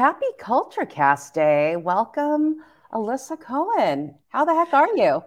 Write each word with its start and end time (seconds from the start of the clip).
Happy 0.00 0.24
Culture 0.38 0.86
Cast 0.86 1.34
Day. 1.34 1.76
Welcome, 1.76 2.64
Alisa 2.90 3.38
Cohn. 3.38 4.14
How 4.30 4.46
the 4.46 4.54
heck 4.54 4.72
are 4.72 4.88
you? 4.96 5.22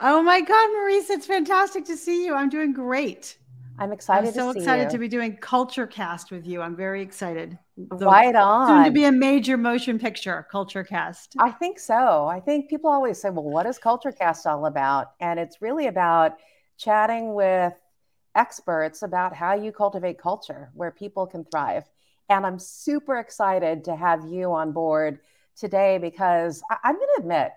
Oh 0.00 0.20
my 0.20 0.40
God, 0.40 0.68
Marissa, 0.70 1.10
it's 1.10 1.26
fantastic 1.26 1.84
to 1.84 1.96
see 1.96 2.24
you. 2.24 2.34
I'm 2.34 2.48
doing 2.48 2.72
great. 2.72 3.38
I'm 3.78 3.92
excited. 3.92 4.26
I'm 4.26 4.34
so 4.34 4.52
to 4.52 4.58
excited 4.58 4.86
you. 4.86 4.90
to 4.90 4.98
be 4.98 5.06
doing 5.06 5.36
Culture 5.36 5.86
Cast 5.86 6.32
with 6.32 6.44
you. 6.44 6.60
I'm 6.60 6.74
very 6.74 7.02
excited. 7.02 7.56
Right 7.76 8.34
on. 8.34 8.66
Soon 8.66 8.84
to 8.86 8.90
be 8.90 9.04
a 9.04 9.12
major 9.12 9.56
motion 9.56 9.96
picture, 9.96 10.44
Culture 10.50 10.82
Cast. 10.82 11.36
I 11.38 11.52
think 11.52 11.78
so. 11.78 12.26
I 12.26 12.40
think 12.40 12.68
people 12.68 12.90
always 12.90 13.20
say, 13.22 13.30
"Well, 13.30 13.44
what 13.44 13.64
is 13.64 13.78
Culture 13.78 14.10
Cast 14.10 14.44
all 14.44 14.66
about?" 14.66 15.12
And 15.20 15.38
it's 15.38 15.62
really 15.62 15.86
about 15.86 16.32
chatting 16.76 17.34
with 17.34 17.74
experts 18.34 19.04
about 19.04 19.34
how 19.36 19.54
you 19.54 19.70
cultivate 19.70 20.18
culture 20.18 20.72
where 20.74 20.90
people 20.90 21.28
can 21.28 21.44
thrive. 21.44 21.88
And 22.28 22.44
I'm 22.44 22.58
super 22.58 23.18
excited 23.18 23.84
to 23.84 23.96
have 23.96 24.24
you 24.26 24.52
on 24.52 24.72
board 24.72 25.20
today 25.56 25.98
because 25.98 26.62
I- 26.70 26.90
am 26.90 26.96
going 26.96 27.08
to 27.16 27.22
admit, 27.22 27.52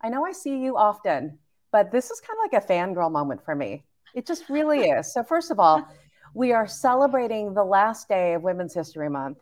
I 0.00 0.08
know 0.08 0.24
I 0.24 0.32
see 0.32 0.58
you 0.58 0.76
often, 0.76 1.38
but 1.70 1.90
this 1.90 2.10
is 2.10 2.20
kind 2.20 2.38
of 2.38 2.52
like 2.52 2.62
a 2.62 2.66
fangirl 2.66 3.10
moment 3.10 3.44
for 3.44 3.54
me. 3.54 3.84
It 4.14 4.26
just 4.26 4.48
really 4.48 4.80
is. 4.90 5.12
So, 5.12 5.22
first 5.22 5.50
of 5.50 5.58
all, 5.58 5.86
we 6.34 6.52
are 6.52 6.66
celebrating 6.66 7.54
the 7.54 7.64
last 7.64 8.08
day 8.08 8.34
of 8.34 8.42
Women's 8.42 8.74
History 8.74 9.08
Month. 9.08 9.38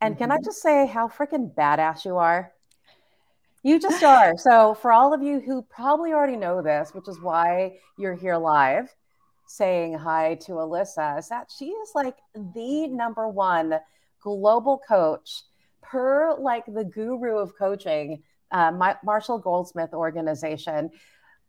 And 0.00 0.14
mm-hmm. 0.14 0.24
can 0.24 0.30
I 0.30 0.36
mm-hmm. 0.36 0.44
just 0.44 0.62
say 0.62 0.86
how 0.86 1.08
freaking 1.08 1.54
badass 1.54 2.04
you 2.04 2.16
are? 2.16 2.52
You 3.62 3.80
just 3.80 4.02
are. 4.02 4.36
So, 4.36 4.74
for 4.74 4.92
all 4.92 5.14
of 5.14 5.22
you 5.22 5.40
who 5.40 5.62
probably 5.62 6.12
already 6.12 6.36
know 6.36 6.60
this, 6.60 6.92
which 6.92 7.08
is 7.08 7.20
why 7.20 7.78
you're 7.96 8.14
here 8.14 8.36
live 8.36 8.94
saying 9.46 9.94
hi 9.94 10.34
to 10.34 10.52
Alisa, 10.52 11.18
is 11.18 11.28
that 11.28 11.50
she 11.56 11.66
is 11.66 11.90
like 11.94 12.16
the 12.34 12.88
number 12.88 13.28
one 13.28 13.78
global 14.24 14.80
coach 14.88 15.42
per 15.82 16.34
like 16.38 16.64
the 16.66 16.84
guru 16.84 17.36
of 17.36 17.56
coaching, 17.56 18.22
uh, 18.50 18.72
my, 18.72 18.96
Marshall 19.04 19.38
Goldsmith 19.38 19.92
organization. 19.92 20.90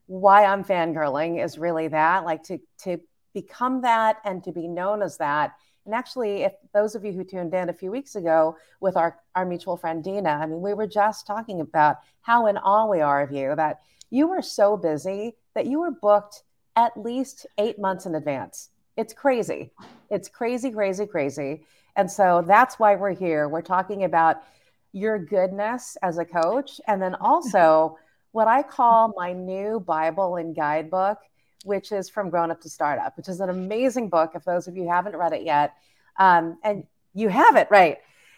Why 0.08 0.46
I'm 0.46 0.64
fangirling 0.64 1.44
is 1.44 1.58
really 1.58 1.88
that, 1.88 2.26
like 2.26 2.44
to 2.44 2.60
to 2.84 3.00
become 3.34 3.82
that 3.82 4.18
and 4.24 4.44
to 4.44 4.52
be 4.52 4.68
known 4.68 5.02
as 5.02 5.18
that. 5.18 5.56
And 5.86 5.94
actually, 5.94 6.44
if 6.44 6.54
those 6.74 6.96
of 6.96 7.06
you 7.06 7.14
who 7.14 7.24
tuned 7.24 7.54
in 7.54 7.70
a 7.70 7.74
few 7.74 7.92
weeks 7.92 8.16
ago 8.16 8.58
with 8.80 8.98
our, 8.98 9.20
our 9.36 9.46
mutual 9.46 9.78
friend 9.78 10.04
Dina, 10.04 10.30
I 10.30 10.46
mean, 10.48 10.62
we 10.62 10.74
were 10.74 10.88
just 10.88 11.28
talking 11.28 11.62
about 11.62 11.98
how 12.22 12.48
in 12.48 12.58
awe 12.58 12.88
we 12.90 13.02
are 13.02 13.22
of 13.22 13.32
you, 13.32 13.56
that 13.56 13.82
you 14.10 14.28
were 14.28 14.42
so 14.42 14.78
busy 14.78 15.36
that 15.54 15.68
you 15.68 15.80
were 15.80 15.92
booked 15.92 16.44
at 16.76 16.98
least 16.98 17.46
eight 17.58 17.78
months 17.78 18.06
in 18.06 18.16
advance. 18.16 18.70
It's 18.98 19.14
crazy. 19.14 19.72
It's 20.10 20.30
crazy, 20.30 20.72
crazy, 20.72 21.06
crazy. 21.06 21.66
And 21.96 22.10
so 22.10 22.44
that's 22.46 22.78
why 22.78 22.96
we're 22.96 23.14
here. 23.14 23.48
We're 23.48 23.62
talking 23.62 24.04
about 24.04 24.44
your 24.92 25.20
goodness 25.20 25.98
as 26.02 26.18
a 26.18 26.26
coach. 26.26 26.80
And 26.88 27.02
then 27.02 27.16
also 27.16 27.98
what 28.32 28.48
I 28.48 28.64
call 28.64 29.14
my 29.16 29.34
new 29.34 29.80
Bible 29.80 30.36
and 30.36 30.56
guidebook, 30.56 31.20
which 31.64 31.92
is 31.92 32.10
From 32.10 32.30
Grown 32.30 32.52
Up 32.52 32.62
to 32.62 32.70
Startup, 32.70 33.16
which 33.18 33.30
is 33.30 33.40
an 33.40 33.50
amazing 33.50 34.10
book. 34.10 34.32
If 34.36 34.44
those 34.44 34.68
of 34.68 34.76
you 34.76 34.90
haven't 34.90 35.16
read 35.16 35.34
it 35.34 35.44
yet, 35.44 35.74
um, 36.18 36.58
and 36.64 36.86
you 37.14 37.30
have 37.30 37.56
it, 37.56 37.68
right? 37.72 37.98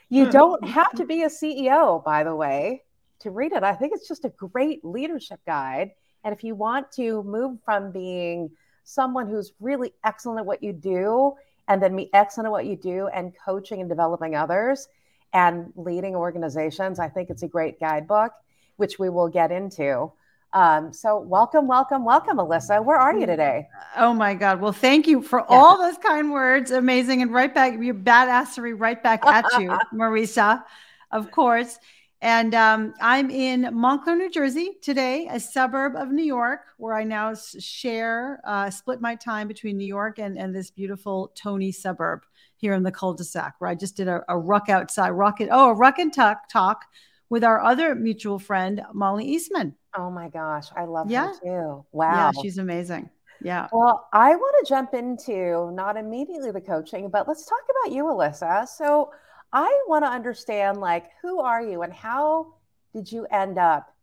You 0.10 0.26
hmm. 0.26 0.32
don't 0.32 0.68
have 0.68 0.92
to 0.94 1.06
be 1.06 1.24
a 1.24 1.30
CEO, 1.30 2.04
by 2.04 2.24
the 2.24 2.36
way, 2.36 2.84
to 3.20 3.32
read 3.32 3.54
it. 3.54 3.64
I 3.64 3.74
think 3.74 3.94
it's 3.96 4.08
just 4.08 4.26
a 4.26 4.30
great 4.30 4.86
leadership 4.86 5.40
guide. 5.46 5.92
And 6.24 6.34
if 6.34 6.44
you 6.44 6.56
want 6.56 6.92
to 6.94 7.24
move 7.24 7.60
from 7.66 7.92
being 7.92 8.52
someone 8.84 9.28
who's 9.28 9.52
really 9.60 9.94
excellent 10.04 10.40
at 10.40 10.46
what 10.46 10.64
you 10.64 10.74
do 10.74 11.34
and 11.68 11.82
then 11.82 11.96
be 11.96 12.10
excellent 12.14 12.48
at 12.48 12.52
what 12.52 12.66
you 12.66 12.76
do 12.76 13.08
and 13.08 13.34
coaching 13.44 13.82
and 13.82 13.90
developing 13.90 14.36
others 14.36 14.88
and 15.34 15.72
leading 15.76 16.16
organizations. 16.16 17.00
I 17.00 17.10
think 17.10 17.30
it's 17.30 17.44
a 17.44 17.48
great 17.48 17.80
guidebook, 17.80 18.32
which 18.78 18.98
we 19.00 19.10
will 19.10 19.28
get 19.28 19.52
into. 19.52 20.12
Um, 20.54 20.94
so 20.94 21.20
welcome, 21.20 21.68
welcome, 21.68 22.06
welcome, 22.06 22.38
Alisa. 22.38 22.84
Where 22.84 22.98
are 22.98 23.18
you 23.18 23.26
today? 23.26 23.68
Oh 23.98 24.14
my 24.14 24.34
God. 24.34 24.62
Well, 24.62 24.72
thank 24.72 25.06
you 25.06 25.22
for 25.22 25.40
yeah. 25.40 25.46
all 25.50 25.78
those 25.78 25.98
kind 25.98 26.32
words. 26.32 26.72
Amazing. 26.72 27.22
And 27.22 27.34
right 27.34 27.54
back, 27.54 27.74
your 27.82 27.94
badassery 27.94 28.74
right 28.78 29.02
back 29.02 29.26
at 29.26 29.46
you, 29.60 29.78
Marissa, 29.94 30.64
of 31.12 31.32
course. 31.32 31.78
And 32.22 32.56
um, 32.56 32.94
I'm 33.00 33.30
in 33.30 33.70
Montclair, 33.72 34.16
New 34.16 34.32
Jersey 34.32 34.78
today, 34.82 35.28
a 35.30 35.40
suburb 35.40 35.96
of 35.96 36.10
New 36.10 36.24
York, 36.24 36.62
where 36.78 36.96
I 36.96 37.04
now 37.04 37.36
share, 37.60 38.42
uh, 38.44 38.72
split 38.72 39.02
my 39.02 39.14
time 39.14 39.48
between 39.48 39.78
New 39.78 39.86
York 39.86 40.18
and, 40.18 40.36
and 40.36 40.56
this 40.56 40.72
beautiful 40.72 41.32
Tony 41.36 41.72
suburb 41.72 42.22
here 42.56 42.74
in 42.74 42.82
the 42.82 42.92
cul-de-sac, 42.92 43.56
where 43.60 43.70
I 43.70 43.76
just 43.76 43.96
did 43.96 44.08
a, 44.08 44.24
a 44.30 44.38
ruck 44.38 44.68
outside, 44.68 45.12
rocket, 45.12 45.50
oh, 45.52 45.70
a 45.70 45.74
ruck 45.76 46.00
and 46.00 46.12
tuck 46.12 46.50
talk 46.50 46.86
with 47.30 47.44
our 47.44 47.62
other 47.62 47.94
mutual 47.94 48.40
friend, 48.40 48.82
Molly 48.94 49.26
Eastman. 49.26 49.76
Oh 49.96 50.10
my 50.10 50.28
gosh, 50.30 50.68
I 50.76 50.86
love 50.86 51.12
yeah. 51.12 51.28
her 51.28 51.34
too. 51.44 51.86
Wow. 51.92 52.32
Yeah, 52.36 52.42
she's 52.42 52.58
amazing. 52.58 53.12
Yeah. 53.44 53.68
Well, 53.72 54.08
I 54.12 54.36
want 54.36 54.66
to 54.66 54.70
jump 54.70 54.96
into 54.96 55.70
not 55.72 55.98
immediately 55.98 56.50
the 56.50 56.62
coaching, 56.62 57.10
but 57.10 57.28
let's 57.28 57.46
talk 57.46 57.62
about 57.84 57.94
you, 57.94 58.06
Alisa. 58.06 58.68
So 58.68 59.12
I 59.52 59.84
want 59.88 60.04
to 60.06 60.10
understand 60.10 60.80
like 60.80 61.06
who 61.22 61.40
are 61.42 61.62
you 61.62 61.82
and 61.82 61.94
how 61.94 62.54
did 62.94 63.12
you 63.12 63.26
end 63.32 63.58
up 63.58 63.94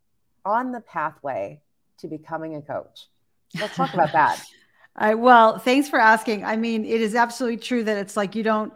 on 0.45 0.73
the 0.73 0.81
pathway 0.81 1.61
to 1.99 2.09
becoming 2.09 2.57
a 2.57 2.63
coach? 2.63 3.09
Let's 3.59 3.77
talk 3.77 3.95
about 3.95 4.13
that. 4.13 4.43
I 4.97 5.15
well, 5.15 5.59
thanks 5.59 5.89
for 5.89 5.99
asking. 5.99 6.45
I 6.45 6.57
mean, 6.57 6.85
it 6.85 7.01
is 7.01 7.15
absolutely 7.15 7.59
true 7.59 7.85
that 7.85 7.99
it's 7.99 8.17
like 8.17 8.35
you 8.35 8.43
don't 8.43 8.73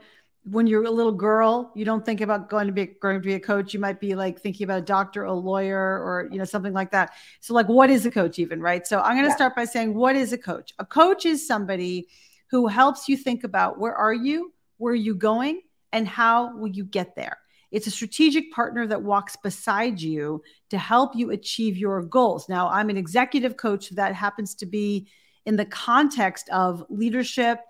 when 0.50 0.66
you're 0.66 0.84
a 0.84 0.90
little 0.90 1.12
girl, 1.12 1.72
you 1.74 1.84
don't 1.84 2.04
think 2.04 2.20
about 2.20 2.48
going 2.48 2.66
to 2.66 2.72
be 2.72 2.86
going 2.86 3.16
to 3.16 3.20
be 3.20 3.34
a 3.34 3.40
coach. 3.40 3.74
You 3.74 3.80
might 3.80 4.00
be 4.00 4.14
like 4.14 4.40
thinking 4.40 4.64
about 4.64 4.78
a 4.78 4.84
doctor, 4.84 5.24
a 5.24 5.32
lawyer, 5.32 5.78
or 5.78 6.28
you 6.30 6.38
know 6.38 6.44
something 6.44 6.72
like 6.72 6.90
that. 6.92 7.12
So, 7.40 7.54
like, 7.54 7.68
what 7.68 7.90
is 7.90 8.06
a 8.06 8.10
coach 8.10 8.38
even, 8.38 8.60
right? 8.60 8.86
So, 8.86 9.00
I'm 9.00 9.14
going 9.14 9.24
to 9.24 9.30
yeah. 9.30 9.36
start 9.36 9.56
by 9.56 9.64
saying, 9.64 9.94
what 9.94 10.16
is 10.16 10.32
a 10.32 10.38
coach? 10.38 10.72
A 10.78 10.86
coach 10.86 11.26
is 11.26 11.46
somebody 11.46 12.08
who 12.50 12.66
helps 12.66 13.08
you 13.08 13.16
think 13.16 13.44
about 13.44 13.78
where 13.78 13.94
are 13.94 14.14
you, 14.14 14.52
where 14.78 14.92
are 14.92 14.96
you 14.96 15.14
going, 15.14 15.60
and 15.92 16.06
how 16.06 16.56
will 16.56 16.68
you 16.68 16.84
get 16.84 17.14
there? 17.16 17.38
It's 17.70 17.86
a 17.86 17.90
strategic 17.90 18.50
partner 18.52 18.86
that 18.86 19.02
walks 19.02 19.36
beside 19.36 20.00
you 20.00 20.42
to 20.70 20.78
help 20.78 21.14
you 21.14 21.30
achieve 21.30 21.76
your 21.76 22.02
goals. 22.02 22.48
Now, 22.48 22.68
I'm 22.68 22.88
an 22.88 22.96
executive 22.96 23.56
coach 23.56 23.90
that 23.90 24.14
happens 24.14 24.54
to 24.56 24.66
be 24.66 25.08
in 25.44 25.56
the 25.56 25.66
context 25.66 26.48
of 26.50 26.84
leadership 26.88 27.60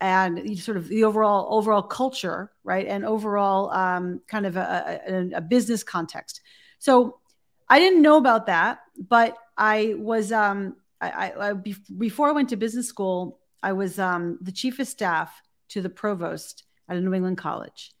and 0.00 0.58
sort 0.58 0.76
of 0.76 0.88
the 0.88 1.04
overall 1.04 1.46
overall 1.54 1.82
culture, 1.82 2.50
right, 2.64 2.86
and 2.86 3.04
overall 3.04 3.70
um, 3.70 4.20
kind 4.26 4.46
of 4.46 4.56
a, 4.56 5.00
a, 5.06 5.36
a, 5.36 5.40
business 5.40 5.82
context. 5.82 6.40
So 6.78 7.18
I 7.68 7.78
didn't 7.78 8.00
know 8.00 8.16
about 8.16 8.46
that, 8.46 8.80
but 8.96 9.36
I 9.58 9.94
was 9.98 10.32
um, 10.32 10.76
I, 11.00 11.32
I, 11.38 11.52
before 11.52 12.28
I 12.28 12.32
went 12.32 12.48
to 12.50 12.56
business 12.56 12.88
school, 12.88 13.38
I 13.62 13.72
was 13.72 13.98
um, 13.98 14.38
the 14.40 14.52
chief 14.52 14.78
of 14.78 14.88
staff 14.88 15.42
to 15.70 15.82
the 15.82 15.90
provost 15.90 16.64
at 16.90 16.96
a 16.96 17.00
New 17.00 17.14
England 17.14 17.38
college. 17.38 17.94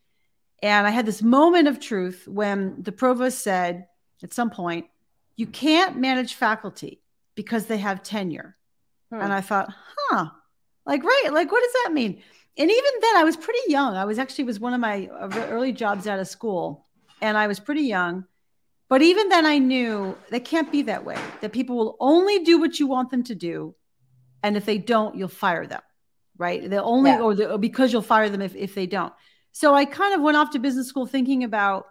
And 0.62 0.86
I 0.86 0.90
had 0.90 1.06
this 1.06 1.22
moment 1.22 1.68
of 1.68 1.80
truth 1.80 2.26
when 2.28 2.82
the 2.82 2.92
provost 2.92 3.38
said 3.42 3.86
at 4.22 4.34
some 4.34 4.50
point, 4.50 4.86
you 5.36 5.46
can't 5.46 5.96
manage 5.96 6.34
faculty 6.34 7.00
because 7.34 7.66
they 7.66 7.78
have 7.78 8.02
tenure. 8.02 8.56
Hmm. 9.10 9.20
And 9.20 9.32
I 9.32 9.40
thought, 9.40 9.72
huh, 9.72 10.26
like, 10.84 11.02
right, 11.02 11.30
like, 11.32 11.50
what 11.50 11.62
does 11.62 11.72
that 11.84 11.94
mean? 11.94 12.22
And 12.58 12.70
even 12.70 12.92
then, 13.00 13.16
I 13.16 13.24
was 13.24 13.36
pretty 13.36 13.60
young. 13.68 13.94
I 13.94 14.04
was 14.04 14.18
actually 14.18 14.44
was 14.44 14.60
one 14.60 14.74
of 14.74 14.80
my 14.80 15.06
early 15.48 15.72
jobs 15.72 16.06
out 16.06 16.18
of 16.18 16.28
school, 16.28 16.84
and 17.22 17.38
I 17.38 17.46
was 17.46 17.60
pretty 17.60 17.82
young. 17.82 18.26
But 18.88 19.02
even 19.02 19.28
then, 19.28 19.46
I 19.46 19.58
knew 19.58 20.18
that 20.30 20.44
can't 20.44 20.70
be 20.70 20.82
that 20.82 21.04
way. 21.04 21.16
That 21.40 21.52
people 21.52 21.76
will 21.76 21.96
only 22.00 22.40
do 22.40 22.58
what 22.58 22.78
you 22.80 22.88
want 22.88 23.10
them 23.10 23.22
to 23.24 23.34
do, 23.34 23.74
and 24.42 24.56
if 24.56 24.66
they 24.66 24.78
don't, 24.78 25.14
you'll 25.16 25.28
fire 25.28 25.66
them 25.66 25.80
right? 26.40 26.68
They'll 26.68 26.84
only, 26.84 27.10
yeah. 27.10 27.20
or, 27.20 27.34
the, 27.34 27.52
or 27.52 27.58
because 27.58 27.92
you'll 27.92 28.00
fire 28.00 28.30
them 28.30 28.40
if, 28.40 28.56
if 28.56 28.74
they 28.74 28.86
don't. 28.86 29.12
So 29.52 29.74
I 29.74 29.84
kind 29.84 30.14
of 30.14 30.22
went 30.22 30.38
off 30.38 30.50
to 30.52 30.58
business 30.58 30.88
school 30.88 31.06
thinking 31.06 31.44
about, 31.44 31.86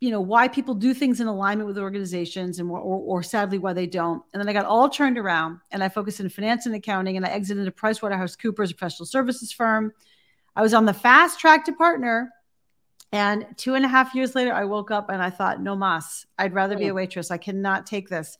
you 0.00 0.10
know, 0.10 0.20
why 0.20 0.48
people 0.48 0.74
do 0.74 0.92
things 0.92 1.20
in 1.20 1.28
alignment 1.28 1.68
with 1.68 1.78
organizations 1.78 2.58
and 2.58 2.68
or, 2.68 2.80
or, 2.80 3.22
sadly 3.22 3.58
why 3.58 3.72
they 3.72 3.86
don't. 3.86 4.22
And 4.32 4.40
then 4.40 4.48
I 4.48 4.52
got 4.52 4.66
all 4.66 4.88
turned 4.88 5.18
around 5.18 5.60
and 5.70 5.84
I 5.84 5.88
focused 5.88 6.18
in 6.18 6.28
finance 6.28 6.66
and 6.66 6.74
accounting 6.74 7.16
and 7.16 7.24
I 7.24 7.30
exited 7.30 7.68
a 7.68 7.70
PricewaterhouseCoopers, 7.70 8.72
a 8.72 8.74
professional 8.74 9.06
services 9.06 9.52
firm. 9.52 9.92
I 10.56 10.62
was 10.62 10.74
on 10.74 10.84
the 10.84 10.92
fast 10.92 11.38
track 11.38 11.64
to 11.66 11.72
partner. 11.72 12.30
And 13.12 13.46
two 13.56 13.76
and 13.76 13.84
a 13.84 13.88
half 13.88 14.16
years 14.16 14.34
later, 14.34 14.52
I 14.52 14.64
woke 14.64 14.90
up 14.90 15.10
and 15.10 15.22
I 15.22 15.30
thought, 15.30 15.62
no 15.62 15.76
mas, 15.76 16.26
I'd 16.36 16.54
rather 16.54 16.76
be 16.76 16.86
hmm. 16.86 16.90
a 16.90 16.94
waitress. 16.94 17.30
I 17.30 17.38
cannot 17.38 17.86
take 17.86 18.08
this. 18.08 18.36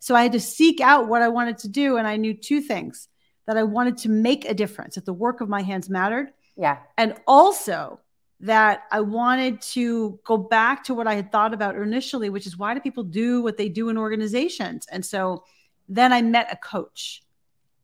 So 0.00 0.16
I 0.16 0.24
had 0.24 0.32
to 0.32 0.40
seek 0.40 0.80
out 0.80 1.06
what 1.06 1.22
I 1.22 1.28
wanted 1.28 1.58
to 1.58 1.68
do. 1.68 1.98
And 1.98 2.08
I 2.08 2.16
knew 2.16 2.34
two 2.34 2.60
things 2.60 3.06
that 3.46 3.56
I 3.56 3.62
wanted 3.62 3.96
to 3.98 4.08
make 4.08 4.44
a 4.44 4.54
difference, 4.54 4.96
that 4.96 5.04
the 5.04 5.12
work 5.12 5.40
of 5.40 5.48
my 5.48 5.62
hands 5.62 5.88
mattered. 5.88 6.32
Yeah. 6.56 6.78
And 6.98 7.14
also 7.26 8.00
that 8.40 8.82
I 8.90 9.00
wanted 9.00 9.62
to 9.62 10.18
go 10.24 10.36
back 10.36 10.84
to 10.84 10.94
what 10.94 11.06
I 11.06 11.14
had 11.14 11.32
thought 11.32 11.54
about 11.54 11.76
initially, 11.76 12.28
which 12.28 12.46
is 12.46 12.58
why 12.58 12.74
do 12.74 12.80
people 12.80 13.04
do 13.04 13.42
what 13.42 13.56
they 13.56 13.68
do 13.68 13.88
in 13.88 13.96
organizations? 13.96 14.86
And 14.90 15.04
so 15.04 15.44
then 15.88 16.12
I 16.12 16.22
met 16.22 16.52
a 16.52 16.56
coach 16.56 17.22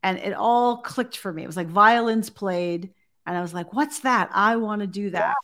and 0.03 0.19
it 0.19 0.35
all 0.35 0.79
clicked 0.79 1.17
for 1.17 1.32
me. 1.32 1.44
It 1.44 1.47
was 1.47 1.56
like 1.56 1.69
violins 1.69 2.29
played. 2.29 2.91
And 3.25 3.37
I 3.37 3.41
was 3.41 3.55
like, 3.55 3.73
what's 3.73 4.00
that? 4.00 4.31
I 4.32 4.56
want 4.56 4.81
to 4.81 4.87
do 4.87 5.11
that. 5.11 5.37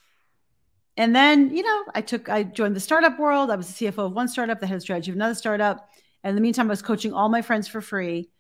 and 0.97 1.15
then, 1.15 1.55
you 1.57 1.63
know, 1.63 1.85
I 1.95 2.01
took, 2.01 2.29
I 2.29 2.43
joined 2.43 2.75
the 2.75 2.81
startup 2.81 3.19
world. 3.19 3.51
I 3.51 3.57
was 3.57 3.73
the 3.73 3.87
CFO 3.87 4.07
of 4.07 4.13
one 4.13 4.29
startup, 4.29 4.59
the 4.61 4.67
head 4.67 4.77
of 4.77 4.83
strategy 4.83 5.11
of 5.11 5.17
another 5.17 5.35
startup. 5.35 5.89
And 6.25 6.31
in 6.31 6.35
the 6.35 6.43
meantime, 6.43 6.67
I 6.67 6.71
was 6.71 6.83
coaching 6.83 7.13
all 7.15 7.29
my 7.29 7.41
friends 7.41 7.69
for 7.69 7.81
free. 7.81 8.31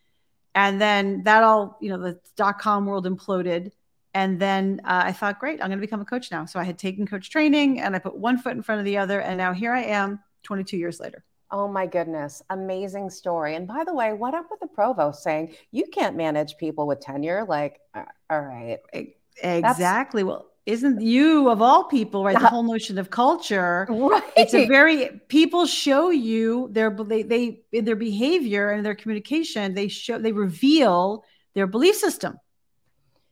And 0.58 0.80
then 0.80 1.22
that 1.22 1.44
all, 1.44 1.78
you 1.80 1.88
know, 1.88 1.98
the 1.98 2.18
dot 2.34 2.58
com 2.58 2.84
world 2.84 3.06
imploded. 3.06 3.70
And 4.12 4.40
then 4.40 4.80
uh, 4.84 5.02
I 5.04 5.12
thought, 5.12 5.38
great, 5.38 5.62
I'm 5.62 5.68
going 5.68 5.78
to 5.78 5.86
become 5.86 6.00
a 6.00 6.04
coach 6.04 6.32
now. 6.32 6.46
So 6.46 6.58
I 6.58 6.64
had 6.64 6.78
taken 6.78 7.06
coach 7.06 7.30
training 7.30 7.80
and 7.80 7.94
I 7.94 8.00
put 8.00 8.16
one 8.16 8.38
foot 8.38 8.54
in 8.56 8.62
front 8.62 8.80
of 8.80 8.84
the 8.84 8.96
other. 8.96 9.20
And 9.20 9.38
now 9.38 9.52
here 9.52 9.72
I 9.72 9.84
am 9.84 10.18
22 10.42 10.76
years 10.76 10.98
later. 10.98 11.24
Oh 11.52 11.68
my 11.68 11.86
goodness. 11.86 12.42
Amazing 12.50 13.10
story. 13.10 13.54
And 13.54 13.68
by 13.68 13.84
the 13.84 13.94
way, 13.94 14.12
what 14.14 14.34
up 14.34 14.46
with 14.50 14.58
the 14.58 14.66
provost 14.66 15.22
saying 15.22 15.54
you 15.70 15.84
can't 15.92 16.16
manage 16.16 16.56
people 16.56 16.88
with 16.88 16.98
tenure? 16.98 17.44
Like, 17.48 17.78
uh, 17.94 18.06
all 18.28 18.40
right. 18.40 18.78
Exactly. 19.40 20.24
That's, 20.24 20.28
well, 20.28 20.47
isn't 20.68 21.00
you 21.00 21.48
of 21.48 21.62
all 21.62 21.84
people 21.84 22.22
right? 22.22 22.38
The 22.38 22.46
whole 22.46 22.62
notion 22.62 22.98
of 22.98 23.08
culture. 23.08 23.86
Right 23.88 24.22
it's 24.36 24.52
a 24.52 24.66
very 24.66 25.18
people 25.28 25.64
show 25.64 26.10
you 26.10 26.68
their 26.70 26.90
they, 26.90 27.22
they 27.22 27.62
in 27.72 27.86
their 27.86 27.96
behavior 27.96 28.70
and 28.70 28.84
their 28.84 28.94
communication 28.94 29.74
they 29.74 29.88
show 29.88 30.18
they 30.18 30.32
reveal 30.32 31.24
their 31.54 31.66
belief 31.66 31.96
system. 31.96 32.38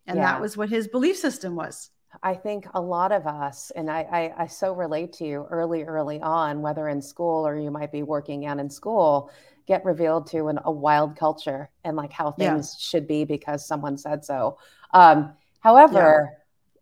And 0.07 0.17
yeah. 0.17 0.33
that 0.33 0.41
was 0.41 0.57
what 0.57 0.71
his 0.71 0.89
belief 0.89 1.17
system 1.17 1.55
was. 1.55 1.91
I 2.23 2.33
think 2.33 2.67
a 2.73 2.81
lot 2.81 3.13
of 3.13 3.27
us 3.27 3.71
and 3.77 3.91
I, 3.91 4.01
I 4.11 4.45
i 4.45 4.47
so 4.47 4.73
relate 4.73 5.13
to 5.15 5.27
you 5.27 5.47
early 5.51 5.83
early 5.83 6.23
on 6.23 6.63
whether 6.63 6.89
in 6.89 7.03
school 7.03 7.47
or 7.47 7.59
you 7.59 7.71
might 7.71 7.93
be 7.93 8.03
working 8.03 8.47
out 8.47 8.59
in 8.59 8.71
school 8.71 9.31
get 9.67 9.85
revealed 9.85 10.27
to 10.29 10.49
an, 10.49 10.59
a 10.65 10.73
wild 10.73 11.19
culture 11.19 11.69
and 11.85 11.95
like 11.99 12.13
how 12.13 12.31
things 12.31 12.75
yeah. 12.75 12.83
should 12.83 13.07
be 13.07 13.25
because 13.25 13.67
someone 13.67 13.99
said 13.99 14.25
so. 14.25 14.57
Um 14.95 15.35
however 15.61 16.31
yeah 16.33 16.36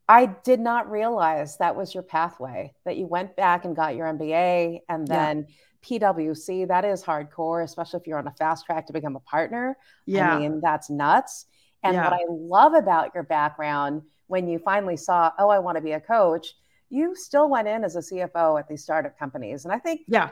I 0.08 0.26
did 0.26 0.60
not 0.60 0.90
realize 0.90 1.56
that 1.58 1.76
was 1.76 1.94
your 1.94 2.02
pathway, 2.02 2.74
that 2.84 2.96
you 2.96 3.06
went 3.06 3.36
back 3.36 3.64
and 3.64 3.74
got 3.74 3.96
your 3.96 4.06
MBA 4.06 4.80
and 4.88 5.06
then 5.06 5.46
yeah. 5.48 5.98
PWC. 5.98 6.68
That 6.68 6.84
is 6.84 7.02
hardcore, 7.02 7.64
especially 7.64 8.00
if 8.00 8.06
you're 8.06 8.18
on 8.18 8.26
a 8.26 8.32
fast 8.32 8.66
track 8.66 8.86
to 8.86 8.92
become 8.92 9.16
a 9.16 9.20
partner. 9.20 9.76
Yeah. 10.06 10.34
I 10.34 10.38
mean, 10.38 10.60
that's 10.62 10.90
nuts. 10.90 11.46
And 11.82 11.94
yeah. 11.94 12.04
what 12.04 12.12
I 12.12 12.24
love 12.28 12.74
about 12.74 13.14
your 13.14 13.22
background, 13.22 14.02
when 14.26 14.46
you 14.48 14.58
finally 14.58 14.96
saw, 14.96 15.30
oh, 15.38 15.48
I 15.48 15.58
want 15.58 15.76
to 15.76 15.82
be 15.82 15.92
a 15.92 16.00
coach, 16.00 16.54
you 16.90 17.14
still 17.14 17.48
went 17.48 17.68
in 17.68 17.82
as 17.84 17.96
a 17.96 18.00
CFO 18.00 18.58
at 18.58 18.68
these 18.68 18.82
startup 18.82 19.18
companies. 19.18 19.64
And 19.64 19.72
I 19.72 19.78
think, 19.78 20.02
yeah, 20.06 20.30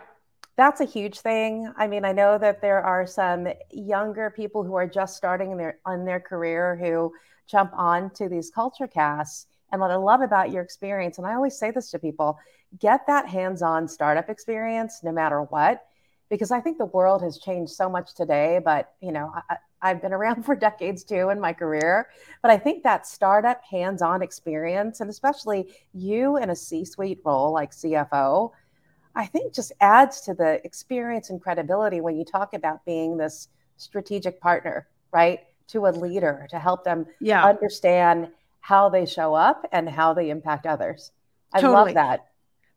that's 0.56 0.80
a 0.80 0.84
huge 0.84 1.20
thing. 1.20 1.72
I 1.76 1.86
mean, 1.86 2.04
I 2.04 2.12
know 2.12 2.36
that 2.38 2.60
there 2.60 2.82
are 2.82 3.06
some 3.06 3.48
younger 3.70 4.30
people 4.30 4.64
who 4.64 4.74
are 4.74 4.86
just 4.86 5.16
starting 5.16 5.56
their 5.56 5.78
on 5.86 6.04
their 6.04 6.20
career 6.20 6.76
who 6.76 7.12
jump 7.46 7.72
on 7.74 8.10
to 8.10 8.28
these 8.28 8.50
culture 8.50 8.86
casts 8.86 9.46
and 9.72 9.80
what 9.80 9.90
I 9.90 9.96
love 9.96 10.20
about 10.20 10.52
your 10.52 10.62
experience, 10.62 11.18
and 11.18 11.26
I 11.26 11.34
always 11.34 11.58
say 11.58 11.70
this 11.70 11.90
to 11.90 11.98
people 11.98 12.38
get 12.78 13.06
that 13.06 13.26
hands 13.28 13.62
on 13.62 13.88
startup 13.88 14.28
experience 14.28 15.00
no 15.02 15.12
matter 15.12 15.42
what, 15.42 15.84
because 16.30 16.50
I 16.50 16.60
think 16.60 16.78
the 16.78 16.86
world 16.86 17.22
has 17.22 17.38
changed 17.38 17.72
so 17.72 17.88
much 17.88 18.14
today. 18.14 18.60
But, 18.62 18.92
you 19.00 19.12
know, 19.12 19.32
I, 19.50 19.56
I've 19.80 20.02
been 20.02 20.12
around 20.12 20.42
for 20.46 20.54
decades 20.54 21.04
too 21.04 21.30
in 21.30 21.40
my 21.40 21.52
career, 21.54 22.08
but 22.42 22.50
I 22.50 22.58
think 22.58 22.82
that 22.84 23.06
startup 23.06 23.62
hands 23.64 24.02
on 24.02 24.22
experience, 24.22 25.00
and 25.00 25.08
especially 25.10 25.72
you 25.94 26.36
in 26.36 26.50
a 26.50 26.56
C 26.56 26.84
suite 26.84 27.20
role 27.24 27.52
like 27.52 27.72
CFO, 27.72 28.50
I 29.14 29.26
think 29.26 29.54
just 29.54 29.72
adds 29.80 30.20
to 30.22 30.34
the 30.34 30.64
experience 30.64 31.30
and 31.30 31.40
credibility 31.40 32.00
when 32.00 32.16
you 32.16 32.24
talk 32.24 32.54
about 32.54 32.84
being 32.84 33.16
this 33.16 33.48
strategic 33.76 34.40
partner, 34.40 34.88
right? 35.12 35.40
To 35.68 35.86
a 35.86 35.90
leader 35.90 36.46
to 36.50 36.58
help 36.58 36.84
them 36.84 37.06
yeah. 37.20 37.44
understand 37.44 38.28
how 38.62 38.88
they 38.88 39.04
show 39.04 39.34
up 39.34 39.68
and 39.72 39.88
how 39.88 40.14
they 40.14 40.30
impact 40.30 40.66
others. 40.66 41.10
I 41.52 41.60
totally. 41.60 41.92
love 41.92 41.94
that. 41.94 42.28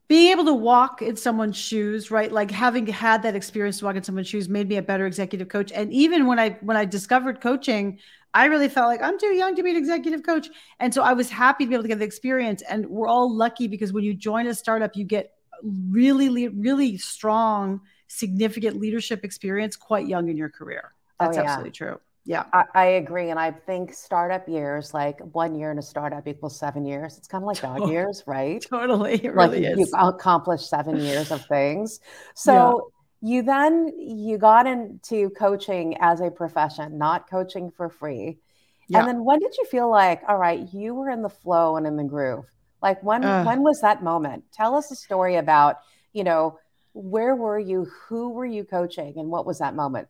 Being 0.08 0.32
able 0.32 0.46
to 0.46 0.54
walk 0.54 1.02
in 1.02 1.16
someone's 1.16 1.56
shoes, 1.56 2.12
right? 2.12 2.32
Like 2.32 2.52
having 2.52 2.86
had 2.88 3.24
that 3.24 3.36
experience 3.36 3.80
to 3.80 3.86
walk 3.86 3.96
in 3.96 4.04
someone's 4.04 4.28
shoes 4.28 4.50
made 4.50 4.68
me 4.68 4.78
a 4.78 4.82
better 4.82 5.06
executive 5.06 5.48
coach. 5.48 5.72
And 5.72 5.92
even 5.94 6.28
when 6.28 6.40
I 6.40 6.58
when 6.62 6.76
I 6.76 6.86
discovered 6.86 7.40
coaching, 7.40 8.00
I 8.34 8.46
really 8.46 8.68
felt 8.68 8.88
like 8.88 9.02
I'm 9.02 9.18
too 9.20 9.34
young 9.34 9.56
to 9.56 9.64
be 9.64 9.70
an 9.70 9.78
executive 9.78 10.24
coach. 10.24 10.50
And 10.80 10.94
so 10.94 11.04
I 11.04 11.14
was 11.14 11.30
happy 11.30 11.66
to 11.66 11.70
be 11.70 11.76
able 11.76 11.84
to 11.84 11.88
get 11.88 12.00
the 12.00 12.06
experience. 12.06 12.62
And 12.64 12.88
we're 12.88 13.08
all 13.08 13.34
lucky 13.34 13.68
because 13.68 13.94
when 13.94 14.04
you 14.04 14.14
join 14.14 14.48
a 14.48 14.54
startup, 14.54 14.96
you 14.96 15.06
get 15.06 15.34
really, 15.64 16.48
really 16.50 16.98
strong, 16.98 17.82
significant 18.08 18.78
leadership 18.78 19.24
experience 19.24 19.76
quite 19.76 20.08
young 20.08 20.30
in 20.30 20.38
your 20.38 20.50
career. 20.50 20.94
Oh, 21.20 21.26
That's 21.26 21.38
oh, 21.38 21.42
yeah. 21.42 21.48
absolutely 21.48 21.72
true. 21.72 22.00
Yeah, 22.28 22.46
I, 22.52 22.64
I, 22.74 22.86
agree. 22.86 23.30
And 23.30 23.40
I 23.40 23.52
think 23.52 23.94
startup 23.94 24.50
years, 24.50 24.96
like 24.96 25.20
one 25.20 25.54
year 25.54 25.72
in 25.72 25.78
a 25.78 25.82
startup 25.84 26.28
equals 26.28 26.58
seven 26.58 26.84
years. 26.84 27.20
It's 27.20 27.28
kind 27.28 27.44
of 27.44 27.48
like 27.48 27.62
dog 27.62 27.88
years, 27.92 28.24
right? 28.26 28.66
Totally. 28.68 29.24
It 29.24 29.36
like 29.36 29.52
really 29.52 29.68
you 29.68 29.88
accomplished 29.96 30.68
seven 30.68 30.98
years 31.00 31.32
of 31.32 31.46
things. 31.46 32.00
So 32.34 32.90
yeah. 33.22 33.30
you 33.30 33.42
then 33.44 33.94
you 34.00 34.40
got 34.40 34.66
into 34.66 35.30
coaching 35.32 35.98
as 36.00 36.20
a 36.20 36.32
profession, 36.32 36.98
not 36.98 37.30
coaching 37.30 37.70
for 37.70 37.90
free. 37.90 38.40
Yeah. 38.88 39.00
And 39.00 39.08
then 39.08 39.24
when 39.24 39.40
did 39.40 39.56
you 39.56 39.66
feel 39.66 39.90
like, 39.90 40.22
all 40.28 40.38
right, 40.38 40.68
you 40.74 40.96
were 40.96 41.12
in 41.12 41.22
the 41.22 41.30
flow 41.30 41.78
and 41.78 41.86
in 41.86 41.96
the 41.96 42.04
groove? 42.04 42.46
Like 42.82 43.04
when 43.04 43.24
uh, 43.24 43.44
when 43.44 43.62
was 43.62 43.82
that 43.82 44.04
moment? 44.04 44.46
Tell 44.52 44.76
us 44.76 44.90
a 44.90 44.96
story 44.96 45.36
about, 45.36 45.78
you 46.12 46.24
know, 46.24 46.58
where 46.94 47.36
were 47.36 47.60
you? 47.60 47.86
Who 48.08 48.30
were 48.30 48.46
you 48.46 48.64
coaching? 48.64 49.14
And 49.18 49.30
what 49.30 49.46
was 49.46 49.60
that 49.60 49.76
moment? 49.76 50.08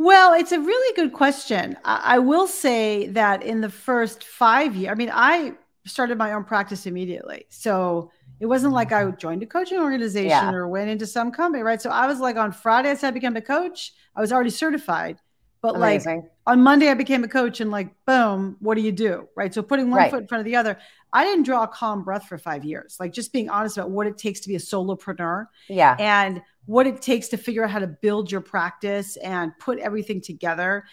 Well, 0.00 0.32
it's 0.32 0.50
a 0.50 0.58
really 0.58 0.96
good 0.96 1.12
question. 1.12 1.76
I, 1.84 2.14
I 2.14 2.18
will 2.20 2.46
say 2.46 3.08
that 3.08 3.42
in 3.42 3.60
the 3.60 3.68
first 3.68 4.24
five 4.24 4.74
years, 4.74 4.90
I 4.90 4.94
mean, 4.94 5.10
I 5.12 5.52
started 5.84 6.16
my 6.16 6.32
own 6.32 6.42
practice 6.42 6.86
immediately. 6.86 7.44
So 7.50 8.10
it 8.40 8.46
wasn't 8.46 8.72
like 8.72 8.92
I 8.92 9.10
joined 9.10 9.42
a 9.42 9.46
coaching 9.46 9.78
organization 9.78 10.30
yeah. 10.30 10.52
or 10.52 10.68
went 10.68 10.88
into 10.88 11.06
some 11.06 11.30
company, 11.30 11.62
right? 11.62 11.82
So 11.82 11.90
I 11.90 12.06
was 12.06 12.18
like 12.18 12.36
on 12.36 12.50
Friday, 12.50 12.88
I 12.88 12.94
said 12.94 13.08
I 13.08 13.10
became 13.10 13.36
a 13.36 13.42
coach. 13.42 13.92
I 14.16 14.22
was 14.22 14.32
already 14.32 14.48
certified. 14.48 15.18
But 15.60 15.76
Amazing. 15.76 16.22
like 16.22 16.30
on 16.46 16.62
Monday, 16.62 16.88
I 16.88 16.94
became 16.94 17.22
a 17.22 17.28
coach 17.28 17.60
and 17.60 17.70
like, 17.70 17.94
boom, 18.06 18.56
what 18.60 18.76
do 18.76 18.80
you 18.80 18.92
do? 18.92 19.28
Right. 19.36 19.52
So 19.52 19.62
putting 19.62 19.90
one 19.90 19.98
right. 19.98 20.10
foot 20.10 20.22
in 20.22 20.28
front 20.28 20.40
of 20.40 20.46
the 20.46 20.56
other, 20.56 20.78
I 21.12 21.24
didn't 21.24 21.44
draw 21.44 21.64
a 21.64 21.68
calm 21.68 22.04
breath 22.04 22.26
for 22.26 22.38
five 22.38 22.64
years. 22.64 22.96
Like 22.98 23.12
just 23.12 23.34
being 23.34 23.50
honest 23.50 23.76
about 23.76 23.90
what 23.90 24.06
it 24.06 24.16
takes 24.16 24.40
to 24.40 24.48
be 24.48 24.54
a 24.54 24.60
solopreneur. 24.60 25.44
Yeah. 25.68 25.94
And 25.98 26.40
what 26.66 26.86
it 26.86 27.02
takes 27.02 27.28
to 27.28 27.36
figure 27.36 27.64
out 27.64 27.70
how 27.70 27.78
to 27.78 27.86
build 27.86 28.30
your 28.30 28.40
practice 28.40 29.16
and 29.16 29.52
put 29.58 29.78
everything 29.78 30.20
together. 30.20 30.84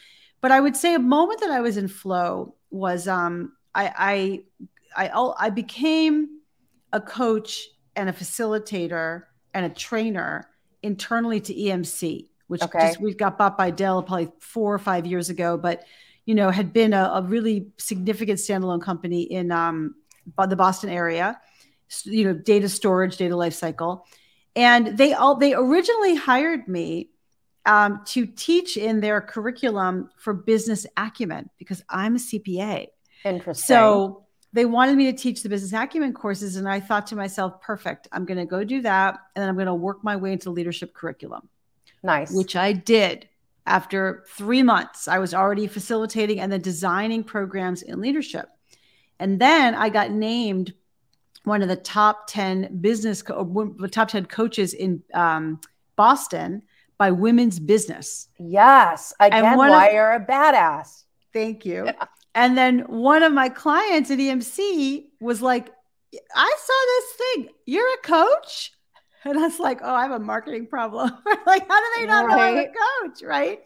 But 0.42 0.52
I 0.52 0.60
would 0.60 0.76
say 0.76 0.96
a 0.96 1.00
moment 1.00 1.42
that 1.42 1.52
I 1.52 1.62
was 1.62 1.78
in 1.78 1.88
flow 1.88 2.56
was 2.70 3.08
um, 3.08 3.54
I, 3.74 4.44
I 4.96 5.10
I 5.10 5.34
I 5.38 5.50
became 5.50 6.40
a 6.94 7.02
coach 7.02 7.68
and 7.96 8.10
a 8.10 8.14
facilitator 8.14 9.24
and 9.54 9.66
a 9.66 9.70
trainer 9.70 10.50
internally 10.84 11.42
to 11.42 11.54
EMC, 11.54 12.30
which 12.48 12.62
okay. 12.62 12.80
just 12.80 13.02
we 13.02 13.14
got 13.14 13.38
bought 13.38 13.58
by 13.58 13.72
Dell 13.72 14.04
probably 14.04 14.32
four 14.40 14.74
or 14.74 14.80
five 14.80 15.06
years 15.06 15.30
ago, 15.30 15.58
but 15.58 15.84
you 16.26 16.36
know 16.36 16.50
had 16.50 16.74
been 16.74 16.94
a, 16.94 17.12
a 17.16 17.22
really 17.24 17.68
significant 17.78 18.40
standalone 18.40 18.82
company 18.82 19.24
in 19.24 19.52
um, 19.52 19.96
the 20.38 20.56
Boston 20.56 20.90
area. 20.90 21.40
You 22.04 22.26
know, 22.26 22.34
data 22.34 22.68
storage, 22.68 23.16
data 23.16 23.36
lifecycle 23.36 24.02
and 24.58 24.98
they 24.98 25.14
all 25.14 25.36
they 25.36 25.54
originally 25.54 26.16
hired 26.16 26.68
me 26.68 27.12
um, 27.66 28.02
to 28.06 28.26
teach 28.26 28.76
in 28.76 29.00
their 29.00 29.22
curriculum 29.22 30.10
for 30.18 30.34
business 30.34 30.88
acumen 30.98 31.50
because 31.60 31.84
I'm 31.90 32.16
a 32.16 32.20
CPA. 32.20 32.88
Interesting. 33.24 33.64
So 33.64 34.26
they 34.54 34.66
wanted 34.66 34.98
me 34.98 35.12
to 35.12 35.18
teach 35.18 35.44
the 35.44 35.50
business 35.50 35.74
acumen 35.74 36.14
courses, 36.14 36.56
and 36.56 36.68
I 36.68 36.80
thought 36.80 37.08
to 37.08 37.16
myself, 37.16 37.62
perfect. 37.62 38.08
I'm 38.12 38.26
going 38.26 38.40
to 38.40 38.46
go 38.46 38.64
do 38.64 38.82
that, 38.82 39.20
and 39.36 39.42
then 39.42 39.50
I'm 39.50 39.56
going 39.56 39.68
to 39.68 39.76
work 39.76 40.04
my 40.04 40.16
way 40.16 40.34
into 40.34 40.50
leadership 40.50 40.94
curriculum. 40.94 41.48
Nice. 42.02 42.32
Which 42.32 42.56
I 42.56 42.74
did. 42.74 43.30
After 43.68 44.24
three 44.30 44.64
months, 44.64 45.10
I 45.10 45.20
was 45.20 45.34
already 45.34 45.68
facilitating 45.68 46.40
and 46.40 46.52
then 46.52 46.62
designing 46.62 47.24
programs 47.24 47.82
in 47.82 48.00
leadership. 48.00 48.48
And 49.20 49.40
then 49.42 49.76
I 49.76 49.90
got 49.90 50.10
named 50.10 50.74
one 51.44 51.62
of 51.62 51.68
the 51.68 51.76
top 51.76 52.28
10 52.28 52.80
business, 52.82 53.22
co- 53.22 53.76
the 53.80 53.88
top 53.88 54.10
10 54.10 54.26
coaches 54.26 54.74
in 54.74 55.02
um, 55.14 55.60
Boston 55.96 56.62
by 56.98 57.12
Women's 57.12 57.60
Business. 57.60 58.30
Yes. 58.40 59.14
Again, 59.20 59.58
why 59.58 59.88
of, 59.88 59.94
you're 59.94 60.14
a 60.14 60.26
badass. 60.26 61.04
Thank 61.34 61.66
you. 61.66 61.86
Yeah. 61.86 62.06
And 62.36 62.58
then 62.58 62.80
one 62.82 63.24
of 63.24 63.34
my 63.34 63.50
clients 63.50 64.12
at 64.12 64.20
EMC 64.20 65.06
was 65.20 65.42
like, 65.42 65.70
I 66.36 66.56
saw 66.60 66.74
this 66.86 67.46
thing. 67.46 67.50
You're 67.66 67.94
a 67.94 67.98
coach? 68.04 68.72
And 69.24 69.38
I 69.38 69.42
was 69.42 69.60
like, 69.60 69.80
oh, 69.84 69.94
I 69.94 70.04
have 70.04 70.12
a 70.12 70.20
marketing 70.20 70.68
problem. 70.68 71.10
like, 71.46 71.68
how 71.68 71.80
do 71.80 72.00
they 72.00 72.06
not 72.06 72.28
right. 72.28 72.38
know 72.38 72.44
I'm 72.44 72.58
a 72.58 73.08
coach? 73.08 73.24
Right. 73.24 73.60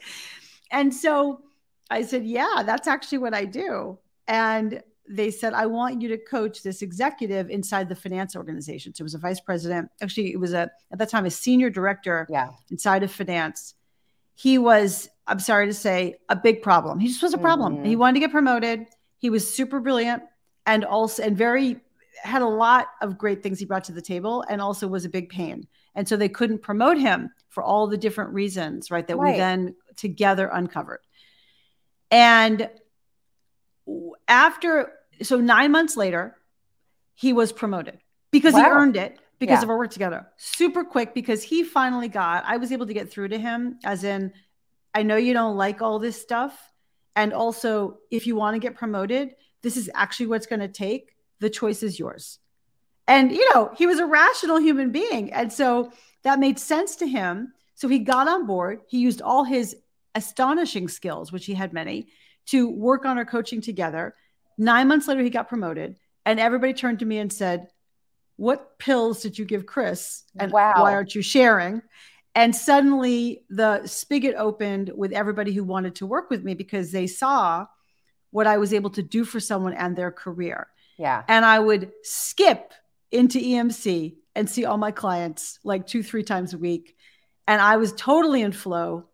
And 0.72 0.94
so 0.94 1.42
I 1.90 2.04
said, 2.04 2.25
yeah, 2.25 2.63
that's 2.66 2.88
actually 2.88 3.20
what 3.20 3.34
I 3.34 3.46
do. 3.46 4.00
And 4.28 4.82
they 5.10 5.31
said, 5.31 5.53
I 5.53 5.65
want 5.65 6.01
you 6.01 6.10
to 6.10 6.17
coach 6.17 6.63
this 6.63 6.81
executive 6.81 7.50
inside 7.50 7.89
the 7.89 7.96
finance 7.96 8.36
organization. 8.36 8.93
So 8.93 9.01
it 9.01 9.03
was 9.03 9.13
a 9.13 9.20
vice 9.20 9.39
president. 9.39 9.89
Actually, 10.01 10.31
it 10.31 10.39
was 10.39 10.53
a 10.53 10.72
at 10.91 11.00
that 11.00 11.10
time 11.10 11.25
a 11.25 11.31
senior 11.31 11.70
director 11.70 12.27
yeah. 12.29 12.50
inside 12.70 13.03
of 13.03 13.12
finance. 13.12 13.74
He 14.36 14.58
was, 14.58 15.10
I'm 15.27 15.39
sorry 15.39 15.67
to 15.67 15.74
say, 15.74 16.15
a 16.29 16.36
big 16.36 16.62
problem. 16.62 17.00
He 17.00 17.08
just 17.08 17.22
was 17.22 17.34
a 17.34 17.38
problem. 17.38 17.75
Mm-hmm. 17.75 17.86
He 17.86 17.96
wanted 17.96 18.15
to 18.15 18.20
get 18.22 18.31
promoted. 18.31 18.86
He 19.17 19.29
was 19.29 19.51
super 19.51 19.79
brilliant 19.79 20.24
and 20.65 20.86
also 20.86 21.24
and 21.24 21.38
very 21.38 21.77
had 22.24 22.41
a 22.41 22.48
lot 22.48 22.88
of 23.01 23.17
great 23.17 23.41
things 23.41 23.60
he 23.60 23.65
brought 23.65 23.84
to 23.86 23.91
the 23.91 24.01
table 24.01 24.43
and 24.50 24.62
also 24.62 24.88
was 24.88 25.05
a 25.05 25.10
big 25.10 25.29
pain. 25.29 25.67
And 25.96 26.08
so 26.08 26.15
they 26.15 26.29
couldn't 26.29 26.60
promote 26.60 26.98
him 26.98 27.29
for 27.50 27.63
all 27.63 27.88
the 27.88 27.98
different 27.98 28.34
reasons, 28.34 28.91
right? 28.91 29.05
That 29.08 29.17
right. 29.17 29.34
we 29.34 29.38
then 29.38 29.75
together 29.96 30.50
uncovered. 30.51 31.01
And 32.10 32.70
after, 34.28 34.94
so 35.22 35.40
nine 35.40 35.72
months 35.72 35.98
later, 35.98 36.38
he 37.14 37.34
was 37.34 37.52
promoted 37.52 38.00
because 38.32 38.54
wow. 38.54 38.60
he 38.62 38.66
earned 38.66 38.98
it 38.98 39.20
because 39.40 39.60
yeah. 39.60 39.64
of 39.64 39.70
our 39.70 39.78
work 39.78 39.92
together. 39.92 40.28
Super 40.38 40.84
quick 40.84 41.14
because 41.14 41.44
he 41.44 41.64
finally 41.64 42.08
got, 42.08 42.44
I 42.46 42.58
was 42.58 42.72
able 42.72 42.88
to 42.88 42.94
get 42.94 43.10
through 43.10 43.30
to 43.30 43.40
him, 43.40 43.80
as 43.84 44.04
in, 44.04 44.34
I 44.94 45.04
know 45.04 45.16
you 45.16 45.34
don't 45.34 45.58
like 45.58 45.82
all 45.82 46.00
this 46.00 46.22
stuff. 46.22 46.72
And 47.16 47.34
also, 47.34 47.98
if 48.10 48.28
you 48.28 48.36
want 48.36 48.56
to 48.56 48.60
get 48.60 48.76
promoted, 48.76 49.36
this 49.62 49.78
is 49.78 49.90
actually 49.94 50.28
what's 50.28 50.48
going 50.48 50.60
to 50.60 50.68
take. 50.68 51.16
The 51.40 51.50
choice 51.50 51.84
is 51.84 52.00
yours. 52.00 52.40
And, 53.08 53.32
you 53.32 53.54
know, 53.54 53.72
he 53.78 53.88
was 53.88 54.00
a 54.00 54.06
rational 54.06 54.60
human 54.60 54.92
being. 54.92 55.34
And 55.34 55.52
so 55.52 55.92
that 56.24 56.40
made 56.40 56.60
sense 56.60 56.96
to 56.98 57.08
him. 57.08 57.54
So 57.76 57.88
he 57.88 58.00
got 58.00 58.28
on 58.28 58.46
board. 58.46 58.82
He 58.88 59.00
used 59.00 59.22
all 59.22 59.44
his 59.44 59.76
astonishing 60.14 60.88
skills, 60.88 61.32
which 61.32 61.46
he 61.46 61.54
had 61.54 61.74
many, 61.74 62.08
to 62.51 62.70
work 62.70 63.05
on 63.05 63.17
our 63.17 63.25
coaching 63.25 63.62
together. 63.62 64.15
Nine 64.58 64.88
months 64.88 65.08
later, 65.08 65.24
he 65.24 65.29
got 65.29 65.50
promoted. 65.50 65.98
And 66.25 66.39
everybody 66.39 66.74
turned 66.74 67.00
to 67.00 67.05
me 67.05 67.17
and 67.17 67.31
said, 67.31 67.67
what 68.38 68.79
pills 68.79 69.22
did 69.22 69.38
you 69.38 69.46
give 69.46 69.65
Chris? 69.65 70.24
And 70.39 70.51
wow. 70.51 70.74
why 70.77 70.93
aren't 70.93 71.13
you 71.13 71.22
sharing? 71.22 71.81
And 72.34 72.55
suddenly 72.55 73.43
the 73.50 73.86
spigot 73.86 74.36
opened 74.38 74.91
with 74.96 75.12
everybody 75.12 75.51
who 75.53 75.63
wanted 75.63 75.96
to 75.96 76.05
work 76.05 76.29
with 76.29 76.43
me 76.43 76.53
because 76.53 76.91
they 76.91 77.08
saw 77.08 77.65
what 78.31 78.48
I 78.48 78.58
was 78.58 78.74
able 78.74 78.89
to 78.91 79.03
do 79.03 79.25
for 79.25 79.39
someone 79.39 79.74
and 79.74 79.96
their 79.96 80.12
career. 80.12 80.67
Yeah. 80.98 81.24
And 81.27 81.43
I 81.46 81.60
would 81.60 81.91
skip 82.03 82.74
into 83.12 83.38
EMC 83.38 84.15
and 84.36 84.50
see 84.50 84.65
all 84.65 84.77
my 84.77 84.91
clients 84.91 85.60
like 85.63 85.86
two, 85.86 86.01
three 86.01 86.24
times 86.24 86.53
a 86.53 86.58
week. 86.58 86.96
And 87.48 87.62
I 87.62 87.77
was 87.77 87.91
totally 87.93 88.41
in 88.41 88.53
flow. 88.53 89.05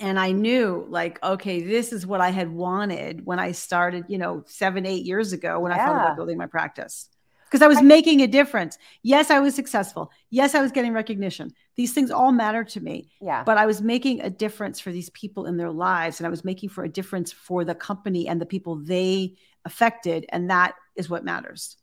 And 0.00 0.18
I 0.18 0.32
knew, 0.32 0.86
like, 0.88 1.22
okay, 1.22 1.60
this 1.60 1.92
is 1.92 2.06
what 2.06 2.20
I 2.20 2.30
had 2.30 2.52
wanted 2.52 3.26
when 3.26 3.40
I 3.40 3.52
started, 3.52 4.04
you 4.08 4.18
know, 4.18 4.44
seven, 4.46 4.86
eight 4.86 5.04
years 5.04 5.32
ago 5.32 5.58
when 5.58 5.72
yeah. 5.72 5.82
I 5.82 5.86
thought 5.86 6.02
about 6.02 6.16
building 6.16 6.38
my 6.38 6.46
practice 6.46 7.08
because 7.48 7.62
I 7.62 7.68
was 7.68 7.78
I, 7.78 7.82
making 7.82 8.20
a 8.20 8.26
difference. 8.26 8.78
Yes, 9.02 9.30
I 9.30 9.40
was 9.40 9.54
successful. 9.54 10.12
Yes, 10.30 10.54
I 10.54 10.60
was 10.60 10.70
getting 10.70 10.92
recognition. 10.92 11.52
These 11.76 11.94
things 11.94 12.10
all 12.10 12.30
matter 12.30 12.62
to 12.64 12.80
me. 12.80 13.10
Yeah. 13.20 13.42
But 13.44 13.56
I 13.56 13.66
was 13.66 13.80
making 13.80 14.20
a 14.20 14.30
difference 14.30 14.80
for 14.80 14.92
these 14.92 15.10
people 15.10 15.46
in 15.46 15.56
their 15.56 15.70
lives 15.70 16.20
and 16.20 16.26
I 16.26 16.30
was 16.30 16.44
making 16.44 16.68
for 16.68 16.84
a 16.84 16.88
difference 16.88 17.32
for 17.32 17.64
the 17.64 17.74
company 17.74 18.28
and 18.28 18.40
the 18.40 18.46
people 18.46 18.76
they 18.76 19.36
affected 19.64 20.26
and 20.28 20.50
that 20.50 20.74
is 20.96 21.08
what 21.08 21.24
matters. 21.24 21.76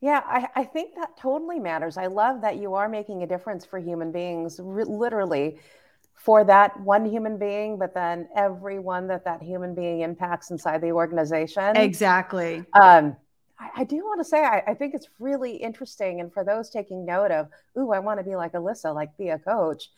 Yeah, 0.00 0.20
I, 0.26 0.48
I 0.56 0.64
think 0.64 0.96
that 0.96 1.16
totally 1.16 1.60
matters. 1.60 1.96
I 1.96 2.06
love 2.06 2.40
that 2.40 2.56
you 2.56 2.74
are 2.74 2.88
making 2.88 3.22
a 3.22 3.26
difference 3.26 3.64
for 3.64 3.78
human 3.78 4.10
beings, 4.10 4.58
r- 4.58 4.84
literally 4.84 5.60
for 6.22 6.44
that 6.44 6.78
one 6.80 7.04
human 7.04 7.36
being, 7.36 7.76
but 7.76 7.94
then 7.94 8.28
everyone 8.36 9.08
that 9.08 9.24
that 9.24 9.42
human 9.42 9.74
being 9.74 10.02
impacts 10.02 10.52
inside 10.52 10.80
the 10.80 10.92
organization. 10.92 11.76
Exactly. 11.76 12.64
Um, 12.74 13.16
I, 13.76 13.82
do 13.82 13.96
want 13.96 14.20
to 14.20 14.24
say, 14.24 14.44
I, 14.44 14.62
I, 14.68 14.74
think 14.74 14.94
it's 14.94 15.08
really 15.18 15.56
interesting. 15.56 16.20
And 16.20 16.32
for 16.32 16.44
those 16.44 16.70
taking 16.70 17.04
note 17.04 17.32
of, 17.32 17.48
ooh, 17.76 17.90
I 17.90 17.98
want 17.98 18.20
to 18.20 18.24
be 18.24 18.36
like 18.36 18.52
Alisa, 18.52 18.94
like 18.94 19.16
be 19.18 19.30
a 19.30 19.38
coach. 19.38 19.90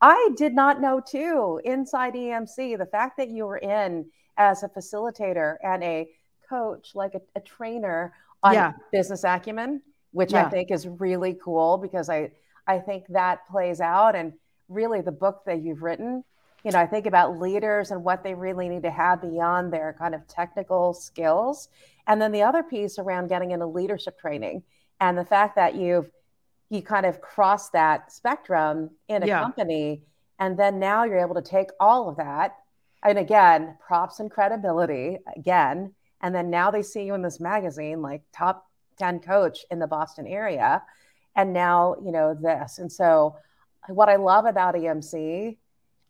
I 0.00 0.30
did 0.36 0.54
not 0.54 0.80
know 0.80 1.00
too 1.00 1.60
inside 1.64 2.14
EMC 2.14 2.78
the 2.78 2.86
fact 2.86 3.16
that 3.16 3.28
you 3.28 3.46
were 3.46 3.58
in 3.58 4.06
as 4.36 4.62
a 4.62 4.68
facilitator 4.68 5.56
and 5.64 5.82
a 5.82 6.08
coach, 6.48 6.92
like 6.94 7.14
a, 7.14 7.20
a 7.34 7.40
trainer 7.40 8.12
on 8.44 8.54
yeah. 8.54 8.72
business 8.92 9.24
acumen, 9.24 9.82
which 10.12 10.32
yeah. 10.32 10.46
I 10.46 10.50
think 10.50 10.70
is 10.70 10.86
really 10.86 11.36
cool 11.42 11.76
because 11.76 12.08
I 12.08 12.30
I 12.66 12.78
think 12.78 13.04
that 13.08 13.46
plays 13.48 13.80
out 13.80 14.14
and 14.14 14.32
really 14.68 15.00
the 15.00 15.12
book 15.12 15.42
that 15.46 15.62
you've 15.62 15.82
written 15.82 16.24
you 16.64 16.70
know, 16.70 16.78
I 16.78 16.86
think 16.86 17.06
about 17.06 17.40
leaders 17.40 17.90
and 17.90 18.04
what 18.04 18.22
they 18.22 18.34
really 18.34 18.68
need 18.68 18.84
to 18.84 18.90
have 18.92 19.20
beyond 19.20 19.72
their 19.72 19.96
kind 19.98 20.14
of 20.14 20.26
technical 20.28 20.94
skills. 20.94 21.68
And 22.06 22.22
then 22.22 22.30
the 22.30 22.42
other 22.42 22.62
piece 22.62 23.00
around 23.00 23.26
getting 23.26 23.50
into 23.50 23.66
leadership 23.66 24.16
training 24.20 24.62
and 25.00 25.18
the 25.18 25.24
fact 25.24 25.56
that 25.56 25.74
you've 25.74 26.10
you 26.70 26.80
kind 26.80 27.04
of 27.04 27.20
crossed 27.20 27.72
that 27.72 28.10
spectrum 28.10 28.90
in 29.08 29.22
a 29.22 29.26
yeah. 29.26 29.42
company 29.42 30.02
and 30.38 30.58
then 30.58 30.78
now 30.78 31.04
you're 31.04 31.20
able 31.20 31.34
to 31.34 31.42
take 31.42 31.68
all 31.78 32.08
of 32.08 32.16
that 32.16 32.56
and 33.02 33.18
again 33.18 33.76
props 33.86 34.20
and 34.20 34.30
credibility 34.30 35.18
again 35.36 35.92
and 36.22 36.34
then 36.34 36.48
now 36.48 36.70
they 36.70 36.80
see 36.80 37.04
you 37.04 37.14
in 37.14 37.20
this 37.20 37.40
magazine 37.40 38.00
like 38.00 38.22
top 38.32 38.64
10 38.98 39.20
coach 39.20 39.66
in 39.70 39.78
the 39.78 39.86
boston 39.86 40.26
area 40.26 40.82
and 41.36 41.52
now 41.52 41.94
you 42.02 42.10
know 42.10 42.34
this 42.40 42.78
and 42.78 42.90
so 42.90 43.36
what 43.88 44.08
i 44.08 44.16
love 44.16 44.46
about 44.46 44.74
emc 44.74 45.56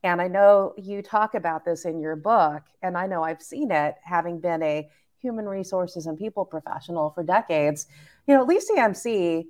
and 0.04 0.20
I 0.20 0.28
know 0.28 0.74
you 0.76 1.00
talk 1.00 1.34
about 1.34 1.64
this 1.64 1.84
in 1.84 2.00
your 2.00 2.16
book, 2.16 2.62
and 2.82 2.96
I 2.96 3.06
know 3.06 3.22
I've 3.22 3.42
seen 3.42 3.70
it 3.70 3.94
having 4.02 4.40
been 4.40 4.62
a 4.62 4.88
human 5.20 5.48
resources 5.48 6.06
and 6.06 6.18
people 6.18 6.44
professional 6.44 7.10
for 7.10 7.22
decades. 7.22 7.86
You 8.26 8.34
know, 8.34 8.40
at 8.40 8.48
least 8.48 8.70
EMC 8.70 9.46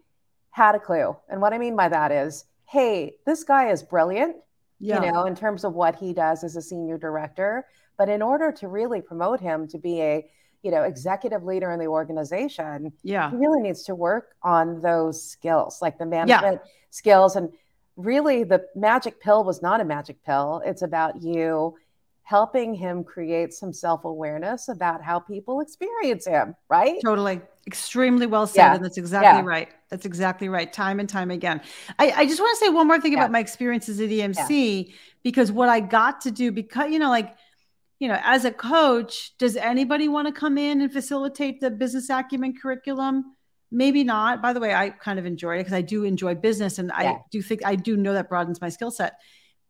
had 0.51 0.75
a 0.75 0.79
clue. 0.79 1.17
And 1.31 1.41
what 1.41 1.55
I 1.55 1.59
mean 1.59 1.75
by 1.75 1.89
that 1.89 2.13
is, 2.13 2.45
hey, 2.67 3.15
this 3.25 3.45
guy 3.45 3.71
is 3.71 3.83
brilliant, 3.83 4.37
yeah. 4.79 5.03
you 5.03 5.11
know, 5.11 5.25
in 5.25 5.35
terms 5.35 5.65
of 5.65 5.73
what 5.73 5.97
he 5.97 6.13
does 6.13 6.45
as 6.45 6.57
a 6.57 6.63
senior 6.63 6.99
director. 6.99 7.67
But 7.97 8.11
in 8.11 8.21
order 8.21 8.53
to 8.53 8.69
really 8.69 9.01
promote 9.01 9.41
him 9.41 9.67
to 9.69 9.79
be 9.79 10.03
a 10.03 10.27
you 10.63 10.71
know 10.71 10.83
executive 10.83 11.43
leader 11.43 11.73
in 11.73 11.81
the 11.81 11.87
organization 11.87 12.93
yeah 13.03 13.31
he 13.31 13.37
really 13.37 13.61
needs 13.61 13.83
to 13.83 13.97
work 13.97 14.37
on 14.45 14.81
those 14.81 15.21
skills 15.21 15.83
like 15.83 15.99
the 15.99 16.07
management 16.07 16.61
yeah. 16.63 16.71
skills 16.91 17.35
and 17.35 17.51
really 17.97 18.45
the 18.45 18.65
magic 18.75 19.21
pill 19.21 19.45
was 19.45 19.63
not 19.63 19.81
a 19.81 19.85
magic 19.85 20.23
pill. 20.25 20.63
It's 20.65 20.83
about 20.83 21.23
you 21.23 21.77
helping 22.25 22.73
him 22.73 23.05
create 23.05 23.53
some 23.53 23.73
self-awareness 23.73 24.69
about 24.69 25.03
how 25.03 25.19
people 25.19 25.61
experience 25.61 26.27
him, 26.27 26.55
right? 26.69 26.99
Totally. 27.05 27.41
Extremely 27.67 28.27
well 28.27 28.47
said. 28.47 28.63
Yeah. 28.63 28.75
And 28.77 28.85
that's 28.85 28.97
exactly 28.97 29.43
yeah. 29.43 29.45
right. 29.45 29.69
That's 29.91 30.07
exactly 30.07 30.49
right. 30.49 30.73
Time 30.73 31.01
and 31.01 31.09
time 31.09 31.31
again. 31.31 31.61
I, 31.99 32.13
I 32.13 32.27
just 32.27 32.41
want 32.41 32.59
to 32.59 32.65
say 32.65 32.71
one 32.71 32.87
more 32.87 33.01
thing 33.01 33.13
yeah. 33.13 33.19
about 33.19 33.33
my 33.33 33.41
experiences 33.41 34.01
at 34.01 34.09
EMC, 34.09 34.93
because 35.23 35.53
what 35.53 35.69
I 35.69 35.81
got 35.81 36.23
to 36.23 36.31
do, 36.31 36.53
because, 36.53 36.91
you 36.91 36.99
know, 36.99 37.11
like, 37.11 37.35
you 37.99 38.09
know, 38.09 38.19
as 38.23 38.45
a 38.45 38.51
coach, 38.51 39.37
does 39.39 39.57
anybody 39.57 40.09
want 40.09 40.27
to 40.27 40.33
come 40.33 40.59
in 40.59 40.81
and 40.81 40.93
facilitate 40.93 41.61
the 41.61 41.71
business 41.71 42.09
acumen 42.09 42.55
curriculum? 42.61 43.37
Maybe 43.73 44.05
not. 44.05 44.43
By 44.43 44.53
the 44.53 44.61
way, 44.61 44.75
I 44.75 44.91
kind 44.91 45.19
of 45.19 45.27
enjoy 45.27 45.57
it 45.57 45.59
because 45.61 45.73
I 45.73 45.81
do 45.81 46.05
enjoy 46.05 46.35
business 46.35 46.79
and 46.79 46.89
yeah. 46.89 47.13
I 47.13 47.19
do 47.31 47.43
think 47.43 47.65
I 47.65 47.75
do 47.75 47.97
know 47.97 48.13
that 48.13 48.29
broadens 48.29 48.61
my 48.61 48.69
skill 48.69 48.91
set. 48.91 49.15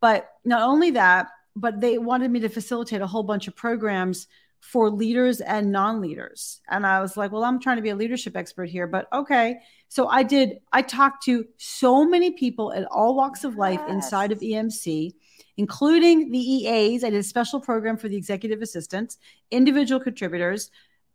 But 0.01 0.29
not 0.45 0.63
only 0.63 0.91
that, 0.91 1.29
but 1.55 1.81
they 1.81 1.99
wanted 1.99 2.31
me 2.31 2.41
to 2.41 2.49
facilitate 2.49 3.01
a 3.01 3.07
whole 3.07 3.23
bunch 3.23 3.47
of 3.47 3.55
programs 3.55 4.27
for 4.61 4.91
leaders 4.91 5.41
and 5.41 5.73
non-leaders. 5.73 6.61
And 6.69 6.87
I 6.87 7.01
was 7.01 7.17
like, 7.17 7.33
well, 7.33 7.45
I'm 7.45 7.61
trying 7.61 7.77
to 7.77 7.83
be 7.83 7.91
a 7.91 7.97
leadership 7.97 8.37
expert 8.37 8.67
here, 8.67 8.87
but 8.87 9.07
okay. 9.13 9.59
So 9.89 10.09
I 10.09 10.23
did 10.23 10.59
I 10.73 10.83
talked 10.83 11.25
to 11.25 11.45
so 11.59 12.05
many 12.05 12.31
people 12.31 12.73
at 12.73 12.85
all 12.87 13.17
walks 13.17 13.45
of 13.45 13.57
life 13.57 13.81
yes. 13.83 13.93
inside 13.93 14.33
of 14.33 14.41
EMC, 14.41 15.13
including 15.57 16.31
the 16.31 16.39
EAs. 16.39 17.05
I 17.05 17.11
did 17.11 17.21
a 17.21 17.25
special 17.25 17.61
program 17.61 17.97
for 17.97 18.09
the 18.09 18.17
executive 18.17 18.63
assistants, 18.63 19.19
individual 19.51 20.01
contributors, 20.01 20.71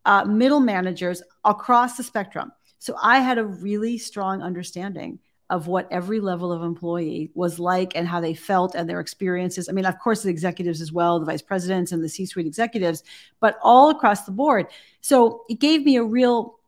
uh, 0.05 0.25
middle 0.25 0.59
managers 0.59 1.21
across 1.43 1.97
the 1.97 2.03
spectrum. 2.03 2.51
So 2.79 2.95
I 3.01 3.19
had 3.19 3.37
a 3.37 3.45
really 3.45 3.97
strong 3.97 4.41
understanding 4.41 5.19
of 5.49 5.67
what 5.67 5.87
every 5.91 6.19
level 6.19 6.51
of 6.51 6.61
employee 6.61 7.31
was 7.33 7.57
like 7.57 7.95
and 7.95 8.05
how 8.05 8.19
they 8.19 8.33
felt 8.33 8.75
and 8.75 8.89
their 8.89 8.99
experiences. 8.99 9.69
I 9.69 9.71
mean, 9.71 9.85
of 9.85 9.97
course, 9.97 10.23
the 10.23 10.29
executives 10.29 10.81
as 10.81 10.91
well, 10.91 11.19
the 11.19 11.25
vice 11.25 11.41
presidents 11.41 11.93
and 11.93 12.03
the 12.03 12.09
C 12.09 12.25
suite 12.25 12.45
executives, 12.45 13.01
but 13.39 13.57
all 13.63 13.89
across 13.89 14.25
the 14.25 14.31
board. 14.31 14.67
So 14.99 15.45
it 15.49 15.59
gave 15.59 15.85
me 15.85 15.95
a 15.95 16.03
real 16.03 16.59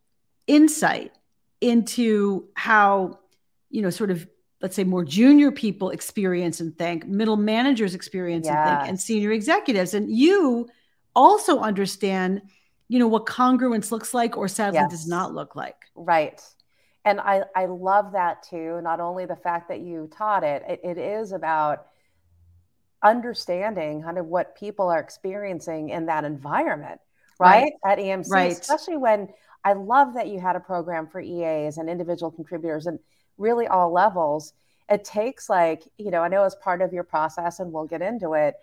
insight 0.47 1.11
into 1.59 2.47
how, 2.53 3.19
you 3.69 3.81
know, 3.81 3.89
sort 3.89 4.11
of, 4.11 4.25
let's 4.61 4.77
say, 4.77 4.85
more 4.85 5.03
junior 5.03 5.51
people 5.51 5.89
experience 5.89 6.61
and 6.61 6.77
think, 6.77 7.05
middle 7.05 7.37
managers 7.37 7.93
experience 7.93 8.47
and 8.47 8.55
think, 8.55 8.89
and 8.89 8.99
senior 8.99 9.31
executives. 9.31 9.93
And 9.93 10.09
you 10.09 10.69
also 11.15 11.59
understand 11.59 12.43
you 12.89 12.99
know 12.99 13.07
what 13.07 13.25
congruence 13.25 13.91
looks 13.91 14.13
like 14.13 14.35
or 14.35 14.47
sadly 14.47 14.79
yes. 14.79 14.91
does 14.91 15.07
not 15.07 15.33
look 15.33 15.55
like 15.55 15.85
right 15.95 16.41
and 17.05 17.21
I, 17.21 17.43
I 17.55 17.65
love 17.65 18.11
that 18.11 18.43
too 18.43 18.81
not 18.81 18.99
only 18.99 19.25
the 19.25 19.35
fact 19.35 19.69
that 19.69 19.79
you 19.79 20.09
taught 20.11 20.43
it, 20.43 20.63
it 20.67 20.81
it 20.83 20.97
is 20.97 21.31
about 21.31 21.85
understanding 23.01 24.01
kind 24.01 24.17
of 24.17 24.25
what 24.25 24.57
people 24.57 24.89
are 24.89 24.99
experiencing 24.99 25.89
in 25.89 26.07
that 26.07 26.25
environment 26.25 26.99
right, 27.39 27.71
right. 27.85 27.93
at 27.93 28.03
emc 28.03 28.29
right. 28.29 28.51
especially 28.51 28.97
when 28.97 29.29
i 29.63 29.71
love 29.71 30.13
that 30.15 30.27
you 30.27 30.39
had 30.39 30.57
a 30.57 30.59
program 30.59 31.07
for 31.07 31.21
eas 31.21 31.77
and 31.77 31.89
individual 31.89 32.29
contributors 32.29 32.87
and 32.87 32.99
really 33.37 33.67
all 33.67 33.93
levels 33.93 34.51
it 34.89 35.05
takes 35.05 35.49
like 35.49 35.83
you 35.97 36.11
know 36.11 36.21
i 36.21 36.27
know 36.27 36.43
as 36.43 36.55
part 36.55 36.81
of 36.81 36.91
your 36.91 37.03
process 37.03 37.61
and 37.61 37.71
we'll 37.71 37.85
get 37.85 38.01
into 38.01 38.33
it 38.33 38.55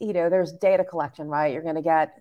you 0.00 0.12
know 0.12 0.28
there's 0.28 0.52
data 0.52 0.82
collection 0.82 1.28
right 1.28 1.52
you're 1.52 1.62
going 1.62 1.76
to 1.76 1.82
get 1.82 2.20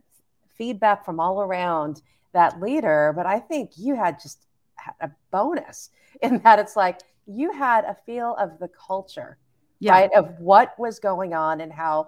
feedback 0.57 1.05
from 1.05 1.19
all 1.19 1.41
around 1.41 2.01
that 2.33 2.59
leader. 2.61 3.13
But 3.15 3.25
I 3.25 3.39
think 3.39 3.71
you 3.77 3.95
had 3.95 4.19
just 4.19 4.39
a 5.01 5.09
bonus 5.31 5.89
in 6.21 6.39
that 6.39 6.59
it's 6.59 6.75
like 6.75 6.99
you 7.27 7.51
had 7.51 7.85
a 7.85 7.95
feel 8.05 8.35
of 8.35 8.59
the 8.59 8.67
culture, 8.69 9.37
Yeah. 9.79 9.93
right? 9.93 10.11
Of 10.15 10.39
what 10.39 10.77
was 10.77 10.99
going 10.99 11.33
on 11.33 11.61
and 11.61 11.71
how 11.71 12.07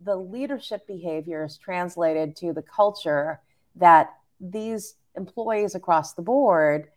the 0.00 0.16
leadership 0.16 0.86
behaviors 0.86 1.56
translated 1.56 2.36
to 2.36 2.52
the 2.52 2.62
culture 2.62 3.40
that 3.76 4.14
these 4.40 4.96
employees 5.16 5.74
across 5.74 6.12
the 6.14 6.22
board 6.22 6.88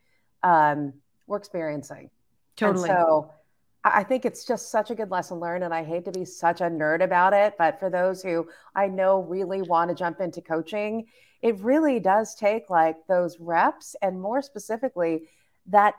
um, 0.43 0.93
were 1.27 1.37
experiencing. 1.37 2.09
Totally. 2.55 2.89
And 2.89 2.97
so 2.97 3.31
I 3.93 4.03
think 4.03 4.25
it's 4.25 4.45
just 4.45 4.71
such 4.71 4.91
a 4.91 4.95
good 4.95 5.11
lesson 5.11 5.39
learned. 5.39 5.63
And 5.63 5.73
I 5.73 5.83
hate 5.83 6.05
to 6.05 6.11
be 6.11 6.25
such 6.25 6.61
a 6.61 6.65
nerd 6.65 7.03
about 7.03 7.33
it, 7.33 7.55
but 7.57 7.79
for 7.79 7.89
those 7.89 8.21
who 8.21 8.47
I 8.75 8.87
know 8.87 9.21
really 9.23 9.61
want 9.61 9.89
to 9.89 9.95
jump 9.95 10.21
into 10.21 10.41
coaching, 10.41 11.07
it 11.41 11.59
really 11.59 11.99
does 11.99 12.35
take 12.35 12.69
like 12.69 12.95
those 13.07 13.39
reps 13.39 13.95
and 14.01 14.21
more 14.21 14.41
specifically 14.41 15.23
that 15.67 15.95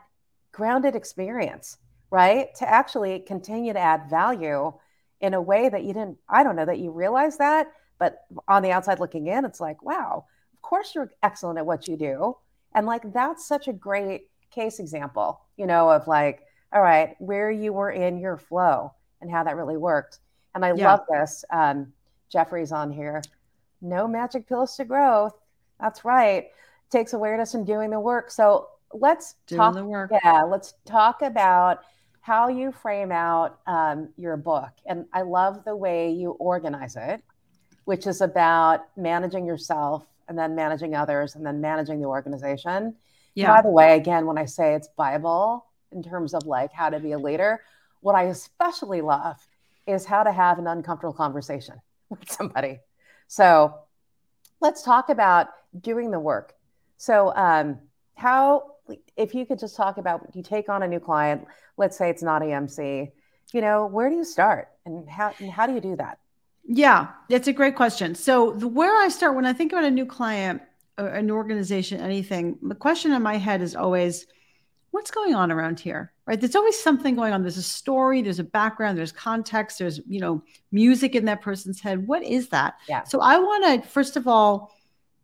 grounded 0.51 0.95
experience, 0.95 1.77
right? 2.11 2.53
To 2.55 2.69
actually 2.69 3.19
continue 3.19 3.73
to 3.73 3.79
add 3.79 4.09
value 4.09 4.73
in 5.21 5.33
a 5.33 5.41
way 5.41 5.69
that 5.69 5.83
you 5.83 5.93
didn't, 5.93 6.17
I 6.27 6.43
don't 6.43 6.55
know 6.55 6.65
that 6.65 6.79
you 6.79 6.91
realize 6.91 7.37
that, 7.37 7.67
but 7.99 8.25
on 8.47 8.63
the 8.63 8.71
outside 8.71 8.99
looking 8.99 9.27
in, 9.27 9.45
it's 9.45 9.59
like, 9.59 9.83
wow, 9.83 10.25
of 10.53 10.61
course 10.61 10.93
you're 10.95 11.11
excellent 11.23 11.59
at 11.59 11.65
what 11.65 11.87
you 11.87 11.97
do. 11.97 12.37
And 12.73 12.85
like 12.85 13.13
that's 13.13 13.47
such 13.47 13.67
a 13.67 13.73
great 13.73 14.29
case 14.51 14.79
example, 14.79 15.41
you 15.55 15.67
know, 15.67 15.89
of 15.89 16.07
like, 16.07 16.43
all 16.71 16.81
right, 16.81 17.15
where 17.19 17.49
you 17.51 17.73
were 17.73 17.91
in 17.91 18.17
your 18.19 18.37
flow 18.37 18.93
and 19.21 19.29
how 19.31 19.43
that 19.43 19.55
really 19.55 19.77
worked. 19.77 20.19
And 20.55 20.63
I 20.65 20.73
Yeah. 20.73 20.91
love 20.91 21.05
this. 21.09 21.43
Um, 21.51 21.93
Jeffrey's 22.29 22.71
on 22.71 22.91
here. 22.91 23.21
No 23.81 24.07
magic 24.07 24.47
pills 24.47 24.75
to 24.77 24.85
growth. 24.85 25.33
That's 25.79 26.05
right. 26.05 26.49
Takes 26.89 27.13
awareness 27.13 27.53
and 27.53 27.65
doing 27.65 27.89
the 27.89 27.99
work. 27.99 28.29
So 28.31 28.69
let's 28.93 29.33
Doing 29.47 29.57
talk. 29.59 29.75
the 29.75 29.85
work. 29.85 30.11
Yeah, 30.23 30.43
let's 30.43 30.73
talk 30.85 31.21
about 31.21 31.83
how 32.21 32.47
you 32.49 32.71
frame 32.71 33.11
out 33.11 33.59
um, 33.65 34.09
your 34.17 34.37
book. 34.37 34.69
And 34.85 35.05
I 35.13 35.21
love 35.21 35.63
the 35.65 35.75
way 35.75 36.11
you 36.11 36.31
organize 36.31 36.95
it, 36.95 37.23
which 37.85 38.05
is 38.05 38.21
about 38.21 38.81
managing 38.97 39.45
yourself 39.45 40.05
and 40.27 40.37
then 40.37 40.53
managing 40.55 40.95
others 40.95 41.35
and 41.35 41.45
then 41.45 41.61
managing 41.61 41.99
the 42.01 42.07
organization. 42.07 42.95
Yeah. 43.33 43.55
By 43.55 43.61
the 43.61 43.69
way, 43.69 43.95
again, 43.95 44.25
when 44.25 44.37
I 44.37 44.45
say 44.45 44.75
it's 44.75 44.87
Bible 44.89 45.65
in 45.91 46.03
terms 46.03 46.33
of 46.33 46.45
like 46.45 46.71
how 46.71 46.89
to 46.89 46.99
be 46.99 47.11
a 47.11 47.17
leader, 47.17 47.61
what 48.01 48.15
I 48.15 48.23
especially 48.23 49.01
love 49.01 49.37
is 49.87 50.05
how 50.05 50.23
to 50.23 50.31
have 50.31 50.59
an 50.59 50.67
uncomfortable 50.67 51.13
conversation 51.13 51.75
with 52.09 52.31
somebody. 52.31 52.79
So 53.27 53.75
let's 54.61 54.83
talk 54.83 55.09
about 55.09 55.47
doing 55.79 56.11
the 56.11 56.19
work. 56.19 56.53
So, 56.97 57.33
um, 57.35 57.79
how, 58.15 58.71
if 59.15 59.33
you 59.33 59.45
could 59.45 59.59
just 59.59 59.77
talk 59.77 59.97
about 59.97 60.35
you 60.35 60.43
take 60.43 60.67
on 60.67 60.83
a 60.83 60.87
new 60.87 60.99
client, 60.99 61.47
let's 61.77 61.97
say 61.97 62.09
it's 62.09 62.21
not 62.21 62.41
EMC, 62.41 63.11
you 63.53 63.61
know, 63.61 63.85
where 63.85 64.09
do 64.09 64.15
you 64.15 64.25
start 64.25 64.67
and 64.85 65.09
how, 65.09 65.33
and 65.39 65.49
how 65.49 65.65
do 65.65 65.73
you 65.73 65.79
do 65.79 65.95
that? 65.95 66.19
Yeah, 66.65 67.07
it's 67.29 67.47
a 67.47 67.53
great 67.53 67.75
question. 67.75 68.13
So 68.13 68.51
the 68.51 68.67
where 68.67 68.95
I 68.95 69.07
start 69.07 69.35
when 69.35 69.45
I 69.45 69.53
think 69.53 69.71
about 69.71 69.85
a 69.85 69.91
new 69.91 70.05
client, 70.05 70.61
an 70.97 71.31
organization, 71.31 72.01
anything, 72.01 72.59
the 72.61 72.75
question 72.75 73.13
in 73.13 73.21
my 73.23 73.37
head 73.37 73.61
is 73.61 73.75
always, 73.75 74.27
what's 74.91 75.11
going 75.11 75.35
on 75.35 75.51
around 75.51 75.79
here? 75.79 76.11
Right? 76.25 76.39
There's 76.39 76.55
always 76.55 76.79
something 76.79 77.15
going 77.15 77.33
on. 77.33 77.41
There's 77.41 77.57
a 77.57 77.63
story, 77.63 78.21
there's 78.21 78.39
a 78.39 78.43
background, 78.43 78.97
there's 78.97 79.11
context, 79.11 79.79
there's 79.79 79.99
you 80.07 80.19
know 80.19 80.43
music 80.71 81.15
in 81.15 81.25
that 81.25 81.41
person's 81.41 81.79
head. 81.79 82.07
What 82.07 82.23
is 82.23 82.49
that? 82.49 82.75
Yeah. 82.87 83.03
So 83.03 83.21
I 83.21 83.37
want 83.37 83.83
to 83.83 83.89
first 83.89 84.15
of 84.15 84.27
all, 84.27 84.71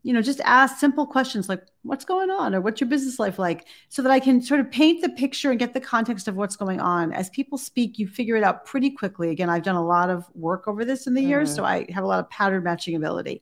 you 0.04 0.13
know, 0.13 0.21
just 0.21 0.39
ask 0.41 0.78
simple 0.78 1.08
questions 1.08 1.49
like, 1.49 1.63
what's 1.82 2.06
going 2.06 2.30
on, 2.30 2.54
or 2.54 2.62
what's 2.62 2.80
your 2.80 2.88
business 2.88 3.17
life 3.17 3.39
like, 3.39 3.65
so 3.89 4.04
that 4.04 4.12
I 4.12 4.19
can 4.19 4.39
sort 4.39 4.60
of 4.60 4.69
paint 4.69 5.01
the 5.01 5.10
picture 5.10 5.49
and 5.49 5.58
get 5.60 5.73
the 5.73 5.80
context 5.80 6.28
of 6.28 6.36
what's 6.36 6.56
going 6.56 6.80
on. 6.80 7.12
As 7.12 7.32
people 7.32 7.58
speak, 7.58 7.97
you 7.97 8.08
figure 8.08 8.36
it 8.36 8.43
out 8.43 8.65
pretty 8.65 8.91
quickly. 8.91 9.32
Again, 9.32 9.49
I've 9.49 9.63
done 9.63 9.75
a 9.75 9.84
lot 9.86 10.12
of 10.12 10.30
work 10.36 10.67
over 10.67 10.86
this 10.86 11.08
in 11.08 11.15
the 11.15 11.23
years, 11.23 11.49
Mhm. 11.51 11.56
so 11.56 11.65
I 11.65 11.88
have 11.91 12.04
a 12.04 12.08
lot 12.08 12.19
of 12.19 12.30
pattern 12.30 12.63
matching 12.63 12.95
ability. 12.95 13.41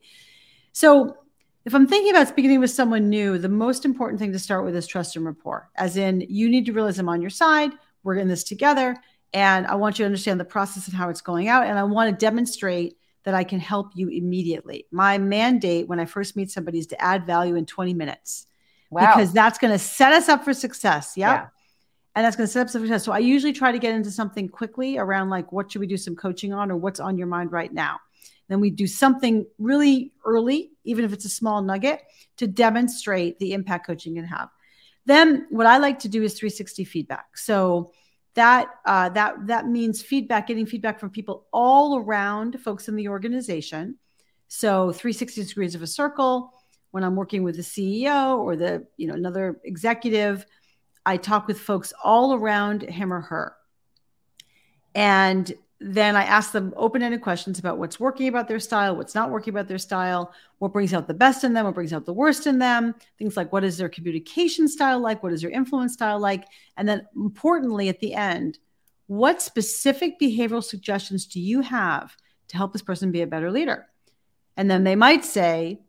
So 0.72 1.18
if 1.64 1.74
I'm 1.74 1.86
thinking 1.86 2.10
about 2.10 2.28
speaking 2.28 2.60
with 2.60 2.70
someone 2.70 3.08
new, 3.08 3.38
the 3.38 3.48
most 3.48 3.84
important 3.84 4.20
thing 4.20 4.32
to 4.32 4.38
start 4.38 4.64
with 4.64 4.76
is 4.76 4.86
trust 4.86 5.16
and 5.16 5.24
rapport. 5.24 5.70
As 5.76 5.96
in, 5.96 6.20
you 6.28 6.48
need 6.48 6.66
to 6.66 6.72
realize 6.72 6.98
I'm 6.98 7.08
on 7.08 7.20
your 7.20 7.30
side. 7.30 7.72
We're 8.02 8.16
in 8.16 8.28
this 8.28 8.44
together. 8.44 8.96
And 9.32 9.66
I 9.66 9.74
want 9.74 9.98
you 9.98 10.04
to 10.04 10.06
understand 10.06 10.38
the 10.38 10.44
process 10.44 10.86
and 10.86 10.96
how 10.96 11.08
it's 11.08 11.20
going 11.22 11.48
out. 11.48 11.66
And 11.66 11.78
I 11.78 11.82
want 11.84 12.10
to 12.10 12.16
demonstrate 12.16 12.96
that 13.24 13.34
I 13.34 13.42
can 13.42 13.58
help 13.58 13.92
you 13.94 14.08
immediately. 14.08 14.86
My 14.90 15.18
mandate 15.18 15.88
when 15.88 15.98
I 15.98 16.04
first 16.04 16.36
meet 16.36 16.50
somebody 16.50 16.78
is 16.78 16.86
to 16.88 17.00
add 17.02 17.26
value 17.26 17.56
in 17.56 17.66
20 17.66 17.94
minutes 17.94 18.46
Wow. 18.90 19.06
because 19.06 19.32
that's 19.32 19.58
going 19.58 19.72
to 19.72 19.78
set 19.78 20.12
us 20.12 20.28
up 20.28 20.44
for 20.44 20.54
success. 20.54 21.14
Yep. 21.16 21.28
Yeah. 21.28 21.46
And 22.14 22.24
that's 22.24 22.36
going 22.36 22.46
to 22.46 22.52
set 22.52 22.60
up 22.60 22.70
for 22.70 22.78
success. 22.78 23.02
So 23.02 23.10
I 23.10 23.18
usually 23.18 23.52
try 23.52 23.72
to 23.72 23.78
get 23.78 23.92
into 23.92 24.10
something 24.10 24.48
quickly 24.48 24.98
around 24.98 25.30
like, 25.30 25.50
what 25.50 25.72
should 25.72 25.80
we 25.80 25.88
do 25.88 25.96
some 25.96 26.14
coaching 26.14 26.52
on 26.52 26.70
or 26.70 26.76
what's 26.76 27.00
on 27.00 27.18
your 27.18 27.26
mind 27.26 27.50
right 27.50 27.72
now? 27.72 27.98
Then 28.54 28.60
we 28.60 28.70
do 28.70 28.86
something 28.86 29.46
really 29.58 30.12
early, 30.24 30.70
even 30.84 31.04
if 31.04 31.12
it's 31.12 31.24
a 31.24 31.28
small 31.28 31.60
nugget, 31.60 32.02
to 32.36 32.46
demonstrate 32.46 33.40
the 33.40 33.52
impact 33.52 33.84
coaching 33.84 34.14
can 34.14 34.24
have. 34.24 34.48
Then 35.06 35.48
what 35.50 35.66
I 35.66 35.78
like 35.78 35.98
to 36.00 36.08
do 36.08 36.22
is 36.22 36.34
360 36.34 36.84
feedback. 36.84 37.36
So 37.36 37.90
that 38.34 38.68
uh, 38.86 39.08
that 39.08 39.48
that 39.48 39.66
means 39.66 40.02
feedback, 40.02 40.46
getting 40.46 40.66
feedback 40.66 41.00
from 41.00 41.10
people 41.10 41.48
all 41.52 41.98
around 41.98 42.60
folks 42.60 42.86
in 42.86 42.94
the 42.94 43.08
organization. 43.08 43.98
So 44.46 44.92
360 44.92 45.46
degrees 45.46 45.74
of 45.74 45.82
a 45.82 45.88
circle. 45.88 46.52
When 46.92 47.02
I'm 47.02 47.16
working 47.16 47.42
with 47.42 47.56
the 47.56 47.62
CEO 47.62 48.38
or 48.38 48.54
the 48.54 48.86
you 48.96 49.08
know 49.08 49.14
another 49.14 49.60
executive, 49.64 50.46
I 51.04 51.16
talk 51.16 51.48
with 51.48 51.58
folks 51.58 51.92
all 52.04 52.34
around 52.34 52.82
him 52.82 53.12
or 53.12 53.20
her, 53.20 53.56
and 54.94 55.52
then 55.80 56.16
I 56.16 56.24
ask 56.24 56.52
them 56.52 56.72
open-ended 56.76 57.20
questions 57.20 57.58
about 57.58 57.78
what's 57.78 57.98
working 57.98 58.28
about 58.28 58.48
their 58.48 58.60
style, 58.60 58.96
what's 58.96 59.14
not 59.14 59.30
working 59.30 59.52
about 59.52 59.68
their 59.68 59.78
style, 59.78 60.32
what 60.58 60.72
brings 60.72 60.94
out 60.94 61.08
the 61.08 61.14
best 61.14 61.44
in 61.44 61.52
them, 61.52 61.64
what 61.66 61.74
brings 61.74 61.92
out 61.92 62.06
the 62.06 62.12
worst 62.12 62.46
in 62.46 62.58
them, 62.58 62.94
things 63.18 63.36
like 63.36 63.52
what 63.52 63.64
is 63.64 63.76
their 63.76 63.88
communication 63.88 64.68
style 64.68 65.00
like, 65.00 65.22
what 65.22 65.32
is 65.32 65.42
their 65.42 65.50
influence 65.50 65.92
style 65.92 66.18
like, 66.18 66.44
and 66.76 66.88
then 66.88 67.06
importantly 67.16 67.88
at 67.88 68.00
the 68.00 68.14
end, 68.14 68.58
what 69.06 69.42
specific 69.42 70.18
behavioral 70.18 70.64
suggestions 70.64 71.26
do 71.26 71.40
you 71.40 71.60
have 71.60 72.16
to 72.48 72.56
help 72.56 72.72
this 72.72 72.82
person 72.82 73.10
be 73.10 73.22
a 73.22 73.26
better 73.26 73.50
leader? 73.50 73.86
And 74.56 74.70
then 74.70 74.84
they 74.84 74.96
might 74.96 75.24
say, 75.24 75.80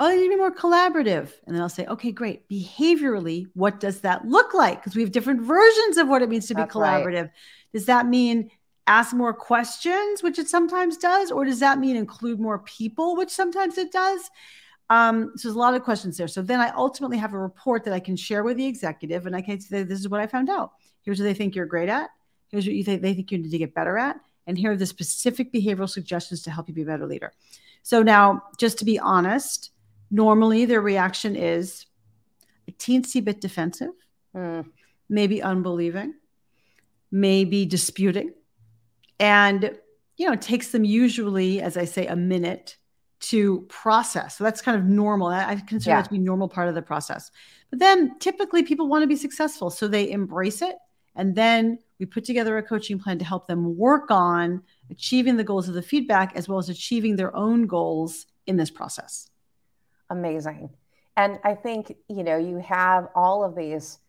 Oh, 0.00 0.08
they 0.08 0.16
need 0.16 0.24
to 0.24 0.30
be 0.30 0.36
more 0.36 0.54
collaborative. 0.54 1.30
And 1.46 1.54
then 1.54 1.60
I'll 1.60 1.68
say, 1.68 1.84
okay, 1.86 2.12
great. 2.12 2.48
Behaviorally, 2.48 3.46
what 3.52 3.78
does 3.78 4.00
that 4.00 4.26
look 4.26 4.54
like? 4.54 4.80
Because 4.80 4.96
we 4.96 5.02
have 5.02 5.12
different 5.12 5.42
versions 5.42 5.98
of 5.98 6.08
what 6.08 6.22
it 6.22 6.30
means 6.30 6.48
to 6.48 6.54
be 6.54 6.62
That's 6.62 6.74
right. 6.74 7.04
collaborative. 7.04 7.30
Does 7.74 7.86
that 7.86 8.06
mean 8.06 8.50
ask 8.86 9.14
more 9.14 9.32
questions, 9.32 10.22
which 10.22 10.38
it 10.38 10.48
sometimes 10.48 10.96
does? 10.96 11.30
Or 11.30 11.44
does 11.44 11.60
that 11.60 11.78
mean 11.78 11.96
include 11.96 12.40
more 12.40 12.58
people, 12.60 13.16
which 13.16 13.30
sometimes 13.30 13.78
it 13.78 13.92
does? 13.92 14.30
Um, 14.90 15.32
so 15.36 15.48
there's 15.48 15.56
a 15.56 15.58
lot 15.58 15.74
of 15.74 15.82
questions 15.82 16.16
there. 16.16 16.28
So 16.28 16.42
then 16.42 16.60
I 16.60 16.70
ultimately 16.70 17.16
have 17.16 17.32
a 17.32 17.38
report 17.38 17.84
that 17.84 17.94
I 17.94 18.00
can 18.00 18.16
share 18.16 18.42
with 18.42 18.56
the 18.56 18.66
executive, 18.66 19.26
and 19.26 19.34
I 19.34 19.40
can 19.40 19.60
say, 19.60 19.84
this 19.84 20.00
is 20.00 20.08
what 20.08 20.20
I 20.20 20.26
found 20.26 20.50
out. 20.50 20.72
Here's 21.02 21.18
what 21.18 21.24
they 21.24 21.34
think 21.34 21.54
you're 21.54 21.66
great 21.66 21.88
at. 21.88 22.10
Here's 22.48 22.66
what 22.66 22.74
you 22.74 22.84
think 22.84 23.00
they 23.00 23.14
think 23.14 23.32
you 23.32 23.38
need 23.38 23.50
to 23.50 23.58
get 23.58 23.74
better 23.74 23.96
at. 23.96 24.20
And 24.46 24.58
here 24.58 24.72
are 24.72 24.76
the 24.76 24.86
specific 24.86 25.52
behavioral 25.52 25.88
suggestions 25.88 26.42
to 26.42 26.50
help 26.50 26.68
you 26.68 26.74
be 26.74 26.82
a 26.82 26.86
better 26.86 27.06
leader. 27.06 27.32
So 27.82 28.02
now, 28.02 28.42
just 28.58 28.78
to 28.78 28.84
be 28.84 28.98
honest, 28.98 29.70
normally 30.10 30.64
their 30.66 30.82
reaction 30.82 31.36
is 31.36 31.86
a 32.68 32.72
teensy 32.72 33.24
bit 33.24 33.40
defensive, 33.40 33.92
Hmm. 34.34 34.62
maybe 35.08 35.42
unbelieving, 35.42 36.14
maybe 37.10 37.64
disputing. 37.66 38.32
And, 39.22 39.78
you 40.16 40.26
know, 40.26 40.32
it 40.32 40.42
takes 40.42 40.72
them 40.72 40.84
usually, 40.84 41.62
as 41.62 41.76
I 41.76 41.84
say, 41.84 42.08
a 42.08 42.16
minute 42.16 42.76
to 43.20 43.60
process. 43.68 44.36
So 44.36 44.42
that's 44.42 44.60
kind 44.60 44.76
of 44.76 44.84
normal. 44.84 45.28
I 45.28 45.54
consider 45.54 45.90
Yeah. 45.90 45.96
that 45.98 46.06
to 46.06 46.10
be 46.10 46.18
normal 46.18 46.48
part 46.48 46.68
of 46.68 46.74
the 46.74 46.82
process. 46.82 47.30
But 47.70 47.78
then 47.78 48.18
typically 48.18 48.64
people 48.64 48.88
want 48.88 49.02
to 49.04 49.06
be 49.06 49.14
successful. 49.14 49.70
So 49.70 49.86
they 49.86 50.10
embrace 50.10 50.60
it. 50.60 50.76
And 51.14 51.36
then 51.36 51.78
we 52.00 52.06
put 52.06 52.24
together 52.24 52.58
a 52.58 52.62
coaching 52.64 52.98
plan 52.98 53.18
to 53.20 53.24
help 53.24 53.46
them 53.46 53.76
work 53.76 54.10
on 54.10 54.62
achieving 54.90 55.36
the 55.36 55.44
goals 55.44 55.68
of 55.68 55.74
the 55.74 55.82
feedback 55.82 56.34
as 56.34 56.48
well 56.48 56.58
as 56.58 56.68
achieving 56.68 57.14
their 57.14 57.34
own 57.36 57.68
goals 57.68 58.26
in 58.46 58.56
this 58.56 58.72
process. 58.72 59.30
Amazing. 60.10 60.70
And 61.16 61.38
I 61.44 61.54
think, 61.54 61.94
you 62.08 62.24
know, 62.24 62.38
you 62.38 62.56
have 62.58 63.08
all 63.14 63.44
of 63.44 63.54
these 63.54 64.00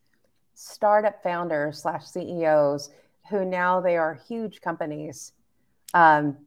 startup 0.55 1.21
founders 1.21 1.81
slash 1.83 2.05
CEOs 2.07 2.89
who 3.29 3.45
now 3.45 3.81
they 3.81 3.97
are 3.97 4.19
huge 4.27 4.61
companies. 4.61 5.33
Um, 5.93 6.37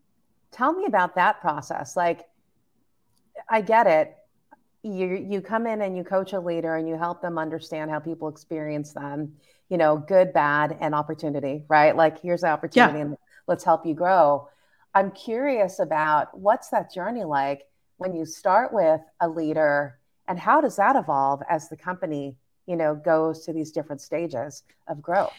tell 0.50 0.72
me 0.72 0.86
about 0.86 1.14
that 1.16 1.40
process. 1.40 1.96
Like, 1.96 2.26
I 3.48 3.60
get 3.60 3.86
it. 3.86 4.16
You 4.82 5.26
you 5.28 5.40
come 5.40 5.66
in 5.66 5.82
and 5.82 5.96
you 5.96 6.04
coach 6.04 6.32
a 6.32 6.40
leader 6.40 6.76
and 6.76 6.88
you 6.88 6.96
help 6.96 7.20
them 7.20 7.38
understand 7.38 7.90
how 7.90 7.98
people 7.98 8.28
experience 8.28 8.92
them, 8.92 9.34
you 9.68 9.76
know, 9.78 9.96
good, 9.96 10.32
bad, 10.32 10.76
and 10.80 10.94
opportunity, 10.94 11.64
right? 11.68 11.96
Like 11.96 12.20
here's 12.22 12.42
the 12.42 12.48
opportunity 12.48 13.00
and 13.00 13.16
let's 13.48 13.64
help 13.64 13.84
you 13.84 13.94
grow. 13.94 14.48
I'm 14.94 15.10
curious 15.10 15.80
about 15.80 16.38
what's 16.38 16.68
that 16.68 16.92
journey 16.92 17.24
like 17.24 17.66
when 17.96 18.14
you 18.14 18.24
start 18.24 18.72
with 18.72 19.00
a 19.20 19.28
leader 19.28 19.98
and 20.28 20.38
how 20.38 20.60
does 20.60 20.76
that 20.76 20.94
evolve 20.94 21.42
as 21.48 21.68
the 21.68 21.76
company 21.76 22.36
you 22.66 22.76
know, 22.76 22.94
goes 22.94 23.44
to 23.44 23.52
these 23.52 23.70
different 23.70 24.00
stages 24.00 24.64
of 24.88 25.00
growth. 25.00 25.32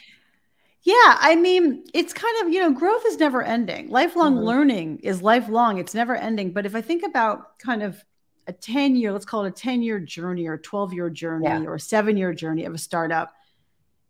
Yeah, 0.87 1.17
I 1.19 1.35
mean, 1.35 1.83
it's 1.93 2.13
kind 2.13 2.33
of, 2.41 2.53
you 2.53 2.61
know, 2.61 2.71
growth 2.71 3.05
is 3.05 3.19
never 3.19 3.43
ending. 3.43 3.89
Lifelong 3.89 4.35
mm-hmm. 4.35 4.45
learning 4.45 4.99
is 4.99 5.21
lifelong, 5.21 5.79
it's 5.79 5.93
never 5.93 6.15
ending. 6.15 6.53
But 6.53 6.65
if 6.65 6.75
I 6.75 6.81
think 6.81 7.03
about 7.03 7.59
kind 7.59 7.83
of 7.83 8.01
a 8.47 8.53
10 8.53 8.95
year, 8.95 9.11
let's 9.11 9.25
call 9.25 9.43
it 9.43 9.49
a 9.49 9.51
10 9.51 9.81
year 9.81 9.99
journey 9.99 10.47
or 10.47 10.57
12 10.57 10.93
year 10.93 11.09
journey 11.09 11.45
yeah. 11.45 11.61
or 11.63 11.75
a 11.75 11.79
seven 11.79 12.15
year 12.15 12.33
journey 12.33 12.63
of 12.63 12.73
a 12.73 12.77
startup, 12.77 13.33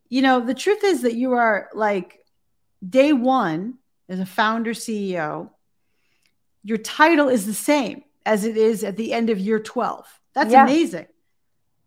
you 0.09 0.21
know, 0.21 0.39
the 0.39 0.53
truth 0.53 0.83
is 0.83 1.01
that 1.01 1.15
you 1.15 1.31
are 1.31 1.67
like 1.73 2.19
day 2.87 3.11
one 3.11 3.79
as 4.07 4.19
a 4.19 4.25
founder 4.27 4.75
CEO, 4.75 5.49
your 6.63 6.77
title 6.77 7.27
is 7.27 7.47
the 7.47 7.55
same 7.55 8.03
as 8.23 8.45
it 8.45 8.55
is 8.55 8.83
at 8.83 8.97
the 8.97 9.13
end 9.13 9.31
of 9.31 9.39
year 9.39 9.59
12. 9.59 10.05
That's 10.35 10.51
yeah. 10.51 10.63
amazing. 10.63 11.07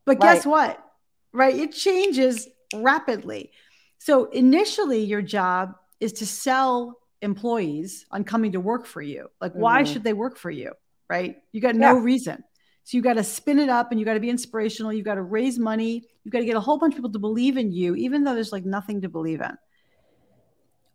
But 0.05 0.21
right. 0.21 0.35
guess 0.35 0.45
what? 0.45 0.85
Right? 1.33 1.55
It 1.55 1.75
changes 1.75 2.49
rapidly. 2.75 3.53
So 4.01 4.25
initially, 4.31 5.05
your 5.05 5.21
job 5.21 5.75
is 6.01 6.15
to 6.15 6.27
sell 6.27 6.97
employees 7.21 8.07
on 8.11 8.25
coming 8.25 8.53
to 8.53 8.61
work 8.61 8.87
for 8.87 9.03
you. 9.03 9.29
Like, 9.43 9.53
mm-hmm. 9.53 9.61
why 9.61 9.85
should 9.85 10.03
they 10.03 10.15
work 10.15 10.39
for 10.39 10.51
you? 10.51 10.73
Right? 11.11 11.37
You 11.53 11.61
got 11.61 11.75
no 11.75 11.97
yeah. 11.97 12.03
reason. 12.03 12.45
So 12.85 12.97
you 12.97 13.03
got 13.03 13.15
to 13.15 13.25
spin 13.25 13.59
it 13.59 13.69
up 13.69 13.91
and 13.91 14.01
you 14.01 14.07
got 14.07 14.15
to 14.15 14.21
be 14.21 14.31
inspirational. 14.31 14.91
You 14.91 15.03
got 15.03 15.17
to 15.17 15.23
raise 15.23 15.59
money. 15.59 16.09
You 16.25 16.31
got 16.31 16.39
to 16.39 16.47
get 16.47 16.57
a 16.57 16.61
whole 16.61 16.79
bunch 16.79 16.95
of 16.95 16.97
people 16.97 17.13
to 17.13 17.19
believe 17.19 17.59
in 17.59 17.73
you, 17.73 17.95
even 17.95 18.25
though 18.25 18.33
there's 18.33 18.53
like 18.53 18.65
nothing 18.65 19.03
to 19.03 19.11
believe 19.11 19.43
in. 19.43 19.53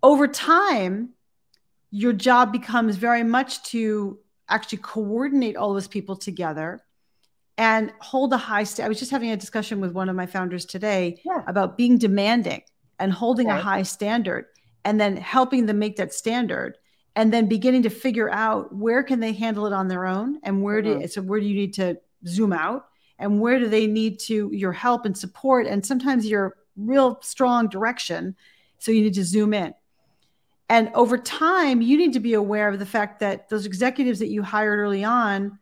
Over 0.02 0.28
time, 0.28 1.10
your 1.92 2.12
job 2.12 2.52
becomes 2.52 2.96
very 2.96 3.24
much 3.24 3.62
to 3.66 4.18
actually 4.50 4.80
coordinate 4.80 5.58
all 5.58 5.76
those 5.76 5.88
people 5.88 6.16
together 6.16 6.82
and 7.58 7.94
hold 8.00 8.34
a 8.34 8.38
high 8.38 8.64
st- 8.64 8.84
I 8.84 8.90
was 8.90 8.98
just 8.98 9.12
having 9.12 9.30
a 9.30 9.38
discussion 9.38 9.80
with 9.80 9.92
one 9.92 10.10
of 10.10 10.16
my 10.16 10.26
founders 10.26 10.66
today 10.66 11.22
yeah. 11.24 11.44
about 11.48 11.78
being 11.78 12.00
demanding 12.00 12.64
and 13.00 13.12
holding 13.12 13.48
okay. 13.48 13.58
a 13.58 13.62
high 13.62 13.84
standard 13.84 14.46
and 14.84 15.00
then 15.00 15.18
helping 15.18 15.66
them 15.66 15.80
make 15.80 15.98
that 15.98 16.14
standard 16.14 16.78
and 17.16 17.32
then 17.34 17.48
beginning 17.48 17.84
to 17.84 17.90
figure 17.90 18.30
out 18.30 18.74
where 18.76 19.02
can 19.02 19.20
they 19.20 19.34
handle 19.34 19.66
it 19.66 19.74
on 19.74 19.88
their 19.88 20.06
own 20.06 20.40
and 20.44 20.62
where 20.62 20.82
do 20.82 20.96
mm-hmm. 20.96 21.08
so 21.08 21.22
where 21.22 21.40
do 21.40 21.46
you 21.46 21.56
need 21.56 21.74
to 21.74 21.98
zoom 22.28 22.54
out 22.54 22.88
and 23.18 23.40
where 23.40 23.60
do 23.60 23.68
they 23.68 23.88
need 23.88 24.20
to 24.20 24.50
your 24.54 24.72
help 24.72 25.06
and 25.06 25.18
support 25.18 25.66
and 25.68 25.86
sometimes 25.86 26.26
your 26.26 26.56
real 26.76 27.20
strong 27.22 27.68
direction 27.68 28.36
so 28.80 28.92
you 28.92 29.02
need 29.02 29.14
to 29.14 29.24
zoom 29.24 29.54
in 29.54 29.74
and 30.70 30.90
over 30.94 31.18
time 31.18 31.82
you 31.82 31.98
need 31.98 32.14
to 32.14 32.20
be 32.20 32.34
aware 32.34 32.70
of 32.70 32.80
the 32.80 32.86
fact 32.86 33.20
that 33.20 33.50
those 33.50 33.66
executives 33.66 34.20
that 34.20 34.28
you 34.28 34.44
hired 34.44 34.80
early 34.80 35.04
on 35.04 35.58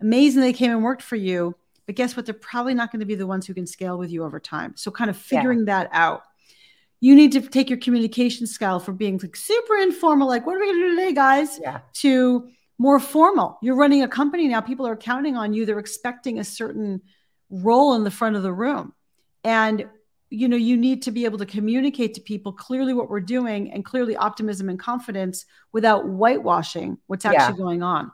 amazing 0.00 0.42
they 0.42 0.52
came 0.52 0.70
and 0.70 0.82
worked 0.82 1.02
for 1.02 1.16
you 1.16 1.54
but 1.86 1.94
guess 1.94 2.16
what 2.16 2.26
they're 2.26 2.34
probably 2.34 2.74
not 2.74 2.90
going 2.90 3.00
to 3.00 3.06
be 3.06 3.14
the 3.14 3.26
ones 3.26 3.46
who 3.46 3.54
can 3.54 3.66
scale 3.66 3.96
with 3.96 4.10
you 4.10 4.24
over 4.24 4.40
time 4.40 4.72
so 4.76 4.90
kind 4.90 5.08
of 5.08 5.16
figuring 5.16 5.60
yeah. 5.60 5.64
that 5.66 5.88
out 5.92 6.22
you 7.00 7.14
need 7.14 7.32
to 7.32 7.40
take 7.40 7.68
your 7.68 7.78
communication 7.78 8.46
style 8.46 8.80
from 8.80 8.96
being 8.96 9.18
like 9.18 9.36
super 9.36 9.76
informal, 9.76 10.28
like, 10.28 10.46
what 10.46 10.56
are 10.56 10.60
we 10.60 10.66
going 10.66 10.80
to 10.80 10.88
do 10.88 10.96
today, 10.96 11.12
guys? 11.12 11.58
Yeah. 11.60 11.80
To 11.94 12.48
more 12.78 13.00
formal. 13.00 13.58
You're 13.62 13.76
running 13.76 14.02
a 14.02 14.08
company 14.08 14.48
now. 14.48 14.60
People 14.60 14.86
are 14.86 14.96
counting 14.96 15.36
on 15.36 15.52
you. 15.52 15.66
They're 15.66 15.78
expecting 15.78 16.38
a 16.38 16.44
certain 16.44 17.02
role 17.50 17.94
in 17.94 18.04
the 18.04 18.10
front 18.10 18.36
of 18.36 18.42
the 18.42 18.52
room. 18.52 18.92
And 19.44 19.86
you 20.30 20.48
know, 20.48 20.56
you 20.56 20.76
need 20.76 21.02
to 21.02 21.10
be 21.10 21.24
able 21.24 21.38
to 21.38 21.46
communicate 21.46 22.14
to 22.14 22.20
people 22.20 22.52
clearly 22.52 22.92
what 22.92 23.08
we're 23.08 23.20
doing 23.20 23.72
and 23.72 23.84
clearly 23.84 24.16
optimism 24.16 24.68
and 24.68 24.78
confidence 24.78 25.46
without 25.72 26.04
whitewashing 26.04 26.98
what's 27.06 27.24
actually 27.24 27.56
yeah. 27.56 27.64
going 27.64 27.82
on. 27.82 28.10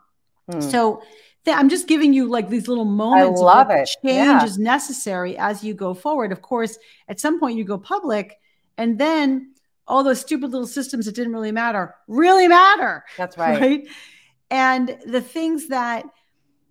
Hmm. 0.51 0.61
So 0.61 1.03
th- 1.45 1.57
I'm 1.57 1.71
just 1.71 1.89
giving 1.89 2.13
you 2.13 2.29
like 2.29 2.51
these 2.51 2.69
little 2.69 2.85
moments. 2.85 3.41
I 3.41 3.45
love 3.45 3.71
it. 3.71 3.89
Change 4.05 4.27
yeah. 4.27 4.45
is 4.45 4.59
necessary 4.59 5.39
as 5.39 5.65
you 5.65 5.73
go 5.73 5.95
forward. 5.95 6.33
Of 6.33 6.43
course, 6.43 6.79
at 7.09 7.19
some 7.19 7.41
point 7.41 7.57
you 7.57 7.65
go 7.65 7.79
public 7.79 8.39
and 8.79 8.99
then 8.99 9.55
all 9.87 10.05
those 10.05 10.21
stupid 10.21 10.51
little 10.51 10.67
systems 10.67 11.07
that 11.07 11.15
didn't 11.15 11.33
really 11.33 11.53
matter 11.53 11.95
really 12.09 12.49
matter. 12.49 13.05
That's 13.17 13.37
right. 13.37 13.61
Right. 13.61 13.89
And 14.51 14.99
the 15.07 15.21
things 15.21 15.69
that, 15.69 16.05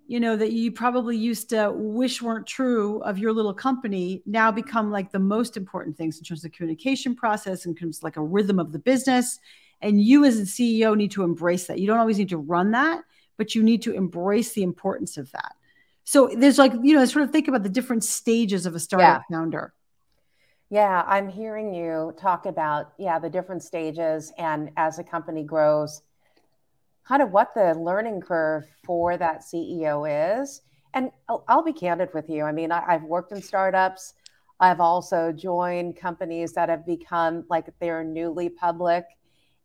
you 0.07 0.19
know, 0.19 0.35
that 0.37 0.51
you 0.51 0.71
probably 0.71 1.17
used 1.17 1.49
to 1.49 1.71
wish 1.73 2.21
weren't 2.21 2.45
true 2.45 3.01
of 3.01 3.17
your 3.17 3.33
little 3.33 3.53
company 3.53 4.21
now 4.25 4.51
become 4.51 4.91
like 4.91 5.11
the 5.11 5.19
most 5.19 5.57
important 5.57 5.97
things 5.97 6.17
in 6.17 6.23
terms 6.23 6.43
of 6.45 6.51
the 6.51 6.55
communication 6.55 7.15
process 7.15 7.65
and 7.65 7.77
comes 7.77 8.03
like 8.03 8.17
a 8.17 8.23
rhythm 8.23 8.59
of 8.59 8.71
the 8.71 8.79
business. 8.79 9.39
And 9.81 10.01
you 10.01 10.25
as 10.25 10.37
a 10.37 10.43
CEO 10.43 10.95
need 10.95 11.11
to 11.11 11.23
embrace 11.23 11.65
that. 11.67 11.79
You 11.79 11.87
don't 11.87 11.97
always 11.97 12.19
need 12.19 12.29
to 12.29 12.37
run 12.37 12.71
that, 12.71 13.01
but 13.37 13.55
you 13.55 13.63
need 13.63 13.81
to 13.83 13.93
embrace 13.93 14.53
the 14.53 14.63
importance 14.63 15.17
of 15.17 15.31
that. 15.31 15.53
So 16.03 16.29
there's 16.35 16.57
like, 16.57 16.73
you 16.83 16.95
know, 16.95 17.03
sort 17.05 17.23
of 17.23 17.31
think 17.31 17.47
about 17.47 17.63
the 17.63 17.69
different 17.69 18.03
stages 18.03 18.65
of 18.65 18.75
a 18.75 18.79
startup 18.79 19.23
yeah. 19.29 19.35
founder. 19.35 19.73
Yeah, 20.71 21.03
I'm 21.05 21.27
hearing 21.27 21.73
you 21.73 22.15
talk 22.17 22.45
about, 22.45 22.93
yeah, 22.97 23.19
the 23.19 23.29
different 23.29 23.61
stages 23.61 24.31
and 24.37 24.71
as 24.77 24.99
a 24.99 25.03
company 25.03 25.43
grows, 25.43 26.01
kind 27.05 27.21
of 27.21 27.31
what 27.31 27.53
the 27.53 27.73
learning 27.73 28.21
curve 28.21 28.63
for 28.85 29.17
that 29.17 29.41
CEO 29.41 30.41
is. 30.41 30.61
And 30.93 31.11
I'll, 31.27 31.43
I'll 31.49 31.61
be 31.61 31.73
candid 31.73 32.13
with 32.13 32.29
you. 32.29 32.45
I 32.45 32.53
mean, 32.53 32.71
I, 32.71 32.85
I've 32.87 33.03
worked 33.03 33.33
in 33.33 33.41
startups. 33.41 34.13
I've 34.61 34.79
also 34.79 35.33
joined 35.33 35.97
companies 35.97 36.53
that 36.53 36.69
have 36.69 36.85
become 36.85 37.43
like 37.49 37.65
they're 37.81 38.05
newly 38.05 38.47
public 38.47 39.03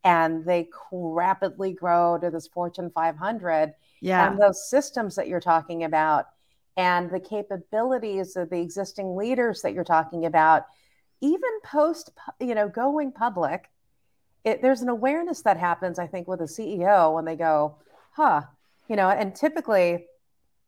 and 0.03 0.45
they 0.45 0.69
rapidly 0.90 1.73
grow 1.73 2.19
to 2.19 2.31
this 2.31 2.49
Fortune 2.49 2.90
500. 2.92 3.75
Yeah. 4.01 4.29
And 4.29 4.40
those 4.40 4.69
systems 4.69 5.14
that 5.14 5.29
you're 5.29 5.38
talking 5.38 5.85
about 5.85 6.27
and 6.77 7.09
the 7.12 7.21
capabilities 7.21 8.35
of 8.35 8.51
the 8.51 8.61
existing 8.61 9.14
leaders 9.14 9.62
that 9.62 9.73
you're 9.73 9.85
talking 9.85 10.27
about 10.27 10.66
even 11.21 11.61
post, 11.65 12.11
you 12.41 12.55
know, 12.55 12.69
going 12.69 13.13
public, 13.13 13.71
it, 14.45 14.63
there's 14.63 14.83
an 14.83 14.89
awareness 14.89 15.43
that 15.43 15.57
happens, 15.57 15.99
I 15.99 16.07
think, 16.07 16.29
with 16.29 16.41
a 16.41 16.45
CEO 16.45 17.15
when 17.15 17.25
they 17.25 17.37
go, 17.37 17.77
huh, 18.13 18.43
you 18.89 18.97
know, 18.97 19.09
and 19.09 19.35
typically 19.35 20.07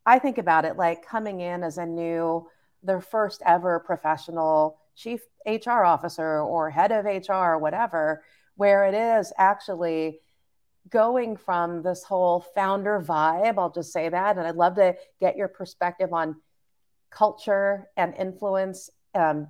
I 0.05 0.19
think 0.19 0.37
about 0.37 0.65
it 0.65 0.75
like 0.75 1.05
coming 1.05 1.39
in 1.41 1.63
as 1.63 1.77
a 1.77 1.85
new, 1.85 2.47
their 2.83 3.01
first 3.01 3.41
ever 3.45 3.79
professional 3.79 4.79
chief 4.95 5.21
HR 5.45 5.83
officer 5.83 6.41
or 6.41 6.69
head 6.69 6.91
of 6.91 7.05
HR 7.05 7.33
or 7.33 7.57
whatever, 7.57 8.23
where 8.55 8.85
it 8.85 8.93
is 8.93 9.31
actually 9.37 10.19
going 10.89 11.37
from 11.37 11.83
this 11.83 12.03
whole 12.03 12.41
founder 12.55 12.99
vibe. 12.99 13.57
I'll 13.57 13.71
just 13.71 13.93
say 13.93 14.09
that. 14.09 14.37
And 14.37 14.47
I'd 14.47 14.55
love 14.55 14.75
to 14.75 14.95
get 15.19 15.37
your 15.37 15.47
perspective 15.47 16.11
on 16.11 16.35
culture 17.09 17.87
and 17.95 18.13
influence 18.15 18.89
um, 19.13 19.47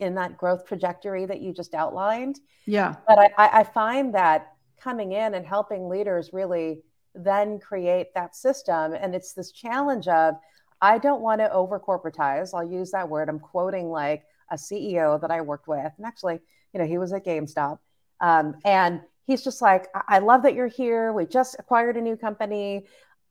in 0.00 0.14
that 0.14 0.38
growth 0.38 0.66
trajectory 0.66 1.26
that 1.26 1.40
you 1.40 1.52
just 1.52 1.74
outlined. 1.74 2.40
Yeah. 2.66 2.96
But 3.06 3.32
I, 3.36 3.60
I 3.60 3.64
find 3.64 4.14
that 4.14 4.52
coming 4.80 5.12
in 5.12 5.34
and 5.34 5.46
helping 5.46 5.88
leaders 5.88 6.30
really 6.32 6.82
then 7.14 7.58
create 7.58 8.14
that 8.14 8.36
system. 8.36 8.94
And 8.94 9.14
it's 9.14 9.32
this 9.32 9.52
challenge 9.52 10.08
of, 10.08 10.34
I 10.80 10.98
don't 10.98 11.20
want 11.20 11.40
to 11.40 11.52
over 11.52 11.80
corporatize. 11.80 12.50
I'll 12.54 12.68
use 12.68 12.90
that 12.92 13.08
word. 13.08 13.28
I'm 13.28 13.40
quoting 13.40 13.90
like 13.90 14.24
a 14.50 14.56
CEO 14.56 15.20
that 15.20 15.30
I 15.30 15.40
worked 15.40 15.68
with. 15.68 15.92
And 15.96 16.06
actually, 16.06 16.40
you 16.72 16.80
know, 16.80 16.86
he 16.86 16.98
was 16.98 17.12
at 17.12 17.24
GameStop. 17.24 17.78
Um, 18.20 18.56
and 18.64 19.00
he's 19.26 19.42
just 19.42 19.60
like, 19.60 19.88
I 20.08 20.18
love 20.20 20.42
that 20.42 20.54
you're 20.54 20.68
here. 20.68 21.12
We 21.12 21.26
just 21.26 21.56
acquired 21.58 21.96
a 21.96 22.00
new 22.00 22.16
company. 22.16 22.86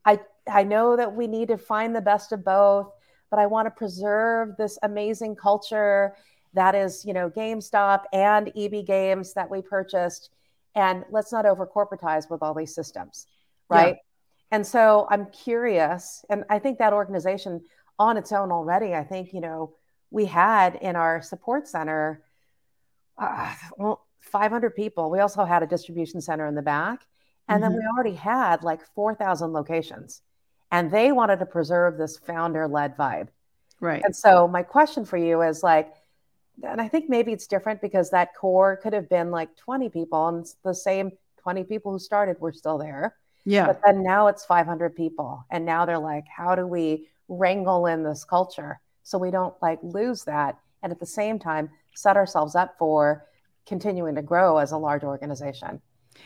I, 0.05 0.19
I 0.49 0.63
know 0.63 0.95
that 0.95 1.15
we 1.15 1.27
need 1.27 1.47
to 1.49 1.57
find 1.57 1.95
the 1.95 2.01
best 2.01 2.31
of 2.31 2.43
both 2.43 2.91
but 3.29 3.39
I 3.39 3.45
want 3.45 3.65
to 3.65 3.71
preserve 3.71 4.55
this 4.57 4.77
amazing 4.83 5.35
culture 5.35 6.15
that 6.53 6.75
is, 6.75 7.05
you 7.05 7.13
know, 7.13 7.29
GameStop 7.29 8.03
and 8.13 8.51
EB 8.55 8.85
Games 8.85 9.33
that 9.33 9.49
we 9.49 9.61
purchased. 9.61 10.29
And 10.75 11.03
let's 11.11 11.31
not 11.31 11.45
over 11.45 11.65
corporatize 11.67 12.29
with 12.29 12.41
all 12.41 12.53
these 12.53 12.73
systems, 12.73 13.27
right? 13.69 13.95
Yeah. 13.95 14.01
And 14.51 14.65
so 14.65 15.07
I'm 15.09 15.25
curious, 15.27 16.23
and 16.29 16.45
I 16.49 16.59
think 16.59 16.77
that 16.79 16.93
organization 16.93 17.61
on 17.99 18.15
its 18.15 18.31
own 18.31 18.51
already, 18.51 18.93
I 18.93 19.03
think, 19.03 19.33
you 19.33 19.41
know, 19.41 19.73
we 20.09 20.25
had 20.25 20.75
in 20.75 20.95
our 20.95 21.21
support 21.21 21.67
center 21.67 22.23
uh, 23.17 23.53
well, 23.77 24.05
500 24.21 24.75
people. 24.75 25.09
We 25.09 25.19
also 25.19 25.45
had 25.45 25.63
a 25.63 25.67
distribution 25.67 26.21
center 26.21 26.45
in 26.45 26.55
the 26.55 26.61
back. 26.61 27.01
And 27.47 27.63
mm-hmm. 27.63 27.73
then 27.73 27.79
we 27.81 27.87
already 27.87 28.15
had 28.15 28.63
like 28.63 28.81
4,000 28.93 29.53
locations 29.53 30.21
and 30.71 30.91
they 30.91 31.11
wanted 31.11 31.39
to 31.39 31.45
preserve 31.45 31.97
this 31.97 32.17
founder 32.17 32.67
led 32.67 32.97
vibe. 32.97 33.27
Right. 33.79 34.01
And 34.03 34.15
so 34.15 34.47
my 34.47 34.63
question 34.63 35.05
for 35.05 35.17
you 35.17 35.41
is 35.41 35.63
like, 35.63 35.93
and 36.63 36.81
I 36.81 36.87
think 36.87 37.09
maybe 37.09 37.31
it's 37.31 37.47
different 37.47 37.81
because 37.81 38.09
that 38.09 38.35
core 38.35 38.77
could 38.77 38.93
have 38.93 39.09
been 39.09 39.29
like 39.29 39.55
20 39.57 39.89
people 39.89 40.27
and 40.27 40.45
the 40.63 40.73
same 40.73 41.11
20 41.37 41.63
people 41.63 41.91
who 41.91 41.99
started 41.99 42.39
were 42.39 42.51
still 42.51 42.77
there. 42.77 43.15
Yeah. 43.45 43.67
But 43.67 43.81
then 43.85 44.03
now 44.03 44.27
it's 44.27 44.43
500 44.43 44.95
people. 44.95 45.45
And 45.51 45.65
now 45.65 45.85
they're 45.85 45.99
like, 45.99 46.25
how 46.27 46.55
do 46.55 46.65
we 46.67 47.07
wrangle 47.29 47.85
in 47.85 48.03
this 48.03 48.23
culture 48.23 48.79
so 49.03 49.17
we 49.17 49.31
don't 49.31 49.53
like 49.61 49.79
lose 49.83 50.23
that? 50.25 50.57
And 50.83 50.91
at 50.91 50.99
the 50.99 51.05
same 51.05 51.39
time, 51.39 51.69
set 51.95 52.17
ourselves 52.17 52.55
up 52.55 52.75
for 52.77 53.25
continuing 53.65 54.15
to 54.15 54.21
grow 54.21 54.57
as 54.57 54.71
a 54.71 54.77
large 54.77 55.03
organization. 55.03 55.81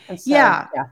So, 0.08 0.16
yeah. 0.24 0.68
yeah. 0.74 0.84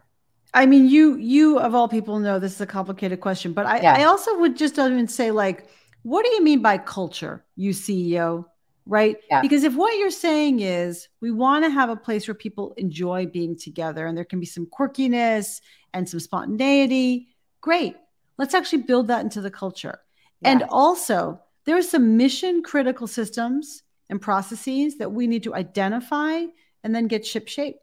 I 0.53 0.67
mean, 0.67 0.89
you 0.89 1.17
you 1.17 1.59
of 1.59 1.75
all 1.75 1.89
people 1.89 2.19
know 2.19 2.39
this 2.39 2.55
is 2.55 2.61
a 2.61 2.67
complicated 2.67 3.21
question, 3.21 3.53
but 3.53 3.67
I, 3.67 3.81
yeah. 3.81 3.95
I 3.95 4.05
also 4.05 4.39
would 4.39 4.57
just 4.57 4.79
even 4.79 5.09
say 5.09 5.31
like, 5.31 5.69
what 6.03 6.25
do 6.25 6.31
you 6.33 6.43
mean 6.43 6.63
by 6.63 6.79
culture, 6.79 7.45
you 7.57 7.71
CEO? 7.71 8.47
right? 8.91 9.17
Yeah. 9.31 9.41
Because 9.41 9.63
if 9.63 9.75
what 9.75 9.97
you're 9.99 10.11
saying 10.11 10.61
is 10.61 11.09
we 11.21 11.31
want 11.31 11.65
to 11.65 11.71
have 11.71 11.91
a 11.91 11.97
place 11.97 12.27
where 12.27 12.35
people 12.35 12.75
enjoy 12.77 13.27
being 13.27 13.57
together 13.57 14.05
and 14.05 14.19
there 14.19 14.25
can 14.25 14.41
be 14.41 14.47
some 14.47 14.67
quirkiness 14.67 15.61
and 15.95 16.09
some 16.09 16.19
spontaneity, 16.19 17.29
great. 17.61 17.97
Let's 18.37 18.53
actually 18.53 18.83
build 18.83 19.07
that 19.07 19.23
into 19.23 19.41
the 19.41 19.51
culture. 19.51 20.01
Yes. 20.43 20.53
And 20.53 20.65
also, 20.71 21.41
there 21.67 21.77
are 21.77 21.83
some 21.83 22.17
mission 22.17 22.63
critical 22.63 23.07
systems 23.07 23.85
and 24.09 24.21
processes 24.21 24.99
that 24.99 25.13
we 25.13 25.29
need 25.29 25.45
to 25.45 25.55
identify 25.55 26.45
and 26.83 26.95
then 26.95 27.07
get 27.07 27.25
ship 27.25 27.47
shape 27.47 27.77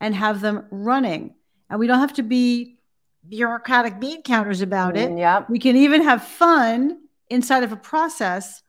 and 0.00 0.14
have 0.14 0.40
them 0.40 0.66
running. 0.70 1.34
And 1.70 1.80
we 1.80 1.86
don't 1.86 2.00
have 2.00 2.14
to 2.14 2.22
be 2.22 2.78
bureaucratic 3.28 4.00
bean 4.00 4.22
counters 4.22 4.60
about 4.60 4.96
it. 4.96 5.10
Mm, 5.10 5.18
yeah. 5.18 5.44
We 5.48 5.58
can 5.58 5.76
even 5.76 6.02
have 6.02 6.24
fun 6.24 6.98
inside 7.30 7.62
of 7.62 7.72
a 7.72 7.76
process. 7.76 8.62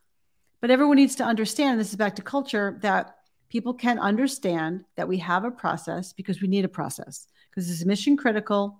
But 0.62 0.72
everyone 0.72 0.96
needs 0.96 1.16
to 1.16 1.24
understand 1.24 1.80
this 1.80 1.90
is 1.90 1.98
back 1.98 2.16
to 2.16 2.22
culture 2.22 2.80
that 2.82 3.18
people 3.50 3.74
can 3.74 4.00
understand 4.00 4.86
that 4.96 5.08
we 5.08 5.18
have 5.18 5.44
a 5.44 5.52
process 5.52 6.14
because 6.14 6.42
we 6.42 6.48
need 6.48 6.64
a 6.64 6.70
process 6.70 7.28
because 7.50 7.68
this 7.68 7.82
is 7.82 7.86
mission 7.86 8.16
critical. 8.16 8.80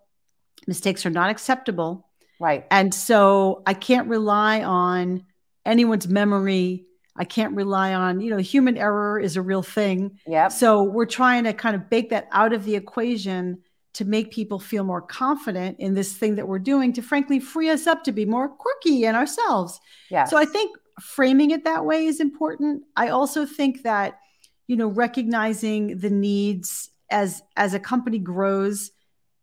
Mistakes 0.66 1.06
are 1.06 1.10
not 1.10 1.30
acceptable. 1.30 2.08
Right. 2.40 2.66
And 2.72 2.94
so 2.94 3.64
I 3.66 3.74
can't 3.74 4.08
rely 4.08 4.64
on 4.64 5.26
anyone's 5.66 6.08
memory. 6.08 6.86
I 7.16 7.26
can't 7.26 7.54
rely 7.56 7.94
on, 7.94 8.22
you 8.22 8.30
know, 8.32 8.38
human 8.38 8.78
error 8.78 9.20
is 9.20 9.36
a 9.36 9.42
real 9.42 9.62
thing. 9.62 10.20
Yeah. 10.26 10.48
So 10.48 10.84
we're 10.84 11.06
trying 11.06 11.44
to 11.44 11.54
kind 11.54 11.76
of 11.76 11.90
bake 11.90 12.10
that 12.10 12.28
out 12.32 12.54
of 12.54 12.64
the 12.64 12.76
equation 12.76 13.63
to 13.94 14.06
make 14.06 14.32
people 14.32 14.60
feel 14.60 14.84
more 14.84 15.02
confident 15.02 15.78
in 15.80 15.94
this 15.94 16.14
thing 16.14 16.36
that 16.36 16.48
we're 16.48 16.60
doing 16.60 16.94
to 16.94 17.02
frankly 17.02 17.40
free 17.40 17.70
us 17.70 17.86
up 17.86 18.04
to 18.04 18.12
be 18.12 18.26
more 18.26 18.50
quirky 18.50 19.06
in 19.06 19.16
ourselves. 19.16 19.80
Yeah. 20.10 20.26
So 20.26 20.38
I 20.38 20.46
think 20.46 20.76
framing 21.00 21.52
it 21.52 21.64
that 21.64 21.86
way 21.86 22.06
is 22.06 22.20
important. 22.20 22.84
I 22.96 23.10
also 23.10 23.46
think 23.46 23.84
that, 23.84 24.20
you 24.68 24.76
know, 24.76 24.88
recognizing 24.88 26.00
the 26.00 26.10
needs 26.10 26.90
as 27.12 27.44
as 27.56 27.74
a 27.74 27.80
company 27.80 28.18
grows, 28.18 28.92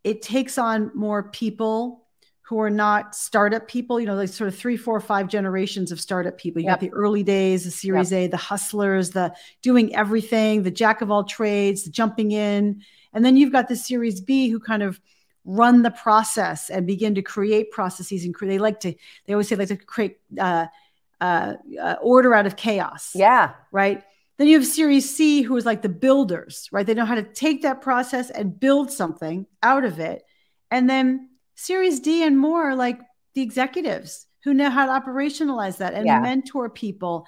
it 0.02 0.22
takes 0.22 0.58
on 0.58 0.90
more 0.94 1.30
people 1.30 2.06
who 2.42 2.58
are 2.60 2.70
not 2.70 3.14
startup 3.14 3.68
people, 3.68 4.00
you 4.00 4.06
know, 4.06 4.16
like 4.16 4.28
sort 4.28 4.48
of 4.48 4.56
three, 4.56 4.76
four, 4.76 4.98
five 4.98 5.28
generations 5.28 5.92
of 5.92 6.00
startup 6.00 6.36
people. 6.36 6.60
You 6.60 6.66
yep. 6.66 6.80
got 6.80 6.80
the 6.80 6.92
early 6.92 7.22
days, 7.22 7.62
the 7.62 7.70
series 7.70 8.10
yep. 8.10 8.18
A, 8.18 8.26
the 8.26 8.36
hustlers, 8.36 9.10
the 9.10 9.32
doing 9.62 9.94
everything, 9.94 10.64
the 10.64 10.72
jack 10.72 11.00
of 11.00 11.12
all 11.12 11.22
trades, 11.22 11.84
the 11.84 11.90
jumping 11.90 12.32
in. 12.32 12.82
And 13.12 13.24
then 13.24 13.36
you've 13.36 13.52
got 13.52 13.68
the 13.68 13.76
series 13.76 14.20
B 14.20 14.48
who 14.48 14.60
kind 14.60 14.82
of 14.82 15.00
run 15.44 15.82
the 15.82 15.90
process 15.90 16.70
and 16.70 16.86
begin 16.86 17.14
to 17.14 17.22
create 17.22 17.70
processes 17.70 18.24
and 18.24 18.34
they 18.40 18.58
like 18.58 18.80
to, 18.80 18.94
they 19.26 19.32
always 19.32 19.48
say 19.48 19.56
like 19.56 19.68
to 19.68 19.76
create 19.76 20.18
uh, 20.38 20.66
uh, 21.20 21.54
uh, 21.80 21.96
order 22.02 22.34
out 22.34 22.46
of 22.46 22.56
chaos. 22.56 23.12
Yeah. 23.14 23.52
Right. 23.72 24.02
Then 24.38 24.48
you 24.48 24.58
have 24.58 24.66
Series 24.66 25.14
C, 25.14 25.42
who 25.42 25.56
is 25.56 25.66
like 25.66 25.82
the 25.82 25.88
builders, 25.88 26.68
right? 26.72 26.86
They 26.86 26.94
know 26.94 27.04
how 27.04 27.14
to 27.14 27.22
take 27.22 27.62
that 27.62 27.82
process 27.82 28.30
and 28.30 28.58
build 28.58 28.90
something 28.90 29.46
out 29.62 29.84
of 29.84 29.98
it. 29.98 30.24
And 30.70 30.88
then 30.88 31.28
Series 31.56 32.00
D 32.00 32.22
and 32.22 32.38
more 32.38 32.74
like 32.74 33.00
the 33.34 33.42
executives 33.42 34.26
who 34.44 34.54
know 34.54 34.70
how 34.70 34.86
to 34.86 34.92
operationalize 34.92 35.76
that 35.78 35.92
and 35.92 36.06
yeah. 36.06 36.20
mentor 36.20 36.70
people. 36.70 37.26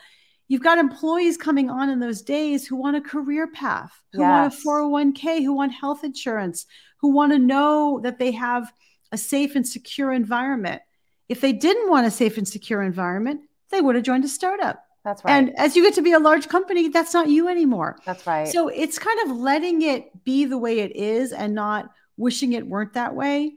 You've 0.53 0.63
got 0.63 0.77
employees 0.77 1.39
coming 1.39 1.71
on 1.71 1.89
in 1.89 1.99
those 1.99 2.21
days 2.21 2.67
who 2.67 2.77
want 2.77 2.95
a 2.95 3.01
career 3.01 3.47
path, 3.47 3.91
who 4.13 4.21
yes. 4.21 4.63
want 4.65 5.15
a 5.15 5.17
401k, 5.17 5.43
who 5.43 5.55
want 5.55 5.73
health 5.73 6.05
insurance, 6.05 6.67
who 6.99 7.09
want 7.09 7.33
to 7.33 7.39
know 7.39 8.01
that 8.03 8.19
they 8.19 8.33
have 8.33 8.71
a 9.13 9.17
safe 9.17 9.57
and 9.57 9.67
secure 9.67 10.13
environment. 10.13 10.83
If 11.31 11.41
they 11.41 11.55
didn't 11.55 11.89
want 11.89 12.07
a 12.07 12.11
safe 12.11 12.37
and 12.37 12.47
secure 12.47 12.83
environment, 12.83 13.41
they 13.71 13.81
would 13.81 13.95
have 13.95 14.05
joined 14.05 14.27
a 14.27 14.29
startup. 14.29 14.85
That's 15.07 15.25
right. 15.25 15.33
And 15.33 15.59
as 15.59 15.75
you 15.75 15.83
get 15.83 15.95
to 15.95 16.03
be 16.03 16.13
a 16.13 16.19
large 16.19 16.49
company, 16.49 16.89
that's 16.89 17.15
not 17.15 17.31
you 17.31 17.49
anymore. 17.49 17.97
That's 18.05 18.27
right. 18.27 18.47
So 18.47 18.69
it's 18.69 18.99
kind 18.99 19.21
of 19.25 19.35
letting 19.39 19.81
it 19.81 20.23
be 20.23 20.45
the 20.45 20.59
way 20.59 20.81
it 20.81 20.95
is 20.95 21.33
and 21.33 21.55
not 21.55 21.91
wishing 22.19 22.53
it 22.53 22.67
weren't 22.67 22.93
that 22.93 23.15
way 23.15 23.55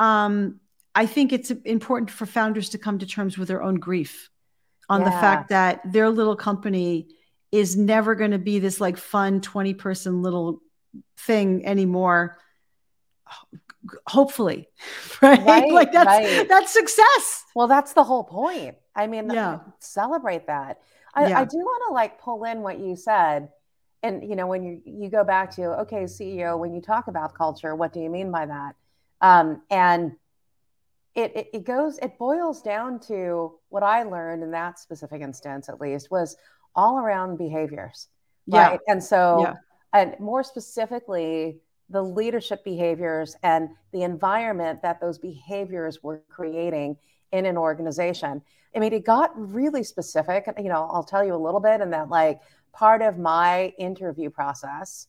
um, 0.00 0.60
I 0.94 1.06
think 1.06 1.32
it's 1.32 1.50
important 1.50 2.10
for 2.10 2.26
founders 2.26 2.70
to 2.70 2.78
come 2.78 2.98
to 2.98 3.06
terms 3.06 3.36
with 3.36 3.48
their 3.48 3.62
own 3.62 3.76
grief 3.76 4.30
on 4.88 5.00
yeah. 5.00 5.06
the 5.06 5.10
fact 5.12 5.48
that 5.50 5.80
their 5.84 6.10
little 6.10 6.36
company 6.36 7.08
is 7.52 7.76
never 7.76 8.14
going 8.14 8.32
to 8.32 8.38
be 8.38 8.58
this 8.58 8.80
like 8.80 8.96
fun 8.96 9.40
20 9.40 9.74
person 9.74 10.22
little 10.22 10.60
thing 11.18 11.66
anymore 11.66 12.38
hopefully 14.06 14.68
right, 15.22 15.44
right 15.44 15.72
like 15.72 15.92
that's 15.92 16.06
right. 16.06 16.48
that's 16.48 16.72
success 16.72 17.44
well 17.54 17.66
that's 17.66 17.92
the 17.92 18.02
whole 18.02 18.24
point 18.24 18.76
i 18.94 19.06
mean 19.06 19.30
yeah. 19.30 19.60
celebrate 19.78 20.46
that 20.46 20.80
I, 21.14 21.28
yeah. 21.28 21.40
I 21.40 21.44
do 21.44 21.56
want 21.58 21.84
to 21.88 21.94
like 21.94 22.20
pull 22.20 22.44
in 22.44 22.62
what 22.62 22.78
you 22.80 22.96
said 22.96 23.48
and 24.02 24.28
you 24.28 24.36
know 24.36 24.46
when 24.46 24.64
you 24.64 24.82
you 24.84 25.08
go 25.08 25.24
back 25.24 25.54
to 25.56 25.80
okay 25.80 26.04
ceo 26.04 26.58
when 26.58 26.74
you 26.74 26.80
talk 26.80 27.06
about 27.06 27.34
culture 27.34 27.74
what 27.74 27.92
do 27.92 28.00
you 28.00 28.10
mean 28.10 28.30
by 28.30 28.46
that 28.46 28.74
um, 29.20 29.62
and 29.70 30.12
it, 31.16 31.34
it, 31.34 31.50
it 31.52 31.64
goes, 31.64 31.98
it 31.98 32.18
boils 32.18 32.62
down 32.62 33.00
to 33.00 33.58
what 33.70 33.82
I 33.82 34.02
learned 34.02 34.42
in 34.42 34.50
that 34.52 34.78
specific 34.78 35.22
instance, 35.22 35.68
at 35.68 35.80
least, 35.80 36.10
was 36.10 36.36
all 36.74 36.98
around 36.98 37.38
behaviors. 37.38 38.08
Yeah. 38.46 38.68
Right? 38.68 38.80
And 38.86 39.02
so, 39.02 39.40
yeah. 39.40 39.54
and 39.92 40.14
more 40.20 40.44
specifically, 40.44 41.58
the 41.88 42.02
leadership 42.02 42.64
behaviors 42.64 43.34
and 43.42 43.70
the 43.92 44.02
environment 44.02 44.82
that 44.82 45.00
those 45.00 45.18
behaviors 45.18 46.02
were 46.02 46.22
creating 46.28 46.96
in 47.32 47.46
an 47.46 47.56
organization. 47.56 48.42
I 48.74 48.78
mean, 48.78 48.92
it 48.92 49.06
got 49.06 49.30
really 49.36 49.84
specific. 49.84 50.46
You 50.58 50.68
know, 50.68 50.88
I'll 50.92 51.04
tell 51.04 51.24
you 51.24 51.34
a 51.34 51.38
little 51.38 51.60
bit, 51.60 51.80
and 51.80 51.92
that 51.92 52.10
like 52.10 52.40
part 52.72 53.00
of 53.00 53.18
my 53.18 53.72
interview 53.78 54.28
process 54.28 55.08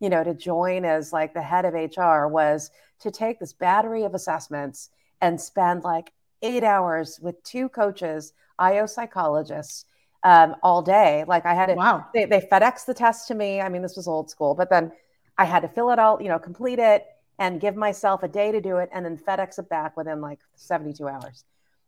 you 0.00 0.08
know, 0.08 0.22
to 0.22 0.34
join 0.34 0.84
as 0.84 1.12
like 1.12 1.34
the 1.34 1.42
head 1.42 1.64
of 1.64 1.74
HR 1.74 2.28
was 2.28 2.70
to 3.00 3.10
take 3.10 3.40
this 3.40 3.52
battery 3.52 4.04
of 4.04 4.14
assessments 4.14 4.90
and 5.20 5.40
spend 5.40 5.84
like 5.84 6.12
eight 6.42 6.64
hours 6.64 7.18
with 7.20 7.42
two 7.42 7.68
coaches, 7.68 8.32
IO 8.58 8.86
psychologists, 8.86 9.84
um, 10.24 10.56
all 10.62 10.82
day. 10.82 11.24
Like 11.26 11.46
I 11.46 11.54
had 11.54 11.66
to, 11.66 11.74
wow. 11.74 12.06
they, 12.12 12.24
they 12.24 12.40
FedEx 12.40 12.84
the 12.84 12.94
test 12.94 13.28
to 13.28 13.34
me. 13.34 13.60
I 13.60 13.68
mean, 13.68 13.82
this 13.82 13.96
was 13.96 14.08
old 14.08 14.30
school, 14.30 14.54
but 14.54 14.70
then 14.70 14.92
I 15.36 15.44
had 15.44 15.60
to 15.60 15.68
fill 15.68 15.90
it 15.90 15.98
out, 15.98 16.22
you 16.22 16.28
know, 16.28 16.38
complete 16.38 16.78
it 16.78 17.06
and 17.38 17.60
give 17.60 17.76
myself 17.76 18.22
a 18.22 18.28
day 18.28 18.50
to 18.50 18.60
do 18.60 18.78
it 18.78 18.88
and 18.92 19.04
then 19.04 19.16
FedEx 19.16 19.58
it 19.58 19.68
back 19.68 19.96
within 19.96 20.20
like 20.20 20.40
72 20.56 21.06
hours. 21.06 21.44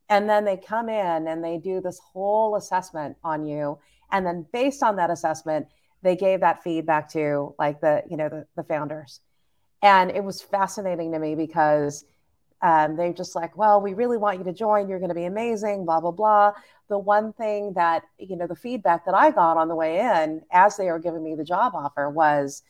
And 0.09 0.29
then 0.29 0.45
they 0.45 0.57
come 0.57 0.89
in 0.89 1.29
and 1.29 1.43
they 1.43 1.59
do 1.59 1.81
this 1.81 1.99
whole 1.99 2.57
assessment 2.57 3.17
on 3.23 3.47
you. 3.47 3.79
And 4.13 4.27
then 4.27 4.47
based 4.53 4.83
on 4.83 4.97
that 4.97 5.11
assessment, 5.11 5.69
they 6.03 6.17
gave 6.17 6.41
that 6.41 6.63
feedback 6.63 7.11
to 7.13 7.55
like 7.59 7.81
the 7.81 8.03
you 8.09 8.17
know 8.17 8.29
the, 8.29 8.47
the 8.57 8.65
founders 8.65 9.21
and 9.83 10.11
it 10.11 10.23
was 10.23 10.43
fascinating 10.43 11.13
to 11.13 11.19
me 11.19 11.35
because 11.35 12.05
um, 12.63 12.97
they're 12.97 13.13
just 13.13 13.35
like 13.35 13.57
well 13.57 13.81
we 13.81 13.95
really 13.95 14.17
want 14.17 14.39
you 14.39 14.45
to 14.45 14.53
join. 14.53 14.89
You're 14.89 14.99
going 14.99 15.11
to 15.11 15.15
be 15.15 15.25
amazing 15.25 15.85
blah 15.85 16.01
blah 16.01 16.11
blah. 16.11 16.53
The 16.89 16.99
one 16.99 17.33
thing 17.33 17.73
that 17.75 18.03
you 18.19 18.37
know 18.37 18.47
the 18.47 18.57
feedback 18.57 19.05
that 19.07 19.15
i 19.15 19.31
got 19.31 19.57
on 19.57 19.69
the 19.69 19.77
way 19.77 20.01
in 20.01 20.43
as 20.51 20.77
they 20.77 20.87
were 20.87 20.99
giving 20.99 21.23
me 21.23 21.35
the 21.35 21.45
job 21.45 21.75
offer 21.75 22.11
was 22.11 22.63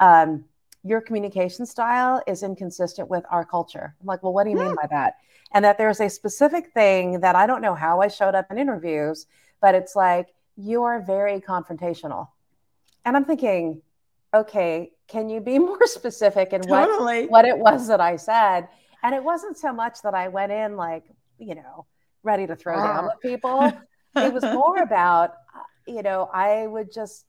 um, 0.00 0.44
your 0.84 1.00
communication 1.00 1.64
style 1.64 2.22
is 2.26 2.42
inconsistent 2.42 3.08
with 3.08 3.24
our 3.30 3.44
culture. 3.44 3.94
I'm 4.00 4.06
like 4.06 4.22
well 4.22 4.32
what 4.32 4.44
do 4.44 4.50
you 4.50 4.56
mean 4.56 4.74
by 4.74 4.88
that? 4.90 5.14
And 5.54 5.64
that 5.64 5.76
there's 5.76 6.00
a 6.00 6.08
specific 6.08 6.72
thing 6.72 7.20
that 7.20 7.36
i 7.36 7.46
don't 7.46 7.60
know 7.60 7.74
how 7.74 8.00
i 8.00 8.08
showed 8.08 8.34
up 8.34 8.46
in 8.50 8.56
interviews 8.56 9.26
but 9.60 9.74
it's 9.74 9.94
like 9.96 10.28
you 10.56 10.82
are 10.82 11.00
very 11.00 11.40
confrontational. 11.40 12.28
And 13.04 13.16
I'm 13.16 13.24
thinking, 13.24 13.80
okay, 14.34 14.92
can 15.08 15.30
you 15.30 15.40
be 15.40 15.58
more 15.70 15.86
specific 15.86 16.52
in 16.52 16.62
totally. 16.62 17.22
what, 17.22 17.30
what 17.30 17.44
it 17.46 17.56
was 17.56 17.88
that 17.88 18.00
I 18.00 18.16
said? 18.16 18.68
And 19.02 19.14
it 19.14 19.22
wasn't 19.22 19.58
so 19.58 19.72
much 19.72 20.02
that 20.02 20.14
I 20.14 20.28
went 20.28 20.52
in 20.52 20.76
like, 20.76 21.04
you 21.38 21.54
know, 21.54 21.86
ready 22.22 22.46
to 22.46 22.54
throw 22.54 22.76
down 22.76 23.06
with 23.06 23.20
people. 23.20 23.72
it 24.16 24.32
was 24.32 24.42
more 24.44 24.78
about, 24.78 25.34
you 25.86 26.02
know, 26.02 26.30
I 26.32 26.66
would 26.66 26.92
just 26.92 27.26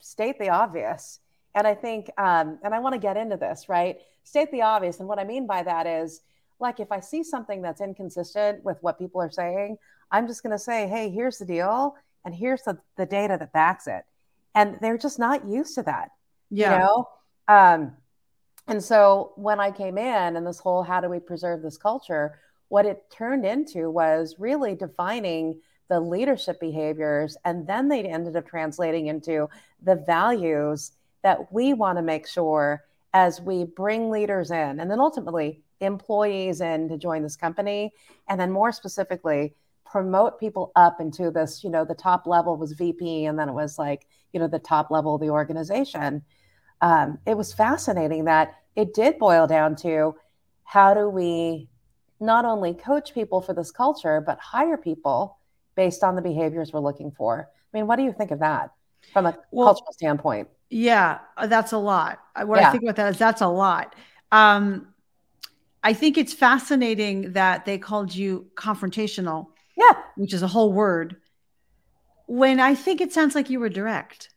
state 0.00 0.38
the 0.38 0.50
obvious. 0.50 1.20
And 1.54 1.66
I 1.66 1.74
think, 1.74 2.10
um, 2.18 2.58
and 2.62 2.74
I 2.74 2.78
want 2.78 2.94
to 2.94 3.00
get 3.00 3.16
into 3.16 3.36
this, 3.36 3.68
right? 3.68 3.98
State 4.22 4.52
the 4.52 4.62
obvious. 4.62 5.00
And 5.00 5.08
what 5.08 5.18
I 5.18 5.24
mean 5.24 5.46
by 5.46 5.62
that 5.62 5.86
is, 5.86 6.20
like, 6.60 6.80
if 6.80 6.90
I 6.92 7.00
see 7.00 7.22
something 7.22 7.62
that's 7.62 7.80
inconsistent 7.80 8.64
with 8.64 8.78
what 8.80 8.98
people 8.98 9.20
are 9.20 9.30
saying, 9.30 9.78
I'm 10.10 10.26
just 10.26 10.42
going 10.42 10.52
to 10.52 10.58
say, 10.58 10.88
hey, 10.88 11.08
here's 11.10 11.38
the 11.38 11.46
deal. 11.46 11.96
And 12.24 12.34
here's 12.34 12.62
the, 12.62 12.78
the 12.96 13.06
data 13.06 13.36
that 13.38 13.52
backs 13.52 13.86
it 13.86 14.04
and 14.58 14.78
they're 14.80 14.98
just 14.98 15.18
not 15.18 15.46
used 15.46 15.74
to 15.76 15.82
that 15.82 16.10
yeah. 16.50 16.72
you 16.72 16.78
know 16.78 17.08
um, 17.48 17.92
and 18.68 18.82
so 18.82 19.32
when 19.36 19.58
i 19.60 19.70
came 19.70 19.98
in 19.98 20.36
and 20.36 20.46
this 20.46 20.58
whole 20.58 20.82
how 20.82 21.00
do 21.00 21.08
we 21.08 21.18
preserve 21.18 21.62
this 21.62 21.76
culture 21.76 22.38
what 22.68 22.86
it 22.86 23.04
turned 23.10 23.44
into 23.44 23.90
was 23.90 24.36
really 24.38 24.74
defining 24.74 25.58
the 25.88 25.98
leadership 25.98 26.60
behaviors 26.60 27.36
and 27.44 27.66
then 27.66 27.88
they 27.88 28.02
ended 28.02 28.36
up 28.36 28.46
translating 28.46 29.06
into 29.06 29.48
the 29.82 29.96
values 30.06 30.92
that 31.22 31.52
we 31.52 31.72
want 31.72 31.98
to 31.98 32.02
make 32.02 32.26
sure 32.26 32.84
as 33.14 33.40
we 33.40 33.64
bring 33.64 34.10
leaders 34.10 34.50
in 34.50 34.80
and 34.80 34.90
then 34.90 35.00
ultimately 35.00 35.62
employees 35.80 36.60
in 36.60 36.88
to 36.88 36.98
join 36.98 37.22
this 37.22 37.36
company 37.36 37.92
and 38.28 38.38
then 38.38 38.50
more 38.50 38.72
specifically 38.72 39.54
promote 39.90 40.38
people 40.38 40.70
up 40.76 41.00
into 41.00 41.30
this, 41.30 41.64
you 41.64 41.70
know, 41.70 41.84
the 41.84 41.94
top 41.94 42.26
level 42.26 42.56
was 42.56 42.72
VP 42.72 43.24
and 43.24 43.38
then 43.38 43.48
it 43.48 43.54
was 43.54 43.78
like, 43.78 44.06
you 44.32 44.40
know, 44.40 44.46
the 44.48 44.58
top 44.58 44.90
level 44.90 45.14
of 45.14 45.20
the 45.20 45.30
organization. 45.30 46.22
Um, 46.80 47.18
it 47.26 47.36
was 47.36 47.52
fascinating 47.52 48.24
that 48.24 48.54
it 48.76 48.94
did 48.94 49.18
boil 49.18 49.46
down 49.46 49.76
to 49.76 50.14
how 50.64 50.94
do 50.94 51.08
we 51.08 51.68
not 52.20 52.44
only 52.44 52.74
coach 52.74 53.14
people 53.14 53.40
for 53.40 53.54
this 53.54 53.70
culture, 53.70 54.20
but 54.20 54.38
hire 54.38 54.76
people 54.76 55.38
based 55.76 56.02
on 56.02 56.16
the 56.16 56.22
behaviors 56.22 56.72
we're 56.72 56.80
looking 56.80 57.10
for. 57.10 57.48
I 57.50 57.76
mean, 57.76 57.86
what 57.86 57.96
do 57.96 58.02
you 58.02 58.12
think 58.12 58.30
of 58.30 58.40
that 58.40 58.70
from 59.12 59.26
a 59.26 59.36
well, 59.50 59.68
cultural 59.68 59.92
standpoint? 59.92 60.48
Yeah, 60.70 61.18
uh, 61.36 61.46
that's 61.46 61.72
a 61.72 61.78
lot. 61.78 62.20
Uh, 62.34 62.44
what 62.44 62.60
yeah. 62.60 62.68
I 62.68 62.72
think 62.72 62.82
about 62.82 62.96
that 62.96 63.10
is 63.10 63.18
that's 63.18 63.40
a 63.40 63.48
lot. 63.48 63.94
Um, 64.32 64.88
I 65.82 65.92
think 65.92 66.18
it's 66.18 66.34
fascinating 66.34 67.32
that 67.32 67.64
they 67.64 67.78
called 67.78 68.14
you 68.14 68.50
confrontational. 68.54 69.46
Yeah. 69.76 69.92
Which 70.16 70.34
is 70.34 70.42
a 70.42 70.48
whole 70.48 70.72
word. 70.72 71.16
When 72.26 72.60
I 72.60 72.74
think 72.74 73.00
it 73.00 73.12
sounds 73.12 73.34
like 73.34 73.48
you 73.48 73.60
were 73.60 73.68
direct. 73.68 74.30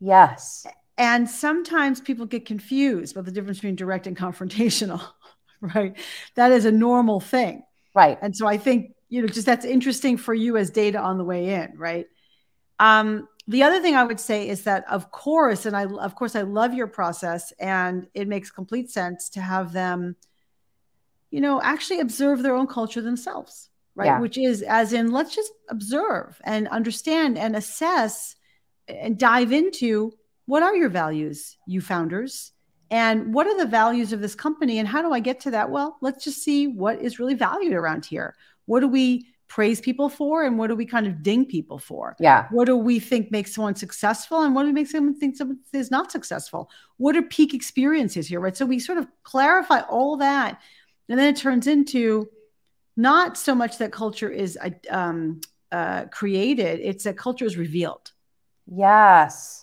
Yes. 0.00 0.66
And 1.02 1.28
sometimes 1.28 2.00
people 2.00 2.26
get 2.26 2.46
confused 2.46 3.16
about 3.16 3.24
the 3.24 3.32
difference 3.32 3.58
between 3.58 3.74
direct 3.74 4.06
and 4.06 4.16
confrontational, 4.16 5.02
right? 5.60 5.96
That 6.36 6.52
is 6.52 6.64
a 6.64 6.70
normal 6.70 7.18
thing. 7.18 7.64
Right. 7.92 8.16
And 8.22 8.36
so 8.36 8.46
I 8.46 8.56
think, 8.56 8.94
you 9.08 9.20
know, 9.20 9.26
just 9.26 9.44
that's 9.44 9.64
interesting 9.64 10.16
for 10.16 10.32
you 10.32 10.56
as 10.56 10.70
data 10.70 11.00
on 11.00 11.18
the 11.18 11.24
way 11.24 11.54
in, 11.54 11.72
right? 11.76 12.06
Um, 12.78 13.28
the 13.48 13.64
other 13.64 13.80
thing 13.80 13.96
I 13.96 14.04
would 14.04 14.20
say 14.20 14.48
is 14.48 14.62
that, 14.62 14.84
of 14.88 15.10
course, 15.10 15.66
and 15.66 15.76
I, 15.76 15.86
of 15.86 16.14
course, 16.14 16.36
I 16.36 16.42
love 16.42 16.72
your 16.72 16.86
process, 16.86 17.52
and 17.58 18.06
it 18.14 18.28
makes 18.28 18.52
complete 18.52 18.88
sense 18.88 19.28
to 19.30 19.40
have 19.40 19.72
them, 19.72 20.14
you 21.32 21.40
know, 21.40 21.60
actually 21.60 21.98
observe 21.98 22.44
their 22.44 22.54
own 22.54 22.68
culture 22.68 23.02
themselves, 23.02 23.70
right? 23.96 24.06
Yeah. 24.06 24.20
Which 24.20 24.38
is, 24.38 24.62
as 24.62 24.92
in, 24.92 25.10
let's 25.10 25.34
just 25.34 25.50
observe 25.68 26.40
and 26.44 26.68
understand 26.68 27.38
and 27.38 27.56
assess 27.56 28.36
and 28.86 29.18
dive 29.18 29.50
into 29.50 30.12
what 30.52 30.62
are 30.62 30.76
your 30.76 30.90
values, 30.90 31.56
you 31.66 31.80
founders, 31.80 32.52
and 32.90 33.32
what 33.32 33.46
are 33.46 33.56
the 33.56 33.64
values 33.64 34.12
of 34.12 34.20
this 34.20 34.34
company, 34.34 34.80
and 34.80 34.86
how 34.86 35.00
do 35.00 35.10
I 35.10 35.18
get 35.18 35.40
to 35.40 35.50
that? 35.52 35.70
Well, 35.70 35.96
let's 36.02 36.22
just 36.24 36.42
see 36.42 36.66
what 36.66 37.00
is 37.00 37.18
really 37.18 37.32
valued 37.32 37.72
around 37.72 38.04
here. 38.04 38.34
What 38.66 38.80
do 38.80 38.88
we 38.88 39.28
praise 39.48 39.80
people 39.80 40.10
for 40.10 40.44
and 40.44 40.58
what 40.58 40.66
do 40.66 40.76
we 40.76 40.84
kind 40.84 41.06
of 41.06 41.22
ding 41.22 41.46
people 41.46 41.78
for? 41.78 42.16
Yeah. 42.20 42.48
What 42.50 42.66
do 42.66 42.76
we 42.76 43.00
think 43.00 43.30
makes 43.30 43.54
someone 43.54 43.76
successful 43.76 44.42
and 44.42 44.54
what 44.54 44.64
do 44.64 44.66
we 44.66 44.74
make 44.74 44.88
someone 44.88 45.18
think 45.18 45.36
someone 45.36 45.58
is 45.72 45.90
not 45.90 46.12
successful? 46.12 46.70
What 46.98 47.16
are 47.16 47.22
peak 47.22 47.54
experiences 47.54 48.26
here, 48.26 48.38
right? 48.38 48.54
So 48.54 48.66
we 48.66 48.78
sort 48.78 48.98
of 48.98 49.06
clarify 49.22 49.80
all 49.88 50.18
that. 50.18 50.60
And 51.08 51.18
then 51.18 51.28
it 51.28 51.36
turns 51.36 51.66
into 51.66 52.28
not 52.94 53.38
so 53.38 53.54
much 53.54 53.78
that 53.78 53.90
culture 53.90 54.28
is 54.28 54.58
um, 54.90 55.40
uh, 55.70 56.04
created, 56.10 56.80
it's 56.80 57.04
that 57.04 57.16
culture 57.16 57.46
is 57.46 57.56
revealed. 57.56 58.12
Yes. 58.66 59.61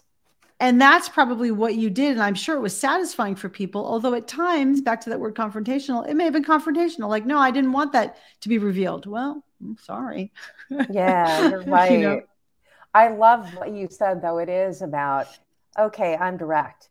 And 0.62 0.82
that's 0.82 1.08
probably 1.08 1.52
what 1.52 1.76
you 1.76 1.89
did. 1.89 2.12
And 2.12 2.22
I'm 2.22 2.36
sure 2.36 2.56
it 2.56 2.62
was 2.62 2.78
satisfying 2.78 3.36
for 3.36 3.48
people. 3.48 3.86
Although 3.86 4.13
at 4.13 4.28
times, 4.28 4.82
back 4.82 5.00
to 5.02 5.10
that 5.10 5.19
word 5.19 5.36
confrontational, 5.36 6.08
it 6.08 6.15
may 6.15 6.26
have 6.26 6.34
been 6.34 6.43
confrontational. 6.43 7.08
Like, 7.08 7.26
no, 7.26 7.38
I 7.38 7.52
didn't 7.52 7.72
want 7.72 7.93
that 7.93 8.17
to 8.41 8.50
be 8.50 8.58
revealed. 8.58 9.06
Well, 9.06 9.43
I'm 9.62 9.78
sorry. 9.78 10.34
Yeah, 10.89 11.50
you're 11.50 11.62
right. 11.62 11.91
you 11.93 12.00
know? 12.00 12.22
I 12.93 13.10
love 13.10 13.54
what 13.56 13.72
you 13.72 13.88
said, 13.89 14.22
though. 14.22 14.39
It 14.39 14.50
is 14.50 14.82
about, 14.82 15.28
okay, 15.78 16.17
I'm 16.17 16.36
direct, 16.36 16.89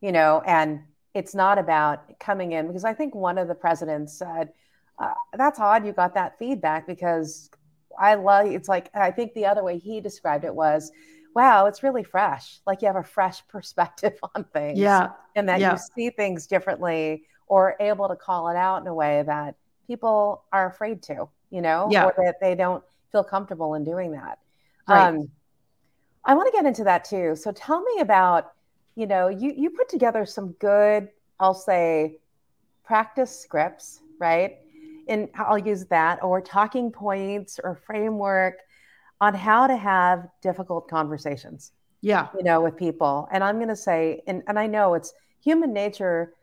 you 0.00 0.12
know, 0.12 0.42
and 0.46 0.80
it's 1.14 1.34
not 1.34 1.58
about 1.58 2.18
coming 2.18 2.52
in 2.52 2.66
because 2.66 2.84
I 2.84 2.92
think 2.92 3.14
one 3.14 3.38
of 3.38 3.48
the 3.48 3.54
presidents 3.54 4.18
said, 4.18 4.52
uh, 4.98 5.14
that's 5.34 5.58
odd 5.58 5.86
you 5.86 5.92
got 5.92 6.14
that 6.14 6.38
feedback 6.38 6.86
because 6.86 7.50
I 7.98 8.14
love 8.14 8.46
it's 8.46 8.68
like, 8.68 8.90
I 8.94 9.10
think 9.10 9.32
the 9.32 9.46
other 9.46 9.64
way 9.64 9.78
he 9.78 10.00
described 10.00 10.44
it 10.44 10.54
was, 10.54 10.92
wow, 11.36 11.66
it's 11.66 11.84
really 11.84 12.02
fresh. 12.02 12.58
Like 12.66 12.82
you 12.82 12.86
have 12.86 12.96
a 12.96 13.04
fresh 13.04 13.46
perspective 13.48 14.18
on 14.34 14.44
things. 14.44 14.78
Yeah. 14.78 15.10
And 15.36 15.48
that 15.48 15.60
yeah. 15.60 15.72
you 15.72 15.78
see 15.94 16.10
things 16.10 16.48
differently 16.48 17.24
or 17.46 17.76
able 17.78 18.08
to 18.08 18.16
call 18.16 18.48
it 18.48 18.56
out 18.56 18.80
in 18.80 18.88
a 18.88 18.94
way 18.94 19.22
that 19.24 19.54
people 19.86 20.42
are 20.52 20.66
afraid 20.66 21.00
to 21.04 21.28
you 21.50 21.60
know, 21.60 21.88
yeah. 21.90 22.04
or 22.04 22.14
that 22.18 22.40
they 22.40 22.54
don't 22.54 22.82
feel 23.12 23.24
comfortable 23.24 23.74
in 23.74 23.84
doing 23.84 24.12
that. 24.12 24.38
Right. 24.88 25.08
Um, 25.08 25.28
I 26.24 26.34
want 26.34 26.52
to 26.52 26.52
get 26.52 26.66
into 26.66 26.84
that 26.84 27.04
too. 27.04 27.36
So 27.36 27.52
tell 27.52 27.82
me 27.82 28.00
about, 28.00 28.52
you 28.94 29.06
know, 29.06 29.28
you 29.28 29.52
you 29.56 29.70
put 29.70 29.88
together 29.88 30.26
some 30.26 30.52
good, 30.52 31.08
I'll 31.38 31.54
say, 31.54 32.18
practice 32.84 33.38
scripts, 33.38 34.00
right? 34.18 34.58
And 35.08 35.28
I'll 35.36 35.58
use 35.58 35.84
that 35.86 36.22
or 36.22 36.40
talking 36.40 36.90
points 36.90 37.60
or 37.62 37.76
framework 37.86 38.58
on 39.20 39.34
how 39.34 39.66
to 39.66 39.76
have 39.76 40.28
difficult 40.42 40.88
conversations. 40.88 41.72
Yeah. 42.02 42.28
You 42.36 42.44
know, 42.44 42.60
with 42.60 42.76
people. 42.76 43.28
And 43.32 43.42
I'm 43.42 43.56
going 43.56 43.68
to 43.68 43.76
say, 43.76 44.22
and, 44.26 44.42
and 44.46 44.58
I 44.58 44.66
know 44.66 44.94
it's 44.94 45.12
human 45.42 45.72
nature 45.72 46.34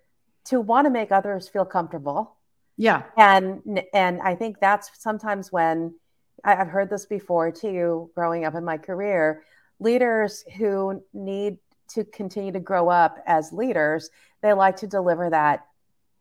to 0.46 0.60
want 0.60 0.86
to 0.86 0.90
make 0.90 1.12
others 1.12 1.48
feel 1.48 1.64
comfortable 1.64 2.36
yeah. 2.78 3.04
And 3.18 3.84
and 3.94 4.22
I 4.22 4.36
think 4.36 4.60
that's 4.60 4.90
sometimes 5.00 5.52
when 5.52 5.96
I've 6.44 6.68
heard 6.68 6.90
this 6.90 7.06
before 7.06 7.52
too, 7.52 8.10
growing 8.16 8.46
up 8.46 8.56
in 8.56 8.64
my 8.64 8.78
career, 8.78 9.44
leaders 9.80 10.44
who 10.58 11.04
need 11.14 11.58
to 11.90 12.04
continue 12.04 12.52
to 12.52 12.60
grow 12.60 12.90
up 12.90 13.18
as 13.28 13.54
leaders, 13.54 14.10
they 14.42 14.54
like 14.54 14.78
to 14.78 14.88
deliver 14.88 15.30
that 15.30 15.66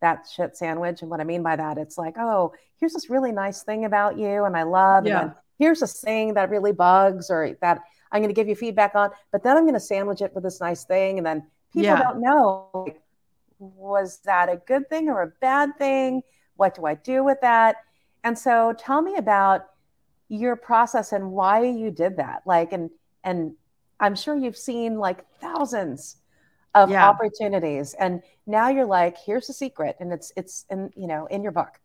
that 0.00 0.26
shit 0.34 0.56
sandwich. 0.56 1.00
And 1.00 1.10
what 1.10 1.20
I 1.20 1.24
mean 1.24 1.42
by 1.42 1.56
that, 1.56 1.78
it's 1.78 1.96
like, 1.96 2.16
oh, 2.18 2.52
here's 2.78 2.92
this 2.92 3.08
really 3.08 3.32
nice 3.32 3.62
thing 3.62 3.84
about 3.84 4.18
you, 4.18 4.44
and 4.44 4.56
I 4.56 4.64
love. 4.64 5.06
Yeah. 5.06 5.22
And 5.22 5.32
here's 5.58 5.82
a 5.82 5.86
thing 5.86 6.34
that 6.34 6.50
really 6.50 6.72
bugs, 6.72 7.30
or 7.30 7.56
that 7.60 7.80
I'm 8.10 8.20
going 8.20 8.34
to 8.34 8.38
give 8.38 8.48
you 8.48 8.56
feedback 8.56 8.94
on. 8.94 9.10
But 9.30 9.42
then 9.42 9.56
I'm 9.56 9.64
going 9.64 9.74
to 9.74 9.80
sandwich 9.80 10.22
it 10.22 10.34
with 10.34 10.44
this 10.44 10.60
nice 10.60 10.84
thing, 10.84 11.18
and 11.18 11.26
then 11.26 11.46
people 11.72 11.84
yeah. 11.84 12.02
don't 12.02 12.20
know. 12.20 12.68
Like, 12.72 13.00
was 13.58 14.18
that 14.24 14.48
a 14.48 14.56
good 14.56 14.88
thing 14.88 15.08
or 15.08 15.22
a 15.22 15.32
bad 15.40 15.76
thing? 15.78 16.22
What 16.56 16.74
do 16.74 16.84
I 16.84 16.94
do 16.94 17.24
with 17.24 17.40
that? 17.40 17.76
And 18.24 18.38
so 18.38 18.74
tell 18.78 19.02
me 19.02 19.16
about 19.16 19.66
your 20.28 20.56
process 20.56 21.12
and 21.12 21.32
why 21.32 21.62
you 21.64 21.90
did 21.90 22.16
that. 22.16 22.42
Like, 22.46 22.72
and, 22.72 22.90
and 23.24 23.54
I'm 24.00 24.14
sure 24.14 24.36
you've 24.36 24.56
seen 24.56 24.98
like 24.98 25.24
thousands 25.40 26.16
of 26.74 26.90
yeah. 26.90 27.06
opportunities 27.06 27.94
and 27.94 28.22
now 28.46 28.68
you're 28.68 28.86
like, 28.86 29.16
here's 29.18 29.46
the 29.46 29.52
secret. 29.52 29.96
And 30.00 30.12
it's, 30.12 30.32
it's 30.36 30.64
in, 30.70 30.90
you 30.96 31.06
know, 31.06 31.26
in 31.26 31.42
your 31.42 31.52
book. 31.52 31.78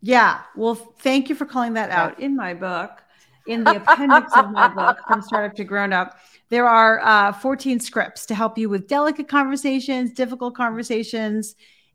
Yeah. 0.00 0.40
Well, 0.54 0.74
thank 0.74 1.28
you 1.28 1.34
for 1.34 1.46
calling 1.46 1.74
that 1.74 1.90
out 1.90 2.20
in 2.20 2.36
my 2.36 2.54
book 2.54 3.02
in 3.46 3.64
the 3.64 3.76
appendix 3.76 4.32
of 4.36 4.50
my 4.50 4.68
book, 4.68 4.98
From 5.06 5.22
Startup 5.22 5.54
to 5.56 5.64
Grown 5.64 5.92
Up, 5.92 6.18
there 6.50 6.68
are 6.68 7.00
uh, 7.00 7.32
14 7.32 7.80
scripts 7.80 8.26
to 8.26 8.34
help 8.34 8.58
you 8.58 8.68
with 8.68 8.88
delicate 8.88 9.28
conversations, 9.28 10.12
difficult 10.12 10.54
conversations, 10.54 11.54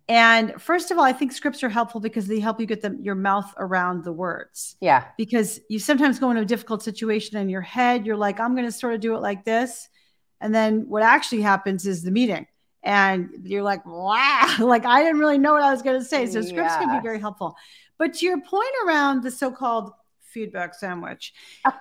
and 0.10 0.60
first 0.60 0.90
of 0.90 0.98
all, 0.98 1.04
I 1.04 1.14
think 1.14 1.32
scripts 1.32 1.62
are 1.64 1.70
helpful 1.70 2.02
because 2.02 2.26
they 2.26 2.40
help 2.40 2.60
you 2.60 2.66
get 2.66 2.82
them 2.82 3.00
your 3.00 3.14
mouth 3.14 3.54
around 3.58 4.04
the 4.04 4.12
words. 4.12 4.76
Yeah. 4.82 5.06
Because 5.18 5.60
you 5.70 5.78
sometimes 5.78 6.18
go 6.18 6.32
into 6.32 6.42
a 6.42 6.46
difficult 6.46 6.82
situation 6.82 7.38
in 7.38 7.48
your 7.48 7.62
head, 7.62 8.08
you're 8.08 8.18
like, 8.18 8.40
I'm 8.40 8.56
going 8.56 8.66
to 8.66 8.72
sort 8.72 8.96
of 8.96 9.02
do 9.02 9.16
it 9.16 9.20
like 9.20 9.46
this. 9.46 9.88
And 10.42 10.54
then 10.54 10.90
what 10.90 11.04
actually 11.04 11.44
happens 11.44 11.86
is 11.86 12.02
the 12.02 12.10
meeting. 12.10 12.48
And 12.82 13.30
you're 13.44 13.62
like, 13.62 13.86
wow, 13.86 14.56
like 14.60 14.84
I 14.84 15.04
didn't 15.04 15.20
really 15.20 15.38
know 15.38 15.54
what 15.54 15.62
I 15.62 15.72
was 15.72 15.84
going 15.84 16.00
to 16.00 16.06
say. 16.06 16.26
So 16.26 16.42
scripts 16.42 16.76
can 16.78 16.98
be 16.98 17.04
very 17.04 17.20
helpful. 17.20 17.56
But 18.00 18.16
to 18.16 18.26
your 18.26 18.42
point 18.42 18.72
around 18.88 19.22
the 19.22 19.30
so-called 19.30 19.92
feedback 20.30 20.74
sandwich, 20.74 21.34
it, 21.66 21.74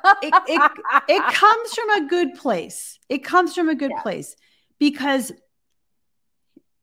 it, 0.48 0.72
it 1.08 1.34
comes 1.34 1.74
from 1.74 1.90
a 1.90 2.08
good 2.08 2.34
place. 2.34 2.98
It 3.08 3.24
comes 3.24 3.54
from 3.54 3.68
a 3.68 3.74
good 3.74 3.92
yeah. 3.94 4.02
place 4.02 4.36
because 4.78 5.32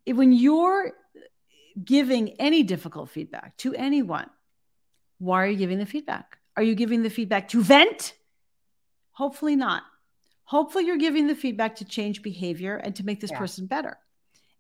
when 0.08 0.32
you're 0.32 0.92
giving 1.84 2.30
any 2.40 2.64
difficult 2.64 3.10
feedback 3.10 3.58
to 3.58 3.74
anyone, 3.74 4.30
why 5.18 5.44
are 5.44 5.48
you 5.48 5.58
giving 5.58 5.80
the 5.80 5.86
feedback? 5.86 6.38
Are 6.58 6.64
you 6.64 6.76
giving 6.76 7.04
the 7.04 7.10
feedback 7.10 7.50
to 7.50 7.62
vent? 7.62 8.14
Hopefully 9.12 9.56
not. 9.56 9.84
Hopefully, 10.46 10.86
you're 10.86 10.98
giving 10.98 11.26
the 11.26 11.36
feedback 11.36 11.78
to 11.78 11.86
change 11.86 12.22
behavior 12.22 12.76
and 12.76 12.96
to 12.96 13.04
make 13.04 13.20
this 13.20 13.32
yeah. 13.32 13.40
person 13.40 13.66
better. 13.66 13.98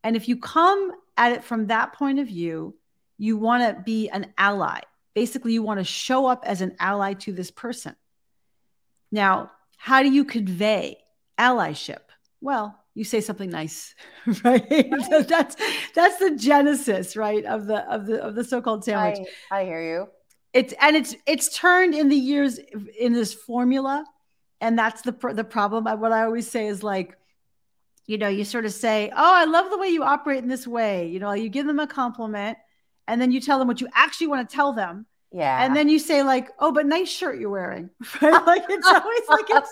And 0.03 0.15
if 0.15 0.27
you 0.27 0.37
come 0.37 0.91
at 1.15 1.31
it 1.31 1.43
from 1.43 1.67
that 1.67 1.93
point 1.93 2.19
of 2.19 2.27
view, 2.27 2.75
you 3.17 3.37
want 3.37 3.63
to 3.63 3.81
be 3.83 4.09
an 4.09 4.33
ally. 4.37 4.79
Basically, 5.15 5.53
you 5.53 5.63
want 5.63 5.79
to 5.79 5.83
show 5.83 6.27
up 6.27 6.43
as 6.45 6.61
an 6.61 6.75
ally 6.79 7.13
to 7.13 7.33
this 7.33 7.49
person. 7.49 7.95
Now, 9.11 9.51
how 9.77 10.03
do 10.03 10.11
you 10.11 10.25
convey 10.25 10.97
allyship? 11.39 12.01
Well, 12.41 12.77
you 12.95 13.03
say 13.03 13.21
something 13.21 13.49
nice 13.49 13.93
right, 14.43 14.91
so 15.09 15.21
that's 15.27 15.55
that's 15.93 16.17
the 16.17 16.35
genesis 16.37 17.15
right 17.15 17.45
of 17.45 17.67
the 17.67 17.79
of 17.91 18.07
the 18.07 18.23
of 18.23 18.35
the 18.35 18.43
so-called 18.43 18.83
sandwich. 18.83 19.27
I, 19.51 19.61
I 19.61 19.65
hear 19.65 19.83
you. 19.83 20.07
It's 20.53 20.73
and 20.81 20.95
it's 20.95 21.15
it's 21.27 21.55
turned 21.55 21.93
in 21.93 22.09
the 22.09 22.15
years 22.15 22.59
in 22.97 23.13
this 23.13 23.33
formula 23.33 24.05
and 24.61 24.79
that's 24.79 25.01
the 25.01 25.11
the 25.33 25.43
problem. 25.43 25.83
What 25.83 26.11
i 26.11 26.23
always 26.23 26.49
say 26.49 26.67
is 26.67 26.81
like 26.81 27.17
you 28.07 28.17
know 28.17 28.29
you 28.29 28.45
sort 28.45 28.65
of 28.65 28.71
say 28.71 29.11
oh 29.15 29.33
i 29.35 29.45
love 29.45 29.69
the 29.69 29.77
way 29.77 29.89
you 29.89 30.03
operate 30.03 30.41
in 30.41 30.47
this 30.49 30.65
way. 30.65 31.07
You 31.07 31.19
know 31.19 31.33
you 31.33 31.49
give 31.49 31.67
them 31.67 31.79
a 31.79 31.87
compliment 31.87 32.57
and 33.07 33.21
then 33.21 33.31
you 33.31 33.39
tell 33.41 33.59
them 33.59 33.67
what 33.67 33.81
you 33.81 33.87
actually 33.93 34.27
want 34.27 34.47
to 34.47 34.55
tell 34.55 34.73
them 34.73 35.05
Yeah. 35.31 35.63
And 35.63 35.75
then 35.75 35.89
you 35.89 35.99
say 35.99 36.23
like, 36.23 36.51
"Oh, 36.59 36.71
but 36.71 36.85
nice 36.85 37.09
shirt 37.09 37.39
you're 37.39 37.49
wearing." 37.49 37.89
Right? 38.21 38.45
Like 38.45 38.65
it's 38.69 38.87
always 38.87 39.27
like 39.27 39.45
it's, 39.49 39.71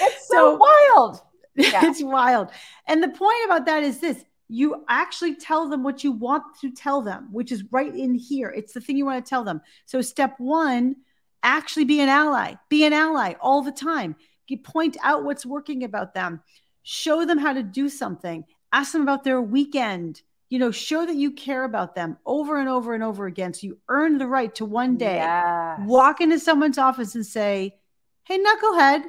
it's 0.00 0.28
so, 0.28 0.58
so 0.58 0.66
wild. 0.66 1.20
Yeah. 1.56 1.86
it's 1.86 2.02
wild. 2.02 2.50
And 2.86 3.02
the 3.02 3.08
point 3.08 3.44
about 3.46 3.64
that 3.66 3.82
is 3.82 4.00
this: 4.00 4.24
you 4.48 4.84
actually 4.88 5.36
tell 5.36 5.68
them 5.68 5.82
what 5.82 6.04
you 6.04 6.12
want 6.12 6.42
to 6.60 6.70
tell 6.70 7.00
them, 7.02 7.28
which 7.32 7.50
is 7.52 7.64
right 7.70 7.94
in 7.94 8.14
here. 8.14 8.50
It's 8.50 8.72
the 8.72 8.80
thing 8.80 8.96
you 8.96 9.06
want 9.06 9.24
to 9.24 9.28
tell 9.28 9.44
them. 9.44 9.60
So 9.86 10.00
step 10.02 10.34
1, 10.38 10.96
actually 11.42 11.84
be 11.84 12.00
an 12.00 12.08
ally. 12.08 12.54
Be 12.68 12.84
an 12.84 12.92
ally 12.92 13.34
all 13.40 13.62
the 13.62 13.72
time. 13.72 14.16
You 14.48 14.58
point 14.58 14.96
out 15.02 15.24
what's 15.24 15.46
working 15.46 15.84
about 15.84 16.12
them. 16.12 16.42
Show 16.82 17.24
them 17.24 17.38
how 17.38 17.54
to 17.54 17.62
do 17.62 17.88
something. 17.88 18.44
Ask 18.72 18.92
them 18.92 19.02
about 19.02 19.24
their 19.24 19.40
weekend 19.40 20.20
you 20.54 20.60
know, 20.60 20.70
show 20.70 21.04
that 21.04 21.16
you 21.16 21.32
care 21.32 21.64
about 21.64 21.96
them 21.96 22.16
over 22.24 22.60
and 22.60 22.68
over 22.68 22.94
and 22.94 23.02
over 23.02 23.26
again. 23.26 23.52
So 23.52 23.66
you 23.66 23.78
earn 23.88 24.18
the 24.18 24.28
right 24.28 24.54
to 24.54 24.64
one 24.64 24.96
day 24.96 25.16
yes. 25.16 25.80
walk 25.82 26.20
into 26.20 26.38
someone's 26.38 26.78
office 26.78 27.16
and 27.16 27.26
say, 27.26 27.74
Hey, 28.22 28.38
knucklehead, 28.38 29.02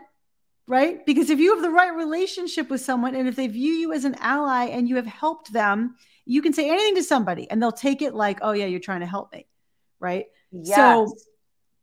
right? 0.68 1.06
Because 1.06 1.30
if 1.30 1.38
you 1.38 1.54
have 1.54 1.62
the 1.62 1.70
right 1.70 1.96
relationship 1.96 2.72
with 2.72 2.82
someone 2.82 3.14
and 3.14 3.28
if 3.28 3.36
they 3.36 3.46
view 3.46 3.74
you 3.74 3.94
as 3.94 4.06
an 4.06 4.16
ally 4.22 4.70
and 4.70 4.90
you 4.90 4.96
have 4.96 5.06
helped 5.06 5.54
them, 5.54 5.94
you 6.26 6.42
can 6.42 6.52
say 6.52 6.68
anything 6.68 6.96
to 6.96 7.04
somebody 7.04 7.48
and 7.52 7.62
they'll 7.62 7.72
take 7.72 8.02
it 8.02 8.16
like, 8.16 8.40
Oh, 8.42 8.54
yeah, 8.54 8.66
you're 8.66 8.80
trying 8.80 9.02
to 9.02 9.06
help 9.06 9.32
me, 9.32 9.46
right? 10.00 10.26
Yes. 10.52 10.76
So 10.76 11.14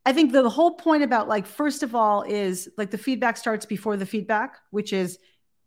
I 0.04 0.12
think 0.12 0.32
the, 0.32 0.42
the 0.42 0.50
whole 0.50 0.74
point 0.74 1.04
about 1.04 1.28
like, 1.28 1.46
first 1.46 1.84
of 1.84 1.94
all, 1.94 2.22
is 2.22 2.68
like 2.76 2.90
the 2.90 2.98
feedback 2.98 3.36
starts 3.36 3.64
before 3.64 3.96
the 3.96 4.06
feedback, 4.06 4.56
which 4.72 4.92
is 4.92 5.20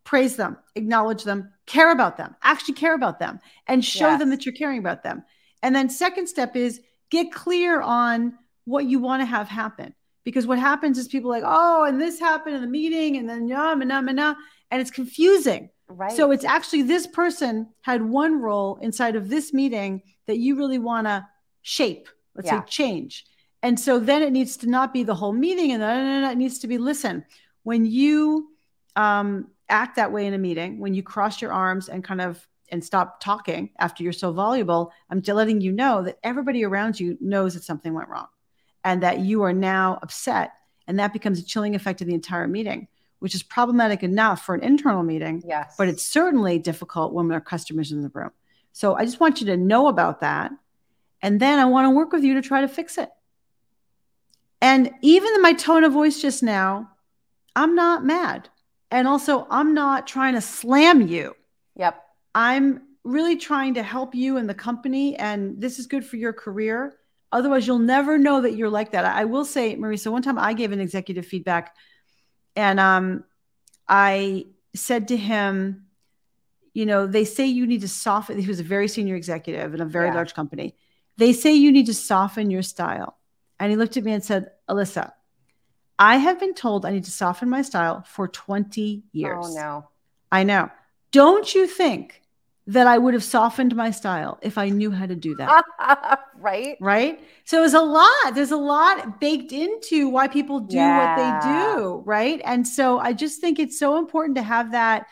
praise 0.05 0.37
them, 0.37 0.55
acknowledge 0.75 1.23
them, 1.23 1.51
care 1.65 1.91
about 1.91 2.15
them, 2.15 2.35
actually 2.43 2.75
care 2.75 2.95
about 2.95 3.19
them, 3.19 3.39
and 3.67 3.83
show 3.83 4.09
yes. 4.09 4.19
them 4.19 4.29
that 4.29 4.45
you're 4.45 4.55
caring 4.55 4.79
about 4.79 5.03
them. 5.03 5.23
And 5.61 5.75
then, 5.75 5.89
second 5.89 6.27
step 6.27 6.55
is 6.55 6.79
get 7.09 7.33
clear 7.33 7.81
on 7.81 8.37
what 8.63 8.85
you 8.85 8.99
want 8.99 9.21
to 9.21 9.25
have 9.25 9.49
happen. 9.49 9.93
Because 10.23 10.47
what 10.47 10.57
happens 10.57 10.97
is 10.97 11.07
people 11.07 11.29
like, 11.29 11.43
oh, 11.45 11.83
and 11.83 11.99
this 12.01 12.19
happened 12.19 12.55
in 12.55 12.61
the 12.61 12.67
meeting, 12.67 13.17
and 13.17 13.29
then 13.29 13.47
yum 13.47 13.81
and 13.81 13.91
um 13.91 14.07
and 14.07 14.19
uh, 14.19 14.35
and 14.71 14.81
it's 14.81 14.91
confusing. 14.91 15.69
Right. 15.87 16.11
So 16.11 16.31
it's 16.31 16.45
actually 16.45 16.83
this 16.83 17.05
person 17.05 17.67
had 17.81 18.01
one 18.01 18.41
role 18.41 18.77
inside 18.81 19.15
of 19.15 19.29
this 19.29 19.53
meeting 19.53 20.01
that 20.25 20.37
you 20.37 20.55
really 20.55 20.79
want 20.79 21.05
to 21.05 21.27
shape, 21.61 22.09
let's 22.35 22.47
yeah. 22.47 22.61
say 22.61 22.65
change. 22.67 23.25
And 23.61 23.79
so 23.79 23.99
then 23.99 24.21
it 24.23 24.31
needs 24.31 24.57
to 24.57 24.69
not 24.69 24.93
be 24.93 25.03
the 25.03 25.15
whole 25.15 25.33
meeting, 25.33 25.71
and 25.71 25.81
then 25.81 26.23
it 26.23 26.37
needs 26.37 26.59
to 26.59 26.67
be 26.67 26.77
listen. 26.77 27.25
When 27.63 27.85
you 27.85 28.49
um, 28.95 29.47
act 29.69 29.95
that 29.95 30.11
way 30.11 30.25
in 30.25 30.33
a 30.33 30.37
meeting 30.37 30.79
when 30.79 30.93
you 30.93 31.03
cross 31.03 31.41
your 31.41 31.51
arms 31.51 31.89
and 31.89 32.03
kind 32.03 32.21
of 32.21 32.47
and 32.69 32.83
stop 32.83 33.19
talking 33.19 33.69
after 33.77 34.03
you're 34.03 34.11
so 34.11 34.31
voluble 34.31 34.91
i'm 35.09 35.21
letting 35.27 35.61
you 35.61 35.71
know 35.71 36.01
that 36.03 36.17
everybody 36.23 36.63
around 36.63 36.99
you 36.99 37.17
knows 37.21 37.53
that 37.53 37.63
something 37.63 37.93
went 37.93 38.09
wrong 38.09 38.27
and 38.85 39.01
that 39.03 39.19
you 39.19 39.41
are 39.41 39.51
now 39.51 39.99
upset. 40.01 40.53
And 40.87 40.99
that 40.99 41.11
becomes 41.11 41.39
a 41.39 41.43
chilling 41.43 41.75
effect 41.75 41.99
of 41.99 42.07
the 42.07 42.13
entire 42.13 42.47
meeting 42.47 42.87
which 43.19 43.33
is 43.33 43.41
problematic 43.41 44.03
enough 44.03 44.45
for 44.45 44.53
an 44.53 44.61
internal 44.61 45.01
meeting 45.01 45.41
yes. 45.47 45.73
but 45.77 45.87
it's 45.87 46.03
certainly 46.03 46.59
difficult 46.59 47.13
when 47.13 47.27
there 47.27 47.37
are 47.37 47.41
customers 47.41 47.91
in 47.91 48.03
the 48.03 48.11
room. 48.13 48.29
So 48.71 48.93
i 48.93 49.03
just 49.03 49.19
want 49.19 49.41
you 49.41 49.47
to 49.47 49.57
know 49.57 49.87
about 49.87 50.21
that. 50.21 50.51
And 51.21 51.39
then 51.39 51.57
i 51.57 51.65
want 51.65 51.85
to 51.85 51.89
work 51.89 52.11
with 52.11 52.23
you 52.23 52.35
to 52.35 52.41
try 52.41 52.61
to 52.61 52.67
fix 52.67 52.97
it. 52.99 53.09
And 54.61 54.91
even 55.01 55.33
in 55.33 55.41
my 55.41 55.53
tone 55.53 55.83
of 55.83 55.93
voice 55.93 56.21
just 56.21 56.43
now 56.43 56.91
i'm 57.55 57.73
not 57.73 58.05
mad 58.05 58.49
and 58.91 59.07
also, 59.07 59.47
I'm 59.49 59.73
not 59.73 60.07
trying 60.07 60.33
to 60.35 60.41
slam 60.41 61.07
you. 61.07 61.35
Yep. 61.75 62.01
I'm 62.33 62.81
really 63.03 63.35
trying 63.35 63.75
to 63.75 63.83
help 63.83 64.15
you 64.15 64.37
and 64.37 64.49
the 64.49 64.53
company, 64.53 65.15
and 65.15 65.59
this 65.61 65.79
is 65.79 65.87
good 65.87 66.05
for 66.05 66.17
your 66.17 66.33
career. 66.33 66.95
Otherwise, 67.31 67.67
you'll 67.67 67.79
never 67.79 68.17
know 68.17 68.41
that 68.41 68.55
you're 68.55 68.69
like 68.69 68.91
that. 68.91 69.05
I 69.05 69.25
will 69.25 69.45
say, 69.45 69.75
Marissa, 69.75 70.11
one 70.11 70.21
time 70.21 70.37
I 70.37 70.53
gave 70.53 70.71
an 70.71 70.79
executive 70.79 71.25
feedback, 71.25 71.75
and 72.55 72.79
um, 72.79 73.23
I 73.87 74.45
said 74.75 75.09
to 75.09 75.17
him, 75.17 75.85
you 76.73 76.85
know, 76.85 77.07
they 77.07 77.25
say 77.25 77.45
you 77.45 77.65
need 77.65 77.81
to 77.81 77.87
soften. 77.87 78.37
He 78.37 78.47
was 78.47 78.59
a 78.59 78.63
very 78.63 78.87
senior 78.87 79.15
executive 79.15 79.73
in 79.73 79.81
a 79.81 79.85
very 79.85 80.07
yeah. 80.07 80.13
large 80.13 80.33
company. 80.33 80.75
They 81.17 81.31
say 81.31 81.53
you 81.53 81.71
need 81.71 81.85
to 81.85 81.93
soften 81.93 82.51
your 82.51 82.61
style. 82.61 83.17
And 83.59 83.71
he 83.71 83.77
looked 83.77 83.95
at 83.95 84.03
me 84.03 84.11
and 84.11 84.23
said, 84.23 84.51
Alisa, 84.69 85.13
I 85.97 86.17
have 86.17 86.39
been 86.39 86.53
told 86.53 86.85
I 86.85 86.91
need 86.91 87.05
to 87.05 87.11
soften 87.11 87.49
my 87.49 87.61
style 87.61 88.03
for 88.07 88.27
20 88.27 89.03
years. 89.11 89.45
Oh, 89.47 89.53
no. 89.53 89.89
I 90.31 90.43
know. 90.43 90.69
Don't 91.11 91.53
you 91.55 91.67
think 91.67 92.21
that 92.67 92.87
I 92.87 92.97
would 92.97 93.13
have 93.13 93.23
softened 93.23 93.75
my 93.75 93.91
style 93.91 94.39
if 94.41 94.57
I 94.57 94.69
knew 94.69 94.91
how 94.91 95.05
to 95.05 95.15
do 95.15 95.35
that? 95.35 95.63
right. 96.37 96.77
Right. 96.81 97.21
So 97.45 97.59
there's 97.59 97.73
a 97.73 97.81
lot. 97.81 98.33
There's 98.33 98.51
a 98.51 98.57
lot 98.57 99.21
baked 99.21 99.51
into 99.51 100.09
why 100.09 100.27
people 100.27 100.59
do 100.59 100.75
yeah. 100.75 101.15
what 101.15 101.43
they 101.43 101.47
do. 101.47 102.03
Right. 102.05 102.41
And 102.43 102.67
so 102.67 102.99
I 102.99 103.13
just 103.13 103.39
think 103.39 103.59
it's 103.59 103.79
so 103.79 103.97
important 103.97 104.35
to 104.35 104.43
have 104.43 104.71
that, 104.71 105.05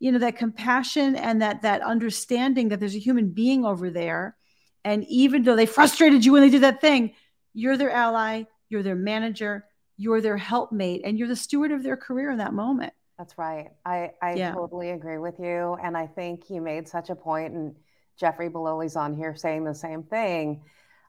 you 0.00 0.12
know, 0.12 0.18
that 0.18 0.36
compassion 0.36 1.16
and 1.16 1.40
that 1.40 1.62
that 1.62 1.82
understanding 1.82 2.68
that 2.68 2.80
there's 2.80 2.96
a 2.96 3.00
human 3.00 3.30
being 3.30 3.64
over 3.64 3.90
there. 3.90 4.36
And 4.84 5.04
even 5.08 5.44
though 5.44 5.56
they 5.56 5.66
frustrated 5.66 6.24
you 6.24 6.32
when 6.32 6.42
they 6.42 6.50
did 6.50 6.62
that 6.62 6.80
thing, 6.80 7.14
you're 7.54 7.76
their 7.76 7.90
ally, 7.90 8.44
you're 8.68 8.82
their 8.82 8.96
manager, 8.96 9.64
you're 9.98 10.22
their 10.22 10.38
helpmate 10.38 11.02
and 11.04 11.18
you're 11.18 11.28
the 11.28 11.36
steward 11.36 11.72
of 11.72 11.82
their 11.82 11.96
career 11.96 12.30
in 12.30 12.38
that 12.38 12.54
moment. 12.54 12.92
That's 13.18 13.36
right. 13.36 13.70
I, 13.84 14.12
I 14.22 14.34
yeah. 14.34 14.52
totally 14.52 14.90
agree 14.90 15.18
with 15.18 15.40
you. 15.40 15.76
And 15.82 15.96
I 15.96 16.06
think 16.06 16.48
you 16.48 16.60
made 16.60 16.88
such 16.88 17.10
a 17.10 17.16
point, 17.16 17.52
and 17.52 17.74
Jeffrey 18.16 18.48
Beloli's 18.48 18.94
on 18.94 19.16
here 19.16 19.34
saying 19.34 19.64
the 19.64 19.74
same 19.74 20.04
thing 20.04 20.62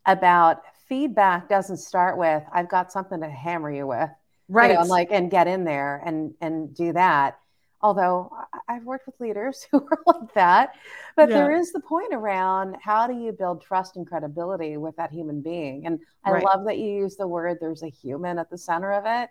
about 0.08 0.64
feedback 0.88 1.48
doesn't 1.48 1.78
start 1.78 2.18
with, 2.18 2.42
I've 2.52 2.68
got 2.68 2.92
something 2.92 3.22
to 3.22 3.30
hammer 3.30 3.72
you 3.72 3.86
with. 3.86 4.10
Right. 4.48 4.72
You 4.72 4.78
know, 4.78 4.86
like, 4.86 5.10
and 5.12 5.30
get 5.30 5.48
in 5.48 5.64
there 5.64 6.02
and, 6.04 6.34
and 6.42 6.74
do 6.74 6.94
that. 6.94 7.38
Although 7.82 8.32
I've 8.68 8.84
worked 8.84 9.06
with 9.06 9.20
leaders 9.20 9.66
who 9.72 9.78
are 9.78 10.00
like 10.06 10.34
that, 10.34 10.76
but 11.16 11.30
yeah. 11.30 11.36
there 11.36 11.52
is 11.52 11.72
the 11.72 11.80
point 11.80 12.14
around 12.14 12.76
how 12.82 13.08
do 13.08 13.14
you 13.14 13.32
build 13.32 13.62
trust 13.62 13.96
and 13.96 14.06
credibility 14.06 14.78
with 14.78 14.96
that 14.98 15.12
human 15.12 15.42
being? 15.42 15.86
And 15.86 16.00
I 16.24 16.32
right. 16.32 16.44
love 16.44 16.66
that 16.66 16.78
you 16.78 16.90
use 16.90 17.16
the 17.16 17.28
word 17.28 17.58
there's 17.62 17.84
a 17.84 17.90
human 17.90 18.38
at 18.38 18.50
the 18.50 18.58
center 18.58 18.92
of 18.92 19.06
it. 19.06 19.30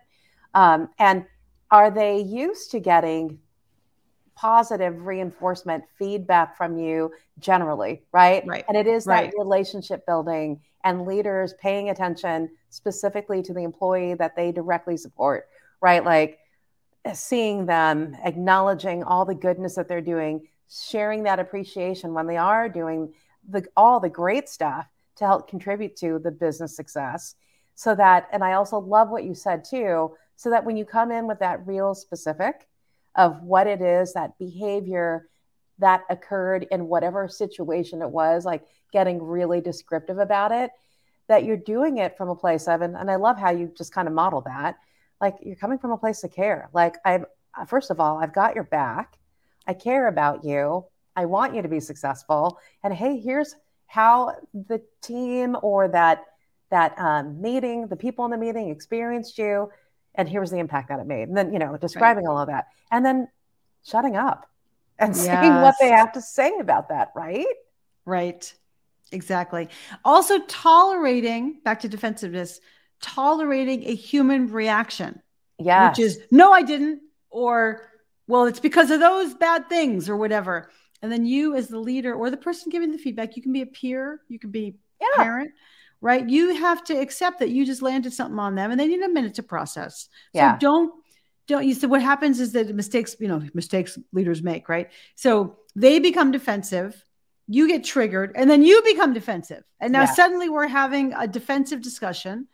Um, 0.55 0.89
and 0.99 1.27
are 1.71 1.91
they 1.91 2.21
used 2.21 2.71
to 2.71 2.81
getting 2.81 3.39
positive 4.35 5.05
reinforcement 5.05 5.83
feedback 5.99 6.57
from 6.57 6.79
you 6.79 7.13
generally, 7.41 8.03
right? 8.13 8.47
Right. 8.47 8.65
And 8.69 8.77
it 8.77 8.87
is 8.87 9.05
right. 9.05 9.31
that 9.31 9.39
relationship 9.39 10.07
building 10.07 10.61
and 10.85 11.05
leaders 11.05 11.55
paying 11.61 11.91
attention 11.91 12.49
specifically 12.71 13.43
to 13.43 13.53
the 13.53 13.65
employee 13.65 14.15
that 14.15 14.37
they 14.37 14.53
directly 14.53 14.97
support, 14.97 15.49
right? 15.81 16.05
Like, 16.05 16.39
seeing 17.15 17.67
them, 17.67 18.17
acknowledging 18.25 19.03
all 19.03 19.25
the 19.25 19.35
goodness 19.35 19.75
that 19.77 19.89
they're 19.89 20.01
doing, 20.01 20.47
sharing 20.71 21.23
that 21.23 21.39
appreciation 21.39 22.15
when 22.15 22.27
they 22.27 22.37
are 22.37 22.69
doing 22.69 23.13
the 23.49 23.65
all 23.77 24.01
the 24.01 24.09
great 24.09 24.49
stuff 24.49 24.87
to 25.17 25.27
help 25.27 25.49
contribute 25.49 25.97
to 25.97 26.19
the 26.19 26.31
business 26.31 26.77
success. 26.77 27.35
So 27.75 27.95
that, 27.95 28.29
and 28.33 28.45
I 28.45 28.55
also 28.55 28.79
love 28.79 29.09
what 29.09 29.25
you 29.25 29.35
said 29.35 29.65
too, 29.65 30.15
so 30.37 30.51
that 30.51 30.65
when 30.65 30.77
you 30.77 30.85
come 30.85 31.11
in 31.11 31.27
with 31.27 31.39
that 31.41 31.67
real 31.67 31.95
specific 31.95 32.69
of 33.15 33.43
what 33.43 33.67
it 33.67 33.81
is, 33.81 34.13
that 34.13 34.39
behavior 34.39 35.29
that 35.79 36.03
occurred 36.11 36.67
in 36.71 36.89
whatever 36.89 37.29
situation 37.29 38.03
it 38.03 38.11
was, 38.11 38.45
like 38.45 38.65
getting 38.93 39.23
really 39.23 39.61
descriptive 39.61 40.19
about 40.19 40.53
it, 40.53 40.71
that 41.29 41.45
you're 41.45 41.57
doing 41.57 41.99
it 41.99 42.17
from 42.17 42.29
a 42.29 42.35
place 42.35 42.69
of, 42.69 42.81
and, 42.83 42.97
and 42.97 43.11
I 43.11 43.17
love 43.17 43.39
how 43.39 43.51
you 43.51 43.73
just 43.77 43.93
kind 43.93 44.09
of 44.09 44.15
model 44.15 44.41
that 44.43 44.77
like 45.21 45.37
you're 45.43 45.57
coming 45.57 45.79
from 45.79 45.91
a 45.91 45.99
place 45.99 46.25
of 46.25 46.33
care. 46.33 46.69
Like 46.73 46.97
I'm 47.05 47.27
uh, 47.59 47.65
first 47.65 47.91
of 47.91 48.01
all, 48.01 48.19
I've 48.19 48.33
got 48.33 48.55
your 48.55 48.65
back. 48.65 49.19
I 49.67 49.75
care 49.75 50.09
about 50.09 50.45
you. 50.45 50.85
I 51.17 51.27
want 51.27 51.55
you 51.55 51.63
to 51.63 51.69
be 51.69 51.81
successful. 51.81 52.59
And 52.83 52.95
hey, 52.95 53.19
here's 53.19 53.55
how 53.87 54.37
the 54.53 54.81
team 55.03 55.57
or 55.63 55.89
that 55.89 56.25
that 56.71 56.99
um, 56.99 57.41
meeting, 57.41 57.87
the 57.89 57.97
people 57.97 58.25
in 58.25 58.31
the 58.31 58.37
meeting 58.37 58.69
experienced 58.69 59.39
you, 59.39 59.71
and 60.15 60.29
here's 60.29 60.51
the 60.51 60.59
impact 60.59 60.91
that 60.91 61.01
it 61.01 61.07
made. 61.07 61.29
And 61.29 61.37
then 61.37 61.53
you 61.53 61.59
know, 61.59 61.77
describing 61.77 62.25
right. 62.25 62.31
all 62.31 62.39
of 62.39 62.49
that, 62.49 62.69
and 62.91 63.05
then 63.05 63.29
shutting 63.85 64.17
up 64.17 64.47
and 64.99 65.15
yes. 65.17 65.25
seeing 65.25 65.55
what 65.55 65.75
they 65.81 65.89
have 65.89 66.13
to 66.13 66.21
say 66.23 66.53
about 66.61 66.89
that. 66.91 67.11
Right. 67.15 67.47
Right. 68.05 68.53
Exactly. 69.11 69.69
Also 70.05 70.39
tolerating 70.47 71.61
back 71.65 71.81
to 71.81 71.89
defensiveness 71.89 72.61
tolerating 73.01 73.85
a 73.85 73.95
human 73.95 74.49
reaction. 74.53 75.21
Yeah. 75.59 75.89
Which 75.89 75.99
is, 75.99 76.21
no, 76.31 76.53
I 76.53 76.63
didn't. 76.63 77.01
Or, 77.31 77.83
well, 78.27 78.47
it's 78.47 78.61
because 78.61 78.91
of 78.91 79.01
those 79.01 79.35
bad 79.35 79.69
things 79.69 80.09
or 80.09 80.17
whatever. 80.17 80.71
And 81.03 81.11
then 81.13 81.27
you, 81.27 81.55
as 81.55 81.69
the 81.69 81.79
leader 81.79 82.15
or 82.15 82.31
the 82.31 82.37
person 82.37 82.71
giving 82.71 82.93
the 82.93 82.99
feedback, 82.99 83.37
you 83.37 83.43
can 83.43 83.53
be 83.53 83.63
a 83.63 83.67
peer, 83.67 84.21
you 84.29 84.39
can 84.39 84.51
be 84.51 84.77
yeah. 85.01 85.23
parent, 85.23 85.53
right? 86.01 86.29
You 86.29 86.55
have 86.55 86.85
to 86.85 86.99
accept 86.99 87.39
that 87.41 87.51
you 87.51 87.65
just 87.65 87.83
landed 87.83 88.13
something 88.13 88.39
on 88.39 88.55
them 88.55 88.71
and 88.71 88.81
they 88.81 88.89
need 88.89 89.03
a 89.03 89.09
minute 89.09 89.35
to 89.35 89.43
process. 89.43 90.09
Yeah. 90.33 90.55
So 90.55 90.59
don't, 90.61 90.95
don't 91.47 91.67
you 91.67 91.75
said 91.75 91.91
what 91.91 92.03
happens 92.03 92.41
is 92.41 92.53
that 92.53 92.75
mistakes, 92.75 93.17
you 93.21 93.29
know, 93.29 93.43
mistakes 93.55 93.99
leaders 94.13 94.43
make, 94.43 94.69
right? 94.69 94.91
So 95.15 95.57
they 95.75 95.99
become 95.99 96.31
defensive 96.31 97.05
you 97.49 97.67
get 97.67 97.83
triggered 97.83 98.33
and 98.37 98.49
then 98.49 98.63
you 98.63 98.83
become 98.83 99.15
defensive 99.15 99.65
and 99.81 99.93
now 99.93 100.03
Yeah. 100.03 100.13
suddenly 100.13 100.49
we're 100.51 100.69
having 100.69 101.15
a 101.15 101.27
defensive 101.27 101.81
discussion 101.81 102.47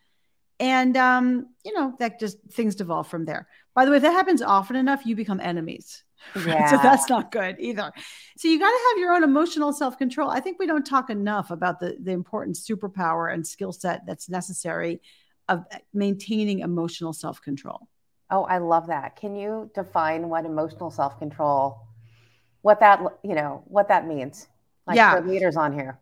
and 0.60 0.96
um 0.96 1.46
you 1.64 1.72
know 1.74 1.94
that 1.98 2.18
just 2.20 2.38
things 2.52 2.74
devolve 2.74 3.08
from 3.08 3.24
there 3.24 3.48
by 3.74 3.84
the 3.84 3.90
way 3.90 3.96
if 3.96 4.02
that 4.02 4.12
happens 4.12 4.40
often 4.42 4.76
enough 4.76 5.04
you 5.04 5.16
become 5.16 5.40
enemies 5.40 6.04
Yeah. 6.46 6.70
so 6.70 6.76
that's 6.78 7.08
not 7.08 7.30
good 7.30 7.56
either 7.58 7.92
so 8.36 8.48
you 8.48 8.58
got 8.58 8.70
to 8.70 8.80
have 8.90 8.98
your 8.98 9.12
own 9.12 9.24
emotional 9.24 9.72
self-control 9.72 10.30
i 10.30 10.40
think 10.40 10.58
we 10.58 10.66
don't 10.66 10.86
talk 10.86 11.10
enough 11.10 11.50
about 11.50 11.80
the 11.80 11.96
the 12.00 12.12
important 12.12 12.56
superpower 12.56 13.32
and 13.32 13.46
skill 13.46 13.72
set 13.72 14.06
that's 14.06 14.28
necessary 14.28 15.00
of 15.48 15.64
maintaining 15.92 16.60
emotional 16.60 17.12
self-control 17.12 17.88
Oh, 18.30 18.44
I 18.44 18.58
love 18.58 18.86
that. 18.88 19.16
Can 19.16 19.36
you 19.36 19.70
define 19.74 20.28
what 20.28 20.46
emotional 20.46 20.90
self 20.90 21.18
control, 21.18 21.78
what 22.62 22.80
that 22.80 23.00
you 23.22 23.34
know, 23.34 23.62
what 23.66 23.88
that 23.88 24.06
means? 24.08 24.48
Like 24.86 24.96
Yeah. 24.96 25.20
for 25.20 25.28
leaders 25.28 25.56
on 25.56 25.72
here. 25.72 25.98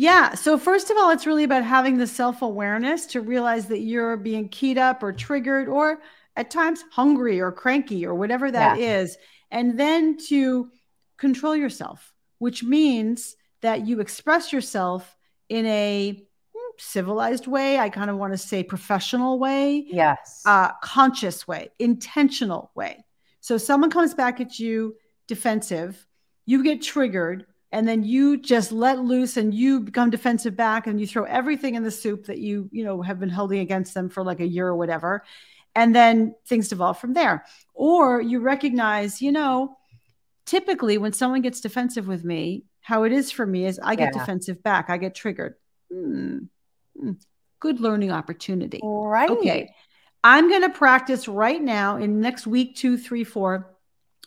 Yeah. 0.00 0.34
So, 0.34 0.58
first 0.58 0.90
of 0.90 0.96
all, 0.96 1.10
it's 1.10 1.26
really 1.26 1.42
about 1.42 1.64
having 1.64 1.98
the 1.98 2.06
self 2.06 2.40
awareness 2.42 3.06
to 3.06 3.20
realize 3.20 3.66
that 3.66 3.80
you're 3.80 4.16
being 4.16 4.48
keyed 4.48 4.78
up 4.78 5.02
or 5.02 5.12
triggered 5.12 5.68
or 5.68 6.00
at 6.36 6.50
times 6.50 6.84
hungry 6.92 7.40
or 7.40 7.50
cranky 7.50 8.06
or 8.06 8.14
whatever 8.14 8.50
that 8.50 8.76
is, 8.78 9.16
And 9.50 9.78
then 9.78 10.16
to 10.28 10.70
control 11.16 11.56
yourself, 11.56 12.14
which 12.38 12.62
means 12.62 13.34
that 13.60 13.86
you 13.88 14.00
express 14.00 14.52
yourself 14.52 15.16
in 15.48 15.66
a 15.66 16.12
hmm, 16.54 16.72
civilized 16.78 17.48
way. 17.48 17.78
I 17.78 17.88
kind 17.90 18.08
of 18.10 18.18
want 18.18 18.34
to 18.34 18.38
say 18.38 18.62
professional 18.62 19.40
way, 19.40 19.88
Yes. 19.90 20.42
uh, 20.44 20.72
conscious 20.82 21.48
way, 21.48 21.70
intentional 21.80 22.70
way. 22.76 23.04
So, 23.40 23.58
someone 23.58 23.90
comes 23.90 24.14
back 24.14 24.40
at 24.40 24.60
you 24.60 24.96
defensive, 25.26 26.06
you 26.46 26.62
get 26.62 26.82
triggered 26.82 27.46
and 27.70 27.86
then 27.86 28.02
you 28.02 28.36
just 28.38 28.72
let 28.72 28.98
loose 29.00 29.36
and 29.36 29.52
you 29.52 29.80
become 29.80 30.10
defensive 30.10 30.56
back 30.56 30.86
and 30.86 31.00
you 31.00 31.06
throw 31.06 31.24
everything 31.24 31.74
in 31.74 31.82
the 31.82 31.90
soup 31.90 32.26
that 32.26 32.38
you 32.38 32.68
you 32.72 32.84
know 32.84 33.02
have 33.02 33.18
been 33.20 33.28
holding 33.28 33.60
against 33.60 33.94
them 33.94 34.08
for 34.08 34.22
like 34.22 34.40
a 34.40 34.46
year 34.46 34.66
or 34.66 34.76
whatever 34.76 35.24
and 35.74 35.94
then 35.94 36.34
things 36.46 36.68
devolve 36.68 36.98
from 36.98 37.12
there 37.12 37.44
or 37.74 38.20
you 38.20 38.40
recognize 38.40 39.20
you 39.20 39.32
know 39.32 39.76
typically 40.46 40.98
when 40.98 41.12
someone 41.12 41.42
gets 41.42 41.60
defensive 41.60 42.08
with 42.08 42.24
me 42.24 42.64
how 42.80 43.02
it 43.04 43.12
is 43.12 43.30
for 43.30 43.44
me 43.46 43.66
is 43.66 43.78
i 43.82 43.94
get 43.94 44.12
Yeah. 44.14 44.20
defensive 44.20 44.62
back 44.62 44.88
i 44.90 44.96
get 44.96 45.14
triggered 45.14 45.54
Hmm. 45.92 46.38
Hmm. 46.98 47.12
good 47.60 47.80
learning 47.80 48.10
opportunity 48.12 48.80
right. 48.82 49.30
Okay. 49.30 49.74
I'm 50.24 50.48
going 50.48 50.62
to 50.62 50.68
practice 50.70 51.28
right 51.28 51.62
now 51.62 51.96
in 51.96 52.20
next 52.20 52.46
week, 52.46 52.74
two, 52.76 52.98
three, 52.98 53.22
four. 53.22 53.74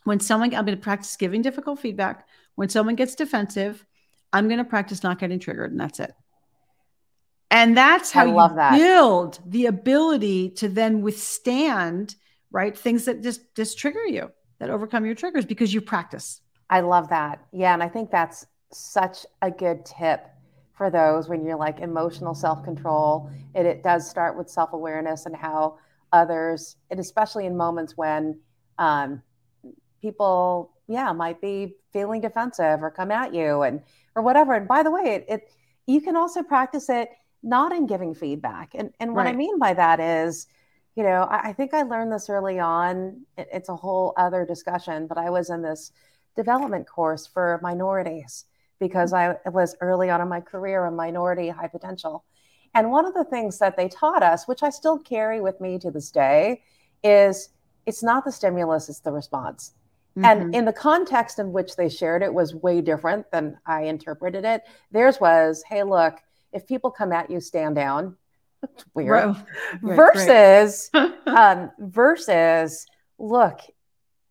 When 0.06 0.20
someone, 0.22 0.56
I'm 0.56 0.66
going 0.66 0.78
to 0.78 0.82
practice 0.82 1.16
giving 1.18 1.42
difficult 1.42 1.80
feedback. 1.80 2.26
When 2.56 2.70
someone 2.70 2.96
gets 2.96 3.16
defensive, 3.16 3.86
I'm 4.34 4.48
going 4.48 4.60
to 4.60 4.64
practice 4.66 5.04
not 5.04 5.20
getting 5.20 5.40
triggered, 5.40 5.72
and 5.72 5.80
that's 5.80 6.00
it. 6.00 6.14
And 7.50 7.76
that's 7.76 8.12
how 8.12 8.28
I 8.28 8.32
love 8.32 8.52
you 8.52 8.58
that. 8.58 8.78
build 8.78 9.40
the 9.46 9.66
ability 9.66 10.52
to 10.52 10.70
then 10.70 11.02
withstand, 11.02 12.16
right? 12.50 12.78
Things 12.78 13.06
that 13.06 13.22
just 13.22 13.56
just 13.56 13.78
trigger 13.78 14.06
you, 14.06 14.32
that 14.60 14.70
overcome 14.70 15.06
your 15.06 15.16
triggers 15.16 15.46
because 15.46 15.74
you 15.74 15.82
practice. 15.82 16.42
I 16.70 16.80
love 16.80 17.10
that. 17.10 17.46
Yeah. 17.52 17.74
And 17.74 17.84
I 17.84 17.90
think 17.90 18.10
that's 18.10 18.46
such 18.72 19.26
a 19.42 19.52
good 19.52 19.86
tip 19.86 20.26
for 20.74 20.90
those 20.90 21.28
when 21.28 21.44
you're 21.44 21.58
like 21.58 21.80
emotional 21.82 22.34
self 22.34 22.64
control. 22.64 23.30
It, 23.54 23.66
it 23.66 23.84
does 23.84 24.10
start 24.10 24.38
with 24.38 24.50
self 24.50 24.72
awareness 24.72 25.26
and 25.26 25.36
how 25.36 25.78
others, 26.14 26.78
and 26.90 27.00
especially 27.00 27.46
in 27.46 27.56
moments 27.56 27.98
when 27.98 28.40
um, 28.80 29.22
people, 30.02 30.72
yeah, 30.92 31.12
might 31.14 31.42
be 31.42 31.76
feeling 31.94 32.22
defensive 32.22 32.84
or 32.84 32.92
come 32.92 33.12
at 33.12 33.34
you 33.34 33.62
and 33.64 33.82
or 34.16 34.22
whatever. 34.24 34.54
And 34.54 34.68
by 34.68 34.84
the 34.84 34.92
way, 34.92 35.04
it, 35.16 35.26
it 35.30 35.52
you 35.88 36.02
can 36.02 36.16
also 36.16 36.44
practice 36.44 36.90
it 36.90 37.10
not 37.44 37.72
in 37.72 37.88
giving 37.88 38.14
feedback. 38.14 38.72
And 38.76 38.94
and 39.00 39.16
what 39.16 39.28
I 39.28 39.34
mean 39.34 39.58
by 39.60 39.74
that 39.74 40.00
is, 40.00 40.48
you 40.96 41.04
know, 41.04 41.24
I, 41.24 41.50
I 41.50 41.54
think 41.54 41.74
I 41.74 41.84
learned 41.84 42.12
this 42.12 42.30
early 42.30 42.60
on. 42.60 43.26
It- 43.38 43.50
it's 43.52 43.70
a 43.70 43.76
whole 43.76 44.14
other 44.18 44.46
discussion, 44.46 45.08
but 45.08 45.18
I 45.18 45.30
was 45.30 45.50
in 45.50 45.62
this 45.62 45.92
development 46.36 46.88
course 46.88 47.28
for 47.28 47.60
minorities 47.62 48.46
because 48.80 49.14
I 49.14 49.36
was 49.52 49.76
early 49.82 50.10
on 50.10 50.22
in 50.22 50.28
my 50.28 50.42
career 50.42 50.86
a 50.86 50.92
minority 50.92 51.50
high 51.50 51.68
potential. 51.68 52.24
And 52.74 52.90
one 52.90 53.06
of 53.06 53.14
the 53.14 53.26
things 53.26 53.60
that 53.60 53.76
they 53.78 53.90
taught 53.90 54.24
us, 54.24 54.48
which 54.48 54.64
I 54.64 54.70
still 54.70 54.98
carry 54.98 55.42
with 55.42 55.60
me 55.60 55.78
to 55.80 55.92
this 55.92 56.10
day, 56.10 56.64
is 57.04 57.50
it's 57.86 58.04
not 58.04 58.24
the 58.26 58.32
stimulus, 58.32 58.90
it's 58.90 59.00
the 59.00 59.12
response. 59.12 59.74
Mhm. 60.18 60.26
And 60.26 60.56
in 60.56 60.66
the 60.66 60.74
context 60.74 61.40
in 61.40 61.54
which 61.54 61.76
they 61.76 61.88
shared 61.88 62.22
it 62.22 62.34
was 62.34 62.54
way 62.54 62.82
different 62.82 63.30
than 63.32 63.58
I 63.66 63.84
interpreted 63.84 64.44
it. 64.44 64.64
Theirs 64.92 65.20
was, 65.22 65.64
hey, 65.68 65.84
look, 65.84 66.16
if 66.52 66.68
people 66.68 66.92
come 66.92 67.14
at 67.14 67.30
you, 67.30 67.40
stand 67.40 67.76
down. 67.76 68.18
Weird. 68.94 69.36
Right, 69.82 69.82
right, 69.82 69.96
versus 69.96 70.90
right. 70.94 71.14
um, 71.28 71.72
versus 71.80 72.86
look 73.18 73.62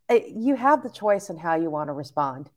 it, 0.09 0.27
you 0.29 0.55
have 0.55 0.83
the 0.83 0.89
choice 0.89 1.29
in 1.29 1.37
how 1.37 1.55
you 1.55 1.69
want 1.69 1.87
to 1.87 1.93
respond 1.93 2.49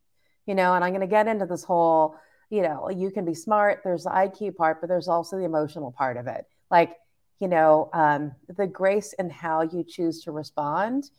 you 0.46 0.54
know 0.54 0.74
and 0.74 0.84
i'm 0.84 0.90
going 0.90 1.00
to 1.00 1.06
get 1.06 1.26
into 1.26 1.46
this 1.46 1.64
whole 1.64 2.16
you 2.50 2.62
know 2.62 2.90
you 2.90 3.10
can 3.10 3.24
be 3.24 3.34
smart 3.34 3.80
there's 3.84 4.04
the 4.04 4.10
iq 4.10 4.54
part 4.56 4.80
but 4.80 4.88
there's 4.88 5.08
also 5.08 5.36
the 5.36 5.44
emotional 5.44 5.92
part 5.92 6.16
of 6.16 6.26
it 6.26 6.46
like 6.70 6.96
you 7.40 7.48
know 7.48 7.88
um, 7.92 8.32
the 8.56 8.66
grace 8.66 9.12
in 9.14 9.30
how 9.30 9.62
you 9.62 9.84
choose 9.84 10.22
to 10.22 10.32
respond 10.32 11.10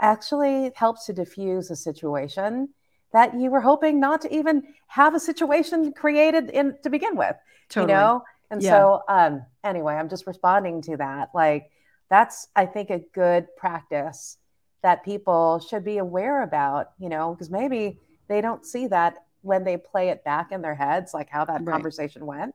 actually 0.00 0.72
helps 0.74 1.06
to 1.06 1.12
diffuse 1.12 1.70
a 1.70 1.76
situation 1.76 2.68
that 3.12 3.34
you 3.38 3.50
were 3.50 3.60
hoping 3.60 4.00
not 4.00 4.20
to 4.22 4.34
even 4.34 4.62
have 4.86 5.14
a 5.14 5.20
situation 5.20 5.92
created 5.92 6.50
in 6.50 6.76
to 6.82 6.90
begin 6.90 7.16
with 7.16 7.36
totally. 7.68 7.82
you 7.82 7.94
know 7.94 8.22
and 8.50 8.62
Yeah. 8.62 8.70
so 8.70 9.02
um 9.08 9.44
anyway 9.64 9.94
i'm 9.94 10.08
just 10.08 10.26
responding 10.26 10.82
to 10.82 10.96
that 10.96 11.28
like 11.34 11.70
that's 12.10 12.48
i 12.56 12.66
think 12.66 12.90
a 12.90 13.00
good 13.14 13.46
practice 13.56 14.38
that 14.82 15.04
people 15.04 15.60
should 15.60 15.84
be 15.84 15.98
aware 15.98 16.42
about 16.42 16.90
you 16.98 17.08
know 17.08 17.32
because 17.34 17.50
maybe 17.50 17.98
they 18.28 18.40
don't 18.40 18.64
see 18.64 18.86
that 18.88 19.24
when 19.42 19.64
they 19.64 19.76
play 19.76 20.08
it 20.08 20.24
back 20.24 20.52
in 20.52 20.62
their 20.62 20.74
heads 20.74 21.12
like 21.14 21.28
how 21.28 21.44
that 21.44 21.64
Right. 21.64 21.72
conversation 21.72 22.26
went 22.26 22.54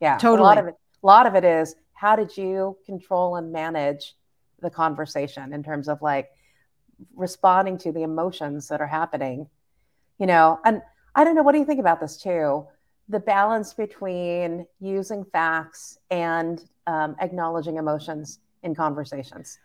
yeah 0.00 0.16
a 0.16 0.20
Totally. 0.20 0.42
lot 0.46 0.58
of 0.58 0.66
it 0.66 0.74
a 1.02 1.06
lot 1.06 1.26
of 1.26 1.34
it 1.34 1.44
is 1.44 1.74
how 1.94 2.16
did 2.16 2.36
you 2.36 2.76
control 2.84 3.36
and 3.36 3.52
manage 3.52 4.14
the 4.60 4.70
conversation 4.70 5.52
in 5.52 5.62
terms 5.62 5.88
of 5.88 6.00
like 6.02 6.28
responding 7.14 7.78
to 7.78 7.92
the 7.92 8.02
emotions 8.02 8.68
that 8.68 8.80
are 8.80 8.86
happening 8.86 9.48
you 10.18 10.26
know 10.26 10.58
and 10.64 10.80
i 11.14 11.24
don't 11.24 11.34
know 11.34 11.42
what 11.42 11.52
do 11.52 11.58
you 11.58 11.64
think 11.64 11.80
about 11.80 12.00
this 12.00 12.16
too 12.16 12.66
the 13.08 13.20
balance 13.20 13.74
between 13.74 14.66
using 14.80 15.24
facts 15.24 15.98
and 16.10 16.64
um, 16.88 17.14
acknowledging 17.20 17.76
emotions 17.76 18.40
in 18.62 18.74
conversations 18.74 19.58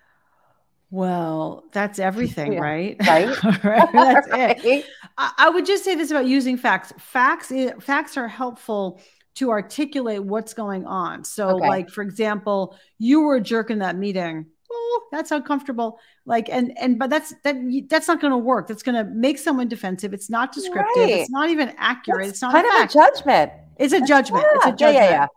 Well, 0.89 1.63
that's 1.71 1.99
everything, 1.99 2.53
Yeah. 2.53 2.59
right? 2.59 2.97
Right. 3.07 3.43
right. 3.63 3.89
That's 3.93 4.27
it. 4.29 4.85
I, 5.17 5.31
I 5.37 5.49
would 5.49 5.65
just 5.65 5.85
say 5.85 5.95
this 5.95 6.11
about 6.11 6.25
using 6.25 6.57
facts. 6.57 6.91
Facts, 6.99 7.49
i- 7.51 7.73
facts 7.79 8.17
are 8.17 8.27
helpful 8.27 8.99
to 9.35 9.51
articulate 9.51 10.21
what's 10.21 10.53
going 10.53 10.85
on. 10.85 11.23
So, 11.23 11.47
Okay. 11.55 11.67
like 11.67 11.89
for 11.89 12.01
example, 12.01 12.75
you 12.99 13.21
were 13.21 13.37
a 13.37 13.41
jerk 13.41 13.71
in 13.71 13.79
that 13.79 13.95
meeting. 13.95 14.47
Oh, 14.73 15.03
that's 15.11 15.31
uncomfortable. 15.31 15.99
Like, 16.25 16.47
and 16.49 16.77
and 16.79 16.97
but 16.97 17.09
that's 17.09 17.33
that 17.43 17.55
that's 17.89 18.07
not 18.07 18.21
going 18.21 18.31
to 18.31 18.37
work. 18.37 18.67
That's 18.67 18.83
going 18.83 18.95
to 18.95 19.11
make 19.11 19.37
someone 19.37 19.67
defensive. 19.67 20.13
It's 20.13 20.29
not 20.29 20.53
descriptive. 20.53 21.03
Right. 21.03 21.09
It's 21.09 21.29
not 21.29 21.49
even 21.49 21.73
accurate. 21.77 22.27
That's 22.27 22.29
it's 22.31 22.41
not 22.41 22.53
kind 22.53 22.65
a 22.65 22.83
of 22.83 22.89
a 22.89 22.93
judgment 22.93 23.51
it's 23.81 23.93
a 23.93 23.99
That's- 23.99 24.07
judgment. 24.07 24.45
It's 24.55 24.65
a 24.65 24.69
judgment. 24.69 24.93
yeah, 24.93 25.03
yeah, 25.03 25.09
yeah. 25.09 25.27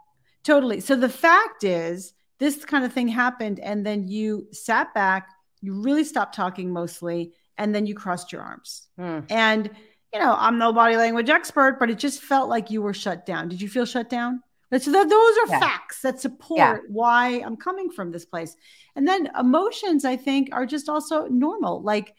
Totally. 0.42 0.80
So 0.80 0.96
the 0.96 1.08
fact 1.08 1.64
is, 1.64 2.12
this 2.38 2.62
kind 2.64 2.84
of 2.84 2.92
thing 2.92 3.08
happened, 3.08 3.58
and 3.60 3.86
then 3.86 4.06
you 4.06 4.46
sat 4.52 4.92
back, 4.92 5.30
you 5.62 5.72
really 5.80 6.04
stopped 6.04 6.34
talking 6.34 6.70
mostly, 6.70 7.32
and 7.56 7.74
then 7.74 7.86
you 7.86 7.94
crossed 7.94 8.32
your 8.32 8.42
arms. 8.42 8.86
Hmm. 8.98 9.20
And, 9.30 9.70
you 10.12 10.18
know, 10.20 10.34
I'm 10.38 10.58
no 10.58 10.72
body 10.72 10.96
language 10.96 11.30
expert, 11.30 11.78
but 11.80 11.88
it 11.88 11.98
just 11.98 12.20
felt 12.20 12.50
like 12.50 12.70
you 12.70 12.82
were 12.82 12.92
shut 12.92 13.24
down. 13.24 13.48
Did 13.48 13.62
you 13.62 13.68
feel 13.68 13.86
shut 13.86 14.10
down? 14.10 14.42
And 14.74 14.82
So 14.82 14.92
th- 14.92 15.08
those 15.08 15.36
are 15.38 15.48
Yeah. 15.48 15.60
facts 15.60 16.02
that 16.02 16.20
support 16.20 16.58
Yeah. 16.58 16.76
why 16.88 17.40
I'm 17.46 17.56
coming 17.56 17.90
from 17.90 18.10
this 18.10 18.24
place. 18.24 18.56
And 18.96 19.06
then 19.08 19.30
emotions, 19.38 20.04
I 20.04 20.16
think, 20.16 20.50
are 20.52 20.66
just 20.66 20.88
also 20.88 21.26
normal. 21.28 21.80
Like 21.82 22.14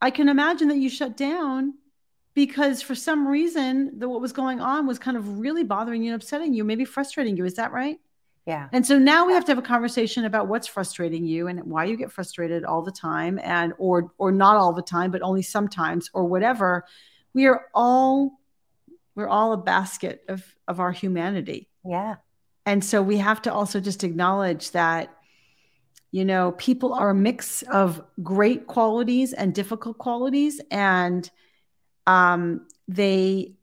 I 0.00 0.10
can 0.10 0.28
imagine 0.28 0.68
that 0.68 0.78
you 0.78 0.88
shut 0.88 1.16
down 1.16 1.74
because 2.34 2.80
for 2.80 2.94
some 2.94 3.26
reason 3.28 3.98
the, 3.98 4.08
what 4.08 4.20
was 4.20 4.32
going 4.32 4.60
on 4.60 4.86
was 4.86 4.98
kind 4.98 5.16
of 5.16 5.38
really 5.38 5.64
bothering 5.64 6.02
you 6.02 6.12
and 6.12 6.22
upsetting 6.22 6.54
you, 6.54 6.64
maybe 6.64 6.84
frustrating 6.84 7.36
you. 7.36 7.44
Is 7.44 7.54
that 7.54 7.72
right? 7.72 7.98
yeah 8.46 8.68
And 8.72 8.86
so 8.86 8.98
now 8.98 9.26
we 9.26 9.34
have 9.34 9.44
to 9.44 9.50
have 9.52 9.58
a 9.58 9.62
conversation 9.62 10.24
about 10.24 10.48
what's 10.48 10.66
frustrating 10.66 11.26
you 11.26 11.48
and 11.48 11.62
why 11.64 11.84
you 11.84 11.96
get 11.96 12.10
frustrated 12.10 12.64
all 12.64 12.80
the 12.82 12.90
time 12.92 13.38
and 13.42 13.74
or 13.76 14.12
or 14.16 14.32
not 14.32 14.56
all 14.56 14.72
the 14.72 14.82
time 14.82 15.10
but 15.10 15.20
only 15.20 15.42
sometimes 15.42 16.08
or 16.14 16.24
whatever. 16.24 16.86
We 17.34 17.46
are 17.46 17.66
all 17.74 18.40
we're 19.14 19.28
all 19.28 19.52
a 19.52 19.58
basket 19.58 20.24
of 20.28 20.42
of 20.66 20.80
our 20.80 20.92
humanity. 20.92 21.68
Yeah 21.84 22.16
And 22.66 22.84
so 22.84 23.02
we 23.02 23.18
have 23.18 23.42
to 23.42 23.52
also 23.52 23.80
just 23.80 24.04
acknowledge 24.04 24.72
that 24.72 25.14
you 26.12 26.24
know, 26.24 26.50
people 26.58 26.92
are 26.92 27.10
a 27.10 27.14
mix 27.14 27.62
of 27.62 28.02
great 28.20 28.66
qualities 28.66 29.32
and 29.32 29.54
difficult 29.54 29.96
qualities 29.98 30.60
and 30.70 31.30
um 32.06 32.66
they 32.88 33.54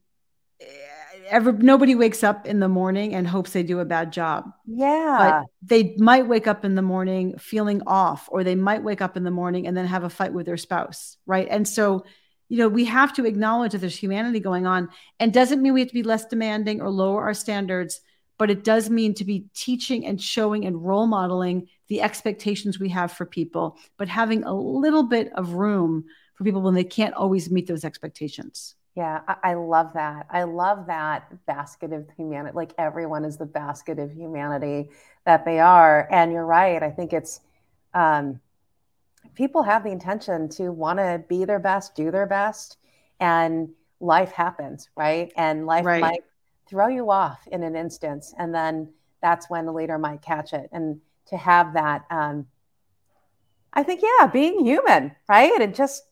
every, 1.29 1.53
nobody 1.53 1.95
wakes 1.95 2.23
up 2.23 2.45
in 2.45 2.59
the 2.59 2.67
morning 2.67 3.13
and 3.13 3.27
hopes 3.27 3.51
they 3.51 3.63
do 3.63 3.79
a 3.79 3.85
bad 3.85 4.11
job. 4.11 4.51
Yeah. 4.65 5.17
But 5.19 5.67
they 5.67 5.95
might 5.97 6.27
wake 6.27 6.47
up 6.47 6.65
in 6.65 6.75
the 6.75 6.81
morning 6.81 7.37
feeling 7.37 7.81
off, 7.85 8.27
or 8.31 8.43
they 8.43 8.55
might 8.55 8.83
wake 8.83 9.01
up 9.01 9.17
in 9.17 9.23
the 9.23 9.31
morning 9.31 9.67
and 9.67 9.75
then 9.75 9.85
have 9.85 10.03
a 10.03 10.09
fight 10.09 10.33
with 10.33 10.45
their 10.45 10.57
spouse. 10.57 11.17
Right. 11.25 11.47
And 11.49 11.67
so, 11.67 12.05
you 12.49 12.57
know, 12.57 12.69
we 12.69 12.85
have 12.85 13.13
to 13.13 13.25
acknowledge 13.25 13.73
that 13.73 13.79
there's 13.79 13.97
humanity 13.97 14.39
going 14.39 14.65
on 14.65 14.89
and 15.19 15.33
doesn't 15.33 15.61
mean 15.61 15.73
we 15.73 15.81
have 15.81 15.89
to 15.89 15.93
be 15.93 16.03
less 16.03 16.25
demanding 16.25 16.81
or 16.81 16.89
lower 16.89 17.23
our 17.23 17.33
standards, 17.33 18.01
but 18.37 18.49
it 18.49 18.63
does 18.63 18.89
mean 18.89 19.13
to 19.15 19.25
be 19.25 19.45
teaching 19.53 20.05
and 20.05 20.21
showing 20.21 20.65
and 20.65 20.85
role 20.85 21.07
modeling 21.07 21.67
the 21.87 22.01
expectations 22.01 22.79
we 22.79 22.89
have 22.89 23.11
for 23.11 23.25
people, 23.25 23.77
but 23.97 24.07
having 24.07 24.43
a 24.43 24.53
little 24.53 25.03
bit 25.03 25.31
of 25.33 25.53
room 25.53 26.05
for 26.35 26.43
people 26.43 26.61
when 26.61 26.75
they 26.75 26.83
can't 26.83 27.15
always 27.15 27.49
meet 27.49 27.67
those 27.67 27.83
expectations. 27.83 28.75
Yeah, 28.95 29.21
I, 29.27 29.51
I, 29.51 29.53
love 29.53 29.93
that. 29.93 30.25
I 30.31 30.43
love 30.43 30.87
that 30.87 31.45
basket 31.45 31.93
of 31.93 32.07
humanity. 32.17 32.55
Like 32.55 32.73
everyone 32.79 33.25
is 33.25 33.37
the 33.37 33.45
basket 33.45 33.99
of 33.99 34.11
humanity 34.11 34.89
that 35.25 35.45
they 35.45 35.59
are. 35.59 36.07
And 36.11 36.31
you're 36.31 36.45
right. 36.45 36.81
I 36.81 36.89
think 36.89 37.13
it's 37.13 37.41
um, 37.93 38.39
people 39.35 39.61
have 39.61 39.83
the 39.83 39.91
intention 39.91 40.49
to 40.49 40.69
want 40.71 40.97
to 40.97 41.23
be 41.27 41.45
their 41.45 41.59
best, 41.59 41.95
do 41.95 42.09
their 42.09 42.25
best, 42.25 42.77
and 43.19 43.69
life 43.99 44.31
happens, 44.31 44.89
right? 44.95 45.31
And 45.35 45.65
life 45.65 45.85
right. 45.85 46.01
might 46.01 46.23
throw 46.69 46.87
you 46.87 47.09
off 47.09 47.47
in 47.51 47.63
an 47.63 47.75
instance, 47.75 48.33
and 48.37 48.53
then 48.53 48.89
that's 49.21 49.49
when 49.49 49.65
the 49.65 49.73
leader 49.73 49.97
might 49.97 50.21
catch 50.21 50.53
it. 50.53 50.69
And 50.71 50.99
to 51.27 51.37
have 51.37 51.73
that, 51.73 52.05
um, 52.09 52.47
I 53.73 53.83
think, 53.83 54.01
yeah, 54.01 54.27
being 54.27 54.65
human, 54.65 55.15
right? 55.27 55.59
And 55.59 55.75
just 55.75 56.03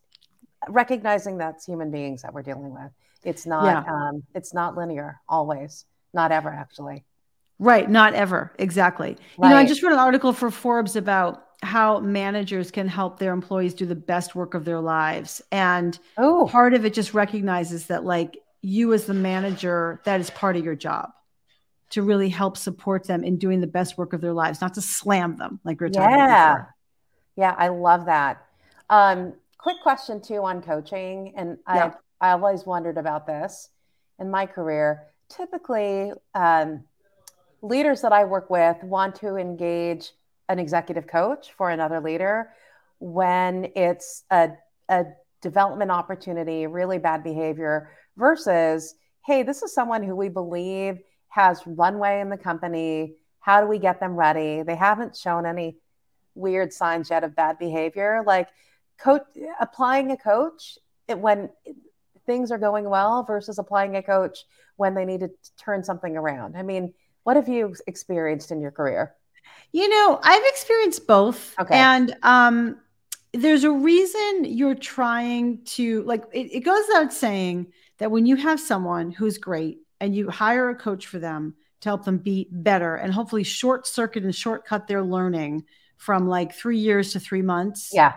recognizing 0.69 1.37
that's 1.37 1.65
human 1.65 1.91
beings 1.91 2.21
that 2.21 2.33
we're 2.33 2.41
dealing 2.41 2.73
with. 2.73 2.91
It's 3.23 3.45
not 3.45 3.85
yeah. 3.85 3.93
um, 3.93 4.23
it's 4.35 4.53
not 4.53 4.77
linear 4.77 5.19
always, 5.27 5.85
not 6.13 6.31
ever 6.31 6.49
actually. 6.49 7.03
Right, 7.57 7.89
not 7.89 8.13
ever. 8.13 8.53
Exactly. 8.59 9.17
Right. 9.37 9.47
You 9.47 9.53
know, 9.55 9.59
I 9.59 9.65
just 9.65 9.81
wrote 9.81 9.93
an 9.93 9.99
article 9.99 10.33
for 10.33 10.51
Forbes 10.51 10.95
about 10.95 11.45
how 11.63 11.99
managers 11.99 12.69
can 12.69 12.87
help 12.87 13.17
their 13.17 13.33
employees 13.33 13.73
do 13.73 13.85
the 13.85 13.95
best 13.95 14.35
work 14.35 14.53
of 14.53 14.65
their 14.65 14.81
lives. 14.81 15.41
And 15.51 15.97
Ooh. 16.19 16.47
part 16.49 16.73
of 16.73 16.85
it 16.85 16.93
just 16.93 17.13
recognizes 17.13 17.87
that 17.87 18.03
like 18.03 18.37
you 18.66 18.93
as 18.93 19.05
the 19.05 19.13
manager, 19.13 20.01
that 20.05 20.20
is 20.20 20.30
part 20.32 20.55
of 20.55 20.63
your 20.63 20.76
job 20.76 21.11
to 21.91 22.01
really 22.01 22.30
help 22.30 22.57
support 22.57 23.05
them 23.05 23.24
in 23.24 23.38
doing 23.38 23.61
the 23.61 23.68
best 23.68 23.97
work 23.97 24.13
of 24.13 24.22
their 24.22 24.34
lives, 24.34 24.59
not 24.59 24.74
to 24.74 24.82
slam 24.82 25.38
them 25.38 25.59
like 25.63 25.80
we're 25.80 25.89
talking 25.89 26.09
yeah. 26.09 26.53
about. 26.55 26.68
Yeah, 27.36 27.55
I 27.57 27.68
love 27.68 28.05
that. 28.05 28.45
Um, 28.89 29.34
quick 29.57 29.78
question 29.84 30.22
too 30.22 30.43
on 30.43 30.61
coaching, 30.61 31.34
and 31.36 31.57
yeah. 31.68 31.91
I 32.22 32.30
I 32.30 32.32
always 32.32 32.66
wondered 32.66 32.97
about 32.97 33.28
this 33.28 33.70
in 34.20 34.32
my 34.32 34.45
career. 34.45 35.03
Typically, 35.30 36.11
um, 36.34 36.84
leaders 37.61 38.01
that 38.01 38.13
I 38.13 38.26
work 38.26 38.49
with 38.49 38.82
want 38.84 39.16
to 39.16 39.36
engage 39.36 40.11
an 40.49 40.59
executive 40.59 41.07
coach 41.07 41.51
for 41.57 41.70
another 41.70 41.99
leader 41.99 42.51
when 42.99 43.72
it's 43.76 44.24
a, 44.32 44.51
a 44.89 45.05
development 45.41 45.91
opportunity, 45.91 46.68
really 46.68 46.97
bad 46.97 47.24
behavior, 47.24 47.91
versus, 48.18 48.95
hey, 49.26 49.43
this 49.43 49.63
is 49.63 49.74
someone 49.74 50.03
who 50.03 50.16
we 50.16 50.30
believe 50.30 50.99
has 51.30 51.61
runway 51.66 52.22
in 52.22 52.30
the 52.30 52.38
company. 52.38 53.16
How 53.39 53.61
do 53.61 53.68
we 53.68 53.80
get 53.80 53.99
them 53.99 54.16
ready? 54.16 54.63
They 54.63 54.76
haven't 54.76 55.16
shown 55.16 55.45
any 55.45 55.78
weird 56.34 56.74
signs 56.74 57.09
yet 57.09 57.24
of 57.24 57.36
bad 57.36 57.59
behavior. 57.59 58.24
Like, 58.26 58.47
coach 58.97 59.24
applying 59.59 60.11
a 60.11 60.18
coach 60.18 60.78
when 61.07 61.49
things 62.26 62.51
are 62.51 62.57
going 62.57 62.89
well 62.89 63.24
versus 63.24 63.59
applying 63.59 63.95
a 63.95 64.01
coach 64.01 64.45
when 64.78 64.95
they 64.95 65.05
need 65.05 65.20
to 65.22 65.30
turn 65.57 65.84
something 65.84 66.18
around? 66.18 66.55
I 66.57 66.63
mean, 66.63 66.93
what 67.24 67.36
have 67.36 67.47
you 67.47 67.76
experienced 67.88 68.51
in 68.51 68.61
your 68.61 68.72
career? 68.72 69.16
You 69.72 69.88
know, 69.89 70.20
I've 70.24 70.43
experienced 70.47 71.07
both. 71.07 71.53
Okay. 71.59 71.76
And 71.76 72.16
um, 72.24 72.78
there's 73.34 73.63
a 73.63 73.72
reason 73.72 74.45
you're 74.45 74.76
trying 74.76 75.63
to, 75.66 76.03
like, 76.03 76.24
it, 76.34 76.57
it 76.57 76.59
goes 76.61 76.84
without 76.88 77.13
saying 77.13 77.68
that 77.97 78.11
when 78.11 78.25
you 78.25 78.35
have 78.35 78.59
someone 78.59 79.11
who's 79.11 79.37
great 79.37 79.79
and 79.99 80.15
you 80.15 80.29
hire 80.29 80.69
a 80.69 80.75
coach 80.75 81.07
for 81.07 81.19
them 81.19 81.55
to 81.81 81.89
help 81.89 82.05
them 82.05 82.17
be 82.17 82.47
better 82.51 82.95
and 82.95 83.13
hopefully 83.13 83.43
short 83.43 83.87
circuit 83.87 84.23
and 84.23 84.35
shortcut 84.35 84.87
their 84.87 85.03
learning 85.03 85.63
from 85.97 86.27
like 86.27 86.53
three 86.53 86.77
years 86.77 87.13
to 87.13 87.19
three 87.19 87.41
months. 87.41 87.91
Yeah 87.93 88.13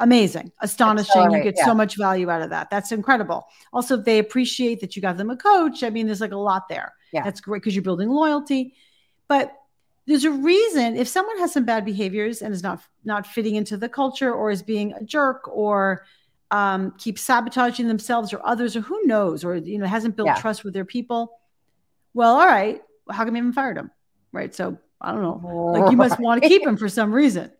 amazing, 0.00 0.50
astonishing. 0.60 1.30
You 1.30 1.42
get 1.42 1.54
yeah. 1.56 1.66
so 1.66 1.74
much 1.74 1.96
value 1.96 2.28
out 2.30 2.42
of 2.42 2.50
that. 2.50 2.70
That's 2.70 2.90
incredible. 2.90 3.46
Also, 3.72 3.96
they 3.96 4.18
appreciate 4.18 4.80
that 4.80 4.96
you 4.96 5.02
got 5.02 5.16
them 5.16 5.30
a 5.30 5.36
coach. 5.36 5.84
I 5.84 5.90
mean, 5.90 6.06
there's 6.06 6.20
like 6.20 6.32
a 6.32 6.38
lot 6.38 6.68
there. 6.68 6.94
Yeah. 7.12 7.22
That's 7.22 7.40
great 7.40 7.62
because 7.62 7.74
you're 7.74 7.84
building 7.84 8.08
loyalty. 8.08 8.74
But 9.28 9.52
there's 10.06 10.24
a 10.24 10.30
reason 10.30 10.96
if 10.96 11.06
someone 11.06 11.38
has 11.38 11.52
some 11.52 11.64
bad 11.64 11.84
behaviors 11.84 12.42
and 12.42 12.52
is 12.52 12.62
not 12.62 12.80
not 13.04 13.26
fitting 13.26 13.54
into 13.54 13.76
the 13.76 13.88
culture 13.88 14.32
or 14.32 14.50
is 14.50 14.62
being 14.62 14.92
a 14.94 15.04
jerk 15.04 15.46
or 15.46 16.04
um, 16.50 16.92
keeps 16.98 17.22
sabotaging 17.22 17.88
themselves 17.88 18.32
or 18.32 18.40
others 18.44 18.76
or 18.76 18.80
who 18.80 19.00
knows 19.04 19.44
or 19.44 19.56
you 19.56 19.78
know 19.78 19.86
hasn't 19.86 20.16
built 20.16 20.26
yeah. 20.26 20.34
trust 20.34 20.64
with 20.64 20.74
their 20.74 20.84
people. 20.84 21.38
Well, 22.14 22.36
all 22.36 22.46
right. 22.46 22.82
How 23.10 23.24
come 23.24 23.36
you 23.36 23.42
haven't 23.42 23.54
fired 23.54 23.76
them? 23.76 23.90
Right. 24.32 24.54
So 24.54 24.78
I 25.00 25.12
don't 25.12 25.22
know. 25.22 25.72
Like 25.72 25.90
you 25.90 25.96
must 25.96 26.18
want 26.20 26.42
to 26.42 26.48
keep 26.48 26.64
them 26.64 26.76
for 26.76 26.88
some 26.88 27.12
reason. 27.12 27.50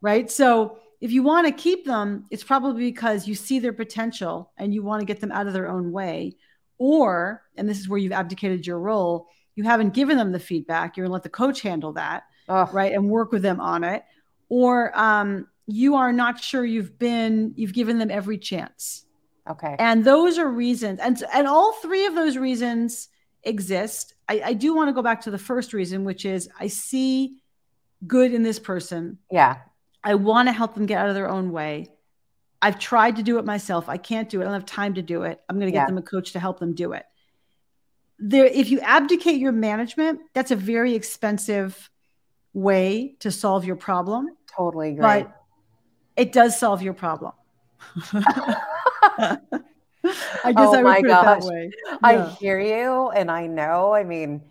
Right. 0.00 0.30
So 0.30 0.78
if 1.00 1.12
you 1.12 1.22
want 1.22 1.46
to 1.46 1.52
keep 1.52 1.84
them, 1.84 2.24
it's 2.30 2.42
probably 2.42 2.84
because 2.84 3.28
you 3.28 3.34
see 3.34 3.58
their 3.58 3.72
potential 3.72 4.52
and 4.56 4.74
you 4.74 4.82
want 4.82 5.00
to 5.00 5.06
get 5.06 5.20
them 5.20 5.30
out 5.30 5.46
of 5.46 5.52
their 5.52 5.68
own 5.68 5.92
way. 5.92 6.36
Or, 6.78 7.42
and 7.56 7.68
this 7.68 7.78
is 7.78 7.88
where 7.88 7.98
you've 7.98 8.12
abdicated 8.12 8.66
your 8.66 8.80
role, 8.80 9.28
you 9.54 9.64
haven't 9.64 9.94
given 9.94 10.16
them 10.16 10.32
the 10.32 10.38
feedback. 10.38 10.96
You're 10.96 11.04
going 11.04 11.10
to 11.10 11.14
let 11.14 11.22
the 11.24 11.28
coach 11.28 11.60
handle 11.60 11.92
that, 11.94 12.24
Ugh. 12.48 12.68
right? 12.72 12.92
And 12.92 13.08
work 13.10 13.32
with 13.32 13.42
them 13.42 13.60
on 13.60 13.82
it. 13.84 14.04
Or 14.48 14.96
um, 14.98 15.48
you 15.68 15.96
are 15.96 16.12
not 16.12 16.42
sure 16.42 16.64
you've 16.64 16.98
been, 16.98 17.52
you've 17.54 17.74
given 17.74 17.98
them 17.98 18.10
every 18.10 18.38
chance. 18.38 19.04
Okay. 19.48 19.76
And 19.78 20.02
those 20.02 20.38
are 20.38 20.48
reasons. 20.48 20.98
And, 20.98 21.22
and 21.32 21.46
all 21.46 21.74
three 21.74 22.06
of 22.06 22.14
those 22.14 22.38
reasons 22.38 23.08
exist. 23.44 24.14
I, 24.28 24.40
I 24.46 24.52
do 24.54 24.74
want 24.74 24.88
to 24.88 24.94
go 24.94 25.02
back 25.02 25.20
to 25.22 25.30
the 25.30 25.38
first 25.38 25.74
reason, 25.74 26.04
which 26.04 26.24
is 26.24 26.48
I 26.58 26.68
see 26.68 27.36
good 28.06 28.32
in 28.32 28.42
this 28.42 28.58
person. 28.58 29.18
Yeah. 29.30 29.56
I 30.02 30.14
want 30.14 30.48
to 30.48 30.52
help 30.52 30.74
them 30.74 30.86
get 30.86 30.98
out 30.98 31.10
of 31.10 31.14
their 31.14 31.28
own 31.28 31.52
way. 31.52 31.88
I've 32.62 32.78
tried 32.78 33.16
to 33.16 33.22
do 33.22 33.38
it 33.38 33.44
myself. 33.44 33.90
I 33.90 33.98
can't 33.98 34.28
do 34.28 34.40
it. 34.40 34.44
I 34.44 34.44
don't 34.46 34.54
have 34.54 34.66
time 34.66 34.94
to 34.94 35.02
do 35.02 35.24
it. 35.24 35.40
I'm 35.48 35.56
going 35.56 35.68
to 35.68 35.72
get 35.72 35.82
yeah. 35.82 35.86
them 35.86 35.98
a 35.98 36.02
coach 36.02 36.32
to 36.32 36.40
help 36.40 36.60
them 36.60 36.74
do 36.74 36.92
it. 36.92 37.04
There, 38.18 38.46
if 38.46 38.70
you 38.70 38.80
abdicate 38.80 39.38
your 39.38 39.52
management, 39.52 40.20
that's 40.32 40.50
a 40.50 40.56
very 40.56 40.94
expensive 40.94 41.90
way 42.54 43.16
to 43.20 43.30
solve 43.30 43.64
your 43.64 43.76
problem. 43.76 44.30
Totally 44.46 44.90
agree. 44.90 45.02
But 45.02 45.37
it 46.18 46.32
does 46.32 46.58
solve 46.58 46.82
your 46.82 46.92
problem. 46.92 47.32
I 48.12 49.38
guess 50.52 50.58
oh 50.58 50.74
I 50.74 50.82
would 50.82 50.96
put 50.96 51.06
gosh. 51.06 51.38
it 51.38 51.40
that 51.40 51.42
way. 51.42 51.70
Yeah. 51.86 51.96
I 52.02 52.28
hear 52.30 52.60
you 52.60 53.10
and 53.10 53.30
I 53.30 53.46
know. 53.46 53.94
I 53.94 54.04
mean, 54.04 54.42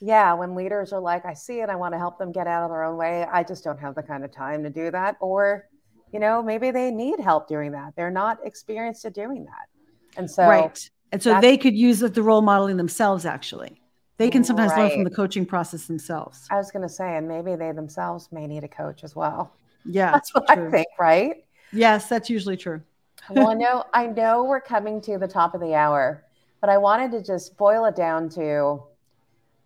yeah, 0.00 0.32
when 0.32 0.54
leaders 0.54 0.92
are 0.92 1.00
like, 1.00 1.26
I 1.26 1.34
see 1.34 1.60
it, 1.60 1.68
I 1.68 1.76
want 1.76 1.94
to 1.94 1.98
help 1.98 2.18
them 2.18 2.32
get 2.32 2.46
out 2.46 2.64
of 2.64 2.70
their 2.70 2.84
own 2.84 2.96
way. 2.96 3.24
I 3.24 3.42
just 3.42 3.64
don't 3.64 3.78
have 3.78 3.94
the 3.94 4.02
kind 4.02 4.24
of 4.24 4.32
time 4.32 4.62
to 4.62 4.70
do 4.70 4.90
that. 4.90 5.16
Or, 5.20 5.68
you 6.12 6.20
know, 6.20 6.42
maybe 6.42 6.70
they 6.70 6.90
need 6.90 7.20
help 7.20 7.48
doing 7.48 7.72
that. 7.72 7.94
They're 7.96 8.10
not 8.10 8.38
experienced 8.44 9.04
at 9.04 9.14
doing 9.14 9.44
that. 9.44 9.68
And 10.16 10.30
so, 10.30 10.46
right. 10.46 10.90
And 11.12 11.22
so 11.22 11.40
they 11.40 11.56
could 11.56 11.74
use 11.74 12.00
the 12.00 12.22
role 12.22 12.40
modeling 12.40 12.76
themselves, 12.76 13.26
actually. 13.26 13.80
They 14.16 14.30
can 14.30 14.44
sometimes 14.44 14.70
right. 14.72 14.82
learn 14.82 14.90
from 14.90 15.04
the 15.04 15.10
coaching 15.10 15.46
process 15.46 15.86
themselves. 15.86 16.46
I 16.50 16.56
was 16.56 16.70
going 16.70 16.82
to 16.82 16.92
say, 16.92 17.16
and 17.16 17.26
maybe 17.26 17.56
they 17.56 17.72
themselves 17.72 18.28
may 18.30 18.46
need 18.46 18.64
a 18.64 18.68
coach 18.68 19.02
as 19.02 19.16
well. 19.16 19.52
Yeah. 19.84 20.12
That's 20.12 20.34
what 20.34 20.46
true. 20.48 20.68
I 20.68 20.70
think, 20.70 20.88
right? 20.98 21.44
Yes, 21.72 22.08
that's 22.08 22.28
usually 22.28 22.56
true. 22.56 22.82
well, 23.28 23.48
I 23.48 23.54
know, 23.54 23.84
I 23.94 24.06
know 24.06 24.44
we're 24.44 24.60
coming 24.60 25.00
to 25.02 25.18
the 25.18 25.28
top 25.28 25.54
of 25.54 25.60
the 25.60 25.74
hour, 25.74 26.24
but 26.60 26.70
I 26.70 26.78
wanted 26.78 27.12
to 27.12 27.22
just 27.22 27.56
boil 27.56 27.84
it 27.86 27.96
down 27.96 28.28
to 28.30 28.82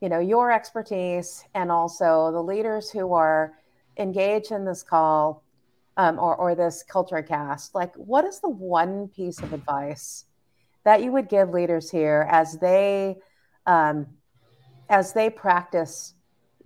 you 0.04 0.10
know 0.10 0.18
your 0.18 0.52
expertise 0.52 1.44
and 1.54 1.72
also 1.72 2.30
the 2.30 2.42
leaders 2.42 2.90
who 2.90 3.14
are 3.14 3.54
engaged 3.96 4.52
in 4.52 4.66
this 4.66 4.82
call 4.82 5.42
um, 5.96 6.18
or, 6.18 6.36
or 6.36 6.54
this 6.54 6.84
culture 6.86 7.22
cast 7.22 7.74
like 7.74 7.94
what 7.94 8.26
is 8.26 8.38
the 8.40 8.48
one 8.50 9.08
piece 9.08 9.38
of 9.38 9.54
advice 9.54 10.26
that 10.84 11.02
you 11.02 11.10
would 11.10 11.30
give 11.30 11.48
leaders 11.48 11.90
here 11.90 12.28
as 12.30 12.58
they 12.58 13.16
um, 13.64 14.06
as 14.90 15.14
they 15.14 15.30
practice 15.30 16.12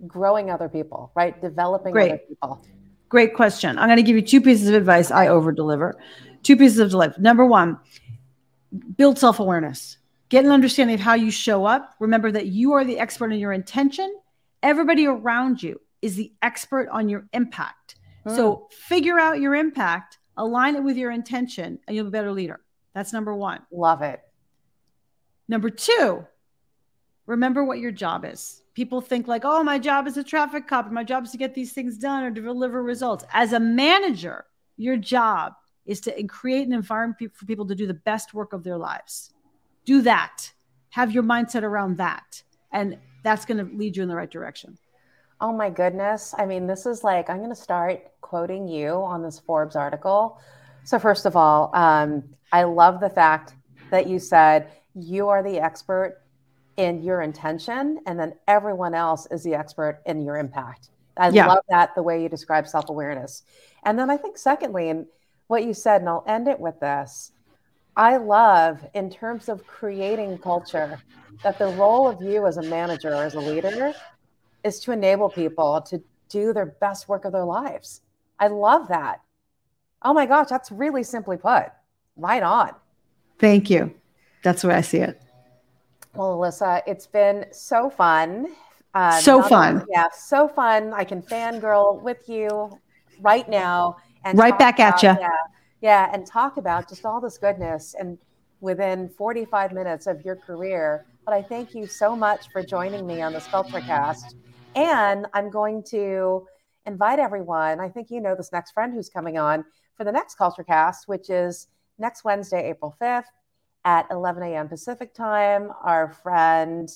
growing 0.05 0.49
other 0.49 0.67
people 0.67 1.09
right 1.15 1.41
developing 1.41 1.93
Great. 1.93 2.11
other 2.11 2.21
people 2.27 2.61
Great 3.09 3.33
question. 3.33 3.77
I'm 3.77 3.87
going 3.87 3.97
to 3.97 4.03
give 4.03 4.15
you 4.15 4.21
two 4.21 4.39
pieces 4.39 4.69
of 4.69 4.75
advice. 4.75 5.09
I 5.11 5.27
over 5.27 5.51
deliver. 5.51 5.99
Two 6.43 6.55
pieces 6.55 6.79
of 6.79 6.87
advice. 6.87 7.17
Number 7.17 7.45
one, 7.45 7.79
build 8.95 9.17
self 9.17 9.39
awareness. 9.39 9.97
Get 10.29 10.45
an 10.45 10.51
understanding 10.51 10.93
of 10.93 10.99
how 10.99 11.15
you 11.15 11.31
show 11.31 11.65
up. 11.65 11.95
Remember 11.99 12.31
that 12.31 12.47
you 12.47 12.73
are 12.73 12.85
the 12.85 12.99
expert 12.99 13.33
in 13.33 13.39
your 13.39 13.51
intention. 13.51 14.15
Everybody 14.61 15.07
around 15.07 15.61
you 15.63 15.81
is 16.03 16.15
the 16.15 16.31
expert 16.43 16.87
on 16.89 17.09
your 17.09 17.27
impact. 17.33 17.95
Hmm. 18.25 18.35
So 18.35 18.67
figure 18.71 19.19
out 19.19 19.41
your 19.41 19.55
impact, 19.55 20.19
align 20.37 20.75
it 20.75 20.83
with 20.83 20.97
your 20.97 21.09
intention, 21.11 21.79
and 21.87 21.95
you'll 21.95 22.05
be 22.05 22.09
a 22.09 22.11
better 22.11 22.31
leader. 22.31 22.61
That's 22.93 23.11
number 23.11 23.35
one. 23.35 23.61
Love 23.71 24.03
it. 24.03 24.21
Number 25.47 25.71
two, 25.71 26.27
remember 27.25 27.63
what 27.63 27.79
your 27.79 27.91
job 27.91 28.23
is. 28.23 28.61
People 28.79 29.01
think 29.01 29.27
like, 29.27 29.41
oh, 29.43 29.61
my 29.61 29.77
job 29.77 30.07
is 30.07 30.15
a 30.15 30.23
traffic 30.23 30.65
cop, 30.65 30.89
my 30.89 31.03
job 31.03 31.25
is 31.25 31.31
to 31.31 31.37
get 31.37 31.53
these 31.53 31.73
things 31.73 31.97
done 31.97 32.23
or 32.23 32.31
to 32.31 32.41
deliver 32.41 32.81
results. 32.81 33.25
As 33.33 33.51
a 33.51 33.59
manager, 33.59 34.45
your 34.77 34.95
job 34.95 35.51
is 35.85 35.99
to 35.99 36.23
create 36.23 36.65
an 36.65 36.71
environment 36.71 37.35
for 37.35 37.45
people 37.45 37.67
to 37.67 37.75
do 37.75 37.87
the 37.87 37.93
best 37.93 38.33
work 38.33 38.53
of 38.53 38.63
their 38.63 38.77
lives. 38.77 39.33
Do 39.83 40.01
that. 40.03 40.53
Have 40.91 41.11
your 41.11 41.23
mindset 41.23 41.63
around 41.63 41.97
that. 41.97 42.41
And 42.71 42.97
that's 43.21 43.43
going 43.43 43.57
to 43.57 43.75
lead 43.75 43.97
you 43.97 44.03
in 44.03 44.07
the 44.07 44.15
right 44.15 44.31
direction. 44.31 44.77
Oh 45.41 45.51
my 45.51 45.69
goodness. 45.69 46.33
I 46.37 46.45
mean, 46.45 46.65
this 46.65 46.85
is 46.85 47.03
like, 47.03 47.29
I'm 47.29 47.39
going 47.39 47.49
to 47.49 47.61
start 47.61 47.99
quoting 48.21 48.65
you 48.65 48.91
on 48.91 49.21
this 49.21 49.39
Forbes 49.39 49.75
article. 49.75 50.39
So, 50.85 50.99
first 50.99 51.25
of 51.25 51.35
all, 51.35 51.69
um, 51.75 52.23
I 52.53 52.63
love 52.63 53.01
the 53.01 53.09
fact 53.09 53.55
that 53.91 54.07
you 54.07 54.19
said 54.19 54.71
you 54.95 55.27
are 55.27 55.43
the 55.43 55.59
expert 55.59 56.21
in 56.79 57.03
your 57.03 57.21
intention, 57.21 57.99
and 58.07 58.17
then 58.17 58.33
everyone 58.47 58.95
else 58.95 59.27
is 59.29 59.43
the 59.43 59.53
expert 59.53 60.01
in 60.05 60.23
your 60.23 60.37
impact. 60.37 60.89
I 61.17 61.29
yeah. 61.29 61.47
love 61.47 61.63
that 61.69 61.93
the 61.93 62.01
way 62.01 62.23
you 62.23 62.29
describe 62.29 62.67
self 62.67 62.89
awareness. 62.89 63.43
And 63.83 63.99
then 63.99 64.09
I 64.09 64.15
think, 64.15 64.37
secondly, 64.37 64.89
and 64.89 65.05
what 65.47 65.65
you 65.65 65.73
said, 65.73 66.01
and 66.01 66.09
I'll 66.09 66.23
end 66.25 66.47
it 66.47 66.59
with 66.59 66.79
this 66.79 67.31
I 67.95 68.15
love, 68.15 68.85
in 68.93 69.09
terms 69.09 69.49
of 69.49 69.67
creating 69.67 70.37
culture, 70.37 71.01
that 71.43 71.59
the 71.59 71.67
role 71.67 72.07
of 72.07 72.21
you 72.21 72.47
as 72.47 72.55
a 72.55 72.61
manager 72.61 73.09
or 73.09 73.23
as 73.23 73.35
a 73.35 73.41
leader 73.41 73.93
is 74.63 74.79
to 74.81 74.93
enable 74.93 75.29
people 75.29 75.81
to 75.81 76.01
do 76.29 76.53
their 76.53 76.67
best 76.67 77.09
work 77.09 77.25
of 77.25 77.33
their 77.33 77.43
lives. 77.43 78.01
I 78.39 78.47
love 78.47 78.87
that. 78.87 79.19
Oh 80.01 80.13
my 80.13 80.25
gosh, 80.25 80.47
that's 80.47 80.71
really 80.71 81.03
simply 81.03 81.35
put. 81.35 81.65
Right 82.15 82.41
on. 82.41 82.71
Thank 83.37 83.69
you. 83.69 83.93
That's 84.43 84.61
the 84.61 84.69
way 84.69 84.75
I 84.75 84.81
see 84.81 84.99
it. 84.99 85.21
Well, 86.15 86.37
Alisa, 86.37 86.81
it's 86.87 87.07
been 87.07 87.45
so 87.51 87.89
fun. 87.89 88.47
Uh, 88.93 89.19
so 89.19 89.41
fun. 89.41 89.85
yeah, 89.89 90.07
so 90.15 90.47
fun. 90.47 90.93
I 90.93 91.03
can 91.03 91.21
fangirl 91.21 92.01
with 92.01 92.27
you 92.27 92.79
right 93.21 93.47
now. 93.47 93.97
And 94.25 94.37
right 94.37 94.57
back 94.57 94.79
about, 94.79 95.03
at 95.03 95.03
you. 95.03 95.21
Yeah, 95.21 95.29
yeah, 95.81 96.09
and 96.11 96.25
talk 96.25 96.57
about 96.57 96.89
just 96.89 97.05
all 97.05 97.21
this 97.21 97.37
goodness 97.37 97.95
and 97.97 98.17
within 98.59 99.07
45 99.09 99.71
minutes 99.71 100.07
of 100.07 100.25
your 100.25 100.35
career. 100.35 101.05
But 101.25 101.33
I 101.33 101.41
thank 101.41 101.75
you 101.75 101.85
so 101.85 102.15
much 102.15 102.49
for 102.51 102.63
joining 102.63 103.05
me 103.05 103.21
on 103.21 103.31
this 103.31 103.45
Culture 103.47 103.79
Cast. 103.79 104.35
And 104.75 105.27
I'm 105.33 105.49
going 105.49 105.83
to 105.91 106.47
invite 106.85 107.19
everyone. 107.19 107.79
I 107.79 107.87
think 107.87 108.09
you 108.09 108.19
know 108.19 108.35
this 108.35 108.51
next 108.51 108.71
friend 108.71 108.93
who's 108.93 109.09
coming 109.09 109.37
on 109.37 109.63
for 109.95 110.03
the 110.03 110.11
next 110.11 110.35
Culture 110.35 110.63
Cast, 110.63 111.07
which 111.07 111.29
is 111.29 111.67
next 111.99 112.23
Wednesday, 112.23 112.69
April 112.69 112.95
5th 112.99 113.25
at 113.89 114.05
11 114.11 114.43
a.m. 114.43 114.67
Pacific 114.67 115.15
time. 115.15 115.71
Our 115.83 116.13
friend 116.13 116.87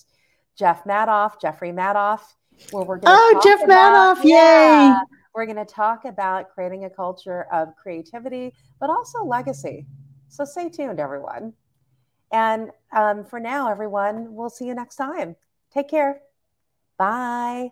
Jeff 0.55 0.83
Madoff, 0.83 1.41
Jeffrey 1.41 1.71
Madoff, 1.71 2.21
where 2.69 2.83
we're 2.83 2.99
going 2.99 3.17
oh, 3.17 3.41
Jeff 3.43 3.63
about, 3.63 4.17
Madoff, 4.17 4.23
yeah, 4.23 4.89
yay! 4.89 4.95
We're 5.33 5.47
going 5.47 5.57
to 5.57 5.65
talk 5.65 6.05
about 6.05 6.51
creating 6.53 6.85
a 6.85 6.91
culture 6.91 7.47
of 7.51 7.75
creativity, 7.75 8.53
but 8.79 8.91
also 8.91 9.23
legacy. 9.23 9.87
So 10.29 10.45
stay 10.45 10.69
tuned, 10.69 10.99
everyone. 10.99 11.53
And 12.31 12.69
um, 12.95 13.25
for 13.25 13.39
now, 13.39 13.71
everyone, 13.71 14.35
we'll 14.35 14.51
see 14.51 14.65
you 14.65 14.75
next 14.75 14.95
time. 14.97 15.35
Take 15.73 15.89
care. 15.89 16.21
Bye. 16.99 17.71